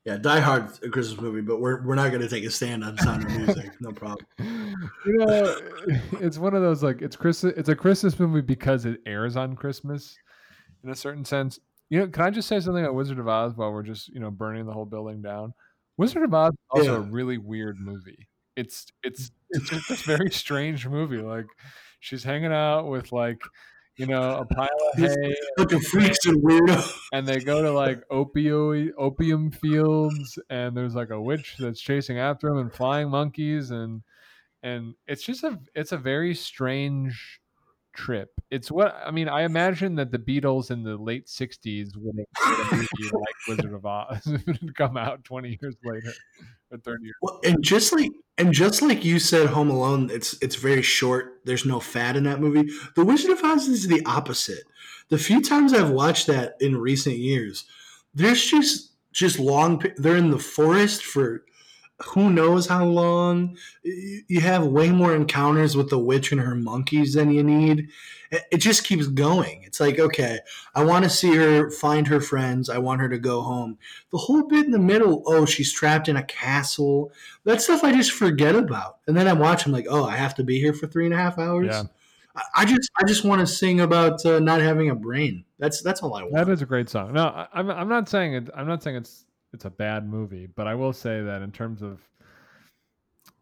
Yeah, 0.04 0.18
Die 0.18 0.40
Hard 0.40 0.70
a 0.84 0.90
Christmas 0.90 1.22
movie, 1.22 1.42
but 1.42 1.62
we're 1.62 1.86
we're 1.86 1.94
not 1.94 2.10
going 2.10 2.22
to 2.22 2.28
take 2.28 2.44
a 2.44 2.50
stand 2.50 2.84
on 2.84 2.98
Sound 2.98 3.26
of 3.26 3.32
Music. 3.32 3.72
no 3.80 3.92
problem. 3.92 4.26
You 5.06 5.18
know, 5.18 5.58
it's 6.20 6.40
one 6.40 6.56
of 6.56 6.64
those 6.64 6.82
like 6.82 7.04
it's 7.04 7.16
Christmas. 7.16 7.54
It's 7.56 7.70
a 7.70 7.76
Christmas 7.76 8.20
movie 8.20 8.42
because 8.42 8.86
it 8.86 9.00
airs 9.06 9.36
on 9.36 9.56
Christmas, 9.56 10.18
in 10.84 10.90
a 10.90 10.96
certain 10.96 11.26
sense. 11.26 11.60
You 11.90 12.00
know, 12.00 12.08
can 12.08 12.24
I 12.24 12.30
just 12.30 12.48
say 12.48 12.60
something 12.60 12.84
about 12.84 12.96
Wizard 12.96 13.20
of 13.20 13.28
Oz 13.28 13.54
while 13.56 13.72
we're 13.72 13.84
just 13.84 14.10
you 14.10 14.20
know 14.20 14.32
burning 14.32 14.66
the 14.66 14.74
whole 14.74 14.86
building 14.86 15.22
down? 15.22 15.54
Wizard 15.98 16.24
of 16.24 16.34
Oz 16.34 16.54
is 16.54 16.60
also 16.70 16.94
yeah. 16.94 17.08
a 17.08 17.12
really 17.12 17.38
weird 17.38 17.80
movie. 17.80 18.28
It's 18.56 18.88
it's 19.04 19.32
it's 19.50 19.70
just 19.70 19.90
this 19.90 20.02
very 20.04 20.32
strange 20.32 20.88
movie. 20.88 21.22
Like 21.22 21.48
she's 22.00 22.24
hanging 22.24 22.54
out 22.54 22.88
with 22.88 23.12
like 23.12 23.42
you 23.98 24.06
know 24.06 24.38
a 24.38 24.46
pile 24.46 24.70
of 24.94 25.00
hay, 25.00 25.36
like 25.58 25.72
a 25.74 25.80
freaks 25.80 26.26
and 26.26 26.42
weirdo, 26.42 26.98
and 27.14 27.28
they 27.28 27.40
go 27.40 27.62
to 27.62 27.72
like 27.72 28.02
opioid 28.10 28.92
opium 28.98 29.52
fields, 29.52 30.40
and 30.50 30.76
there's 30.76 30.96
like 30.96 31.10
a 31.10 31.22
witch 31.22 31.56
that's 31.60 31.82
chasing 31.82 32.18
after 32.20 32.48
them, 32.48 32.58
and 32.58 32.74
flying 32.74 33.10
monkeys, 33.10 33.72
and 33.72 34.02
and 34.64 34.96
it's 35.08 35.24
just 35.24 35.44
a 35.44 35.60
it's 35.76 35.92
a 35.92 35.98
very 35.98 36.34
strange 36.34 37.41
trip. 37.94 38.30
It's 38.50 38.72
what 38.72 38.96
I 39.06 39.12
mean. 39.12 39.30
I 39.30 39.44
imagine 39.44 39.96
that 39.96 40.12
the 40.12 40.20
Beatles 40.20 40.72
in 40.72 40.84
the 40.84 40.98
late 40.98 41.28
'60s 41.28 41.96
would 41.96 42.16
have 42.18 42.82
like 43.14 43.36
Wizard 43.48 43.74
of 43.74 43.86
Oz 43.86 44.28
come 44.76 44.98
out 44.98 45.24
20 45.24 45.58
years 45.62 45.76
later 45.84 46.14
or 46.72 46.78
30 46.78 47.04
years. 47.04 47.16
Well, 47.22 47.40
and 47.44 47.64
just 47.64 47.94
like 47.94 48.12
and 48.38 48.54
just 48.54 48.82
like 48.82 49.06
you 49.06 49.20
said, 49.20 49.48
Home 49.48 49.70
Alone, 49.70 50.10
it's 50.12 50.36
it's 50.42 50.56
very 50.56 50.82
short. 50.82 51.42
There's 51.46 51.66
no 51.66 51.80
fat 51.80 52.16
in 52.16 52.24
that 52.24 52.40
movie. 52.40 52.72
The 52.96 53.06
Wizard 53.06 53.32
of 53.32 53.44
Oz 53.44 53.68
is 53.68 53.88
the 53.88 54.04
opposite. 54.06 54.64
The 55.10 55.18
few 55.18 55.42
times 55.42 55.74
I've 55.74 55.92
watched 55.92 56.28
that 56.28 56.56
in 56.60 56.78
recent 56.78 57.18
years, 57.18 57.66
there's 58.14 58.46
just 58.46 58.94
just 59.12 59.40
long. 59.40 59.84
They're 59.98 60.18
in 60.18 60.32
the 60.32 60.40
forest 60.40 61.04
for 61.04 61.44
who 62.06 62.30
knows 62.30 62.68
how 62.68 62.86
long. 62.86 63.58
You 63.84 64.42
have 64.42 64.66
way 64.66 64.92
more 64.92 65.16
encounters 65.16 65.76
with 65.76 65.90
the 65.90 66.00
witch 66.00 66.32
and 66.32 66.42
her 66.42 66.56
monkeys 66.56 67.14
than 67.14 67.32
you 67.32 67.44
need. 67.44 67.90
It 68.52 68.60
just 68.60 68.86
keeps 68.86 69.08
going. 69.08 69.64
It's 69.64 69.80
like, 69.80 70.00
okay, 70.00 70.40
I 70.74 70.86
want 70.86 71.04
to 71.04 71.10
see 71.10 71.36
her 71.36 71.70
find 71.70 72.08
her 72.08 72.22
friends. 72.22 72.70
I 72.70 72.78
want 72.78 73.02
her 73.02 73.10
to 73.10 73.20
go 73.20 73.42
home. 73.42 73.78
The 74.12 74.18
whole 74.18 74.48
bit 74.48 74.66
in 74.66 74.72
the 74.72 74.80
middle, 74.80 75.24
oh, 75.26 75.46
she's 75.46 75.74
trapped 75.74 76.08
in 76.08 76.16
a 76.16 76.24
castle. 76.24 77.12
That 77.44 77.62
stuff 77.62 77.84
I 77.84 77.92
just 77.92 78.12
forget 78.12 78.56
about. 78.56 79.00
And 79.08 79.18
then 79.18 79.28
I 79.28 79.34
watch, 79.34 79.66
I'm 79.66 79.74
like, 79.74 79.88
oh, 79.90 80.06
I 80.06 80.16
have 80.16 80.36
to 80.36 80.44
be 80.44 80.60
here 80.60 80.74
for 80.74 80.88
three 80.88 81.06
and 81.06 81.14
a 81.14 81.18
half 81.18 81.38
hours. 81.38 81.68
Yeah. 81.70 81.84
I 82.56 82.64
just 82.66 82.90
I 82.98 83.04
just 83.06 83.26
want 83.26 83.42
to 83.42 83.48
sing 83.48 83.82
about 83.82 84.26
uh, 84.26 84.40
not 84.40 84.62
having 84.62 84.90
a 84.90 84.96
brain. 84.96 85.44
That's 85.60 85.82
that's 85.82 86.02
all 86.02 86.16
I 86.16 86.22
want. 86.22 86.36
That 86.36 86.50
is 86.50 86.62
a 86.62 86.66
great 86.66 86.90
song. 86.90 87.12
No, 87.12 87.26
I, 87.26 87.48
I'm 87.54 87.70
I'm 87.70 87.90
not 87.90 88.08
saying 88.08 88.36
it. 88.36 88.50
I'm 88.56 88.68
not 88.68 88.82
saying 88.82 88.96
it's 88.96 89.26
it's 89.54 89.66
a 89.66 89.70
bad 89.70 90.08
movie, 90.08 90.48
but 90.48 90.68
I 90.68 90.76
will 90.76 90.94
say 90.94 91.22
that 91.22 91.42
in 91.42 91.52
terms 91.52 91.82
of, 91.82 92.00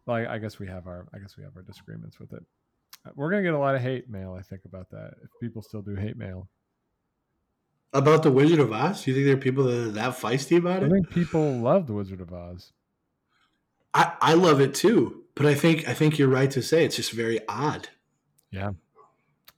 well, 0.06 0.16
I, 0.16 0.34
I 0.34 0.38
guess 0.38 0.58
we 0.58 0.66
have 0.66 0.86
our 0.86 1.06
I 1.14 1.18
guess 1.18 1.36
we 1.36 1.44
have 1.44 1.56
our 1.56 1.62
disagreements 1.62 2.18
with 2.18 2.32
it. 2.32 2.42
Uh, 3.06 3.10
we're 3.14 3.30
gonna 3.30 3.42
get 3.42 3.54
a 3.54 3.58
lot 3.58 3.74
of 3.74 3.80
hate 3.80 4.08
mail, 4.10 4.36
I 4.38 4.42
think, 4.42 4.62
about 4.64 4.90
that. 4.90 5.12
If 5.22 5.30
people 5.40 5.62
still 5.62 5.82
do 5.82 5.94
hate 5.94 6.16
mail 6.16 6.48
about 7.92 8.22
the 8.22 8.30
Wizard 8.30 8.60
of 8.60 8.72
Oz, 8.72 9.04
do 9.04 9.10
you 9.10 9.16
think 9.16 9.26
there 9.26 9.36
are 9.36 9.38
people 9.38 9.64
that 9.64 9.88
are 9.88 9.90
that 9.92 10.16
feisty 10.16 10.56
about 10.58 10.82
it? 10.82 10.86
I 10.86 10.90
think 10.90 11.10
people 11.10 11.58
love 11.58 11.86
the 11.86 11.92
Wizard 11.92 12.20
of 12.20 12.32
Oz. 12.32 12.72
I 13.94 14.12
I 14.20 14.34
love 14.34 14.60
it 14.60 14.74
too, 14.74 15.24
but 15.34 15.46
I 15.46 15.54
think 15.54 15.88
I 15.88 15.94
think 15.94 16.18
you're 16.18 16.28
right 16.28 16.50
to 16.50 16.62
say 16.62 16.84
it's 16.84 16.96
just 16.96 17.12
very 17.12 17.40
odd. 17.48 17.88
Yeah, 18.50 18.70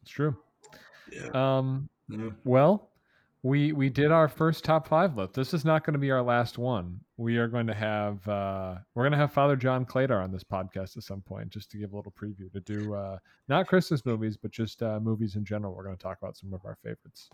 it's 0.03 0.11
true. 0.11 0.37
Yeah. 1.11 1.29
Um. 1.35 1.89
Yeah. 2.09 2.31
Well, 2.45 2.91
we 3.43 3.73
we 3.73 3.89
did 3.89 4.13
our 4.13 4.29
first 4.29 4.65
top 4.65 4.87
five 4.87 5.17
list. 5.17 5.35
This 5.35 5.53
is 5.53 5.65
not 5.65 5.85
going 5.85 5.95
to 5.95 5.99
be 5.99 6.11
our 6.11 6.23
last 6.23 6.59
one. 6.59 7.01
We 7.17 7.39
are 7.39 7.49
going 7.49 7.67
to 7.67 7.75
have 7.75 8.27
uh, 8.29 8.77
we're 8.95 9.03
going 9.03 9.13
to 9.13 9.19
have 9.19 9.33
Father 9.33 9.57
John 9.57 9.85
Cladar 9.85 10.23
on 10.23 10.31
this 10.31 10.45
podcast 10.45 10.97
at 10.97 11.03
some 11.03 11.23
point, 11.23 11.51
just 11.51 11.71
to 11.73 11.79
give 11.79 11.93
a 11.93 11.97
little 11.97 12.13
preview 12.13 12.53
to 12.53 12.61
do 12.61 12.95
uh, 12.95 13.19
not 13.49 13.67
Christmas 13.67 14.07
movies, 14.07 14.37
but 14.37 14.53
just 14.53 14.83
uh, 14.83 15.01
movies 15.01 15.35
in 15.35 15.45
general. 15.45 15.75
We're 15.75 15.85
going 15.85 15.97
to 15.97 16.03
talk 16.03 16.19
about 16.23 16.37
some 16.37 16.55
of 16.55 16.61
our 16.65 16.77
favorites. 16.85 17.29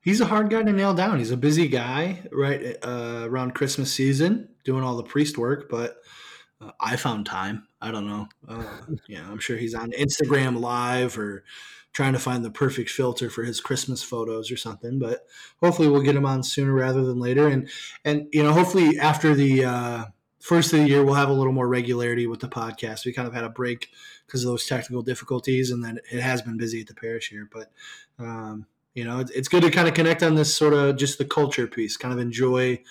He's 0.00 0.20
a 0.20 0.26
hard 0.26 0.50
guy 0.50 0.62
to 0.62 0.72
nail 0.72 0.94
down. 0.94 1.18
He's 1.18 1.30
a 1.30 1.36
busy 1.36 1.68
guy, 1.68 2.22
right 2.32 2.76
uh, 2.82 3.26
around 3.28 3.54
Christmas 3.54 3.92
season, 3.92 4.48
doing 4.64 4.82
all 4.82 4.96
the 4.96 5.04
priest 5.04 5.38
work. 5.38 5.68
But 5.70 5.98
uh, 6.62 6.70
I 6.80 6.96
found 6.96 7.26
time. 7.26 7.66
I 7.80 7.90
don't 7.90 8.06
know. 8.06 8.28
Uh, 8.48 8.64
yeah, 9.08 9.28
I'm 9.30 9.38
sure 9.38 9.56
he's 9.56 9.74
on 9.74 9.92
Instagram 9.92 10.60
Live 10.60 11.18
or 11.18 11.44
trying 11.92 12.14
to 12.14 12.18
find 12.18 12.44
the 12.44 12.50
perfect 12.50 12.90
filter 12.90 13.28
for 13.28 13.44
his 13.44 13.60
Christmas 13.60 14.02
photos 14.02 14.50
or 14.50 14.56
something. 14.56 14.98
But 14.98 15.26
hopefully, 15.62 15.88
we'll 15.88 16.02
get 16.02 16.16
him 16.16 16.26
on 16.26 16.42
sooner 16.42 16.72
rather 16.72 17.04
than 17.04 17.18
later. 17.18 17.48
And 17.48 17.68
and 18.04 18.28
you 18.32 18.42
know, 18.42 18.52
hopefully 18.52 18.98
after 18.98 19.34
the 19.34 19.64
uh, 19.64 20.04
first 20.40 20.72
of 20.72 20.80
the 20.80 20.88
year, 20.88 21.04
we'll 21.04 21.14
have 21.14 21.28
a 21.28 21.34
little 21.34 21.52
more 21.52 21.68
regularity 21.68 22.26
with 22.26 22.40
the 22.40 22.48
podcast. 22.48 23.04
We 23.04 23.12
kind 23.12 23.28
of 23.28 23.34
had 23.34 23.44
a 23.44 23.50
break 23.50 23.88
because 24.26 24.44
of 24.44 24.50
those 24.50 24.66
technical 24.66 25.02
difficulties, 25.02 25.70
and 25.70 25.84
then 25.84 25.98
it 26.10 26.20
has 26.20 26.42
been 26.42 26.56
busy 26.56 26.80
at 26.80 26.86
the 26.86 26.94
parish 26.94 27.28
here. 27.28 27.48
But 27.52 27.70
um, 28.18 28.66
you 28.94 29.04
know, 29.04 29.20
it's, 29.20 29.48
good 29.48 29.62
to 29.62 29.70
kind 29.70 29.88
of 29.88 29.94
connect 29.94 30.22
on 30.22 30.34
this 30.34 30.54
sort 30.54 30.74
of 30.74 30.96
just 30.96 31.16
the 31.16 31.24
culture 31.24 31.66
piece, 31.66 31.96
kind 31.96 32.12
of 32.12 32.20
enjoy 32.20 32.82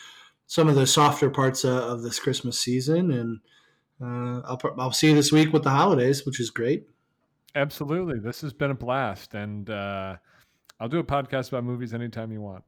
some 0.48 0.68
of 0.68 0.76
the 0.76 0.88
softer 0.88 1.30
parts 1.30 1.64
uh, 1.64 1.88
of 1.88 2.02
this 2.02 2.20
Christmas 2.20 2.60
season 2.60 3.12
and. 3.12 3.40
Uh, 4.02 4.42
I'll, 4.46 4.60
I'll 4.78 4.92
see 4.92 5.10
you 5.10 5.16
this 5.16 5.32
week 5.32 5.54
with 5.54 5.64
the 5.64 5.70
holidays, 5.70 6.26
which 6.26 6.40
is 6.40 6.50
great. 6.50 6.88
Absolutely. 7.56 8.20
This 8.20 8.42
has 8.42 8.54
been 8.54 8.72
a 8.72 8.76
blast. 8.76 9.36
And 9.36 9.70
uh, 9.70 10.16
I'll 10.80 10.90
do 10.90 11.00
a 11.00 11.04
podcast 11.04 11.50
about 11.50 11.64
movies 11.64 11.94
anytime 11.94 12.32
you 12.32 12.42
want. 12.42 12.64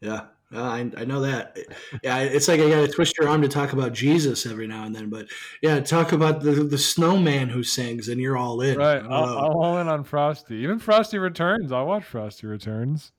Yeah, 0.00 0.26
I, 0.52 0.90
I 0.96 1.04
know 1.04 1.22
that. 1.22 1.58
Yeah, 2.04 2.18
it's 2.18 2.46
like 2.46 2.60
I 2.60 2.70
got 2.70 2.86
to 2.86 2.88
twist 2.88 3.18
your 3.18 3.28
arm 3.28 3.42
to 3.42 3.48
talk 3.48 3.72
about 3.72 3.92
Jesus 3.92 4.46
every 4.46 4.68
now 4.68 4.84
and 4.84 4.94
then. 4.94 5.10
But 5.10 5.26
yeah, 5.60 5.80
talk 5.80 6.12
about 6.12 6.40
the 6.40 6.52
the 6.52 6.78
snowman 6.78 7.48
who 7.48 7.64
sings, 7.64 8.08
and 8.08 8.20
you're 8.20 8.36
all 8.36 8.60
in. 8.60 8.78
Right, 8.78 9.02
I'll, 9.02 9.38
I'll 9.38 9.60
all 9.60 9.78
in 9.78 9.88
on 9.88 10.04
Frosty. 10.04 10.54
Even 10.56 10.78
Frosty 10.78 11.18
Returns. 11.18 11.72
I'll 11.72 11.86
watch 11.86 12.04
Frosty 12.04 12.46
Returns. 12.46 13.10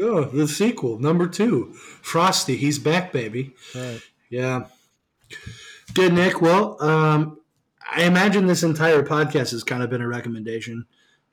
Oh, 0.00 0.24
the 0.24 0.48
sequel, 0.48 0.98
number 0.98 1.28
two, 1.28 1.74
Frosty. 1.74 2.56
He's 2.56 2.78
back, 2.78 3.12
baby. 3.12 3.54
Right. 3.74 4.00
Yeah. 4.30 4.64
Good, 5.94 6.12
Nick. 6.12 6.40
Well, 6.40 6.82
um, 6.82 7.38
I 7.90 8.04
imagine 8.04 8.46
this 8.46 8.62
entire 8.62 9.02
podcast 9.02 9.52
has 9.52 9.62
kind 9.62 9.82
of 9.82 9.90
been 9.90 10.00
a 10.00 10.08
recommendation. 10.08 10.86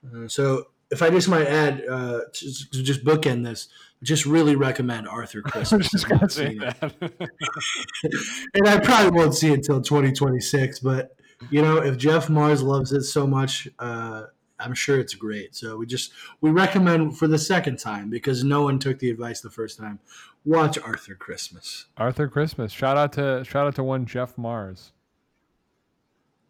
Uh, 0.06 0.28
so 0.28 0.68
if 0.92 1.02
I 1.02 1.10
just 1.10 1.30
might 1.30 1.48
add, 1.48 1.84
uh, 1.90 2.20
just, 2.34 2.72
just 2.72 3.04
bookend 3.06 3.44
this, 3.44 3.70
just 4.04 4.26
really 4.26 4.56
recommend 4.56 5.08
Arthur 5.08 5.42
Christmas. 5.46 6.06
I 6.06 6.18
just 6.18 6.36
say 6.36 6.58
that. 6.58 6.94
and 8.54 8.68
I 8.68 8.80
probably 8.80 9.18
won't 9.18 9.34
see 9.34 9.52
it 9.52 9.56
until 9.56 9.82
2026, 9.82 10.80
but 10.80 11.16
you 11.50 11.62
know, 11.62 11.78
if 11.78 11.98
Jeff 11.98 12.30
Mars 12.30 12.62
loves 12.62 12.92
it 12.92 13.04
so 13.04 13.26
much, 13.26 13.68
uh, 13.80 14.26
I'm 14.60 14.76
sure 14.76 15.00
it's 15.00 15.16
great. 15.16 15.56
So 15.56 15.78
we 15.78 15.86
just 15.86 16.12
we 16.40 16.52
recommend 16.52 17.18
for 17.18 17.28
the 17.28 17.40
second 17.40 17.80
time 17.80 18.10
because 18.10 18.44
no 18.44 18.62
one 18.64 18.78
took 18.78 19.00
the 19.00 19.10
advice 19.10 19.42
the 19.42 19.50
first 19.50 19.80
time. 19.80 20.00
Watch 20.44 20.78
Arthur 20.80 21.16
Christmas. 21.16 21.86
Arthur 21.98 22.28
Christmas. 22.28 22.72
Shout 22.72 22.98
out 22.98 23.14
to 23.14 23.44
shout 23.44 23.68
out 23.68 23.76
to 23.76 23.84
one 23.84 24.06
Jeff 24.06 24.38
Mars. 24.38 24.92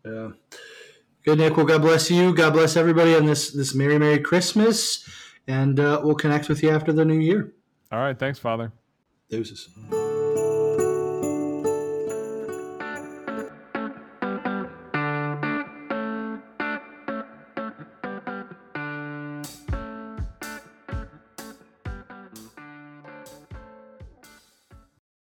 Yeah. 0.05 0.29
Good, 1.23 1.37
Nick. 1.37 1.57
Well, 1.57 1.65
God 1.65 1.81
bless 1.81 2.09
you. 2.09 2.33
God 2.33 2.53
bless 2.53 2.75
everybody 2.75 3.15
on 3.15 3.25
this 3.25 3.51
this 3.51 3.75
Merry 3.75 3.99
Merry 3.99 4.19
Christmas, 4.19 5.07
and 5.47 5.79
uh, 5.79 6.01
we'll 6.03 6.15
connect 6.15 6.49
with 6.49 6.63
you 6.63 6.69
after 6.69 6.93
the 6.93 7.05
new 7.05 7.19
year. 7.19 7.53
All 7.91 7.99
right. 7.99 8.17
Thanks, 8.17 8.39
Father. 8.39 8.71
Deuces. 9.29 9.69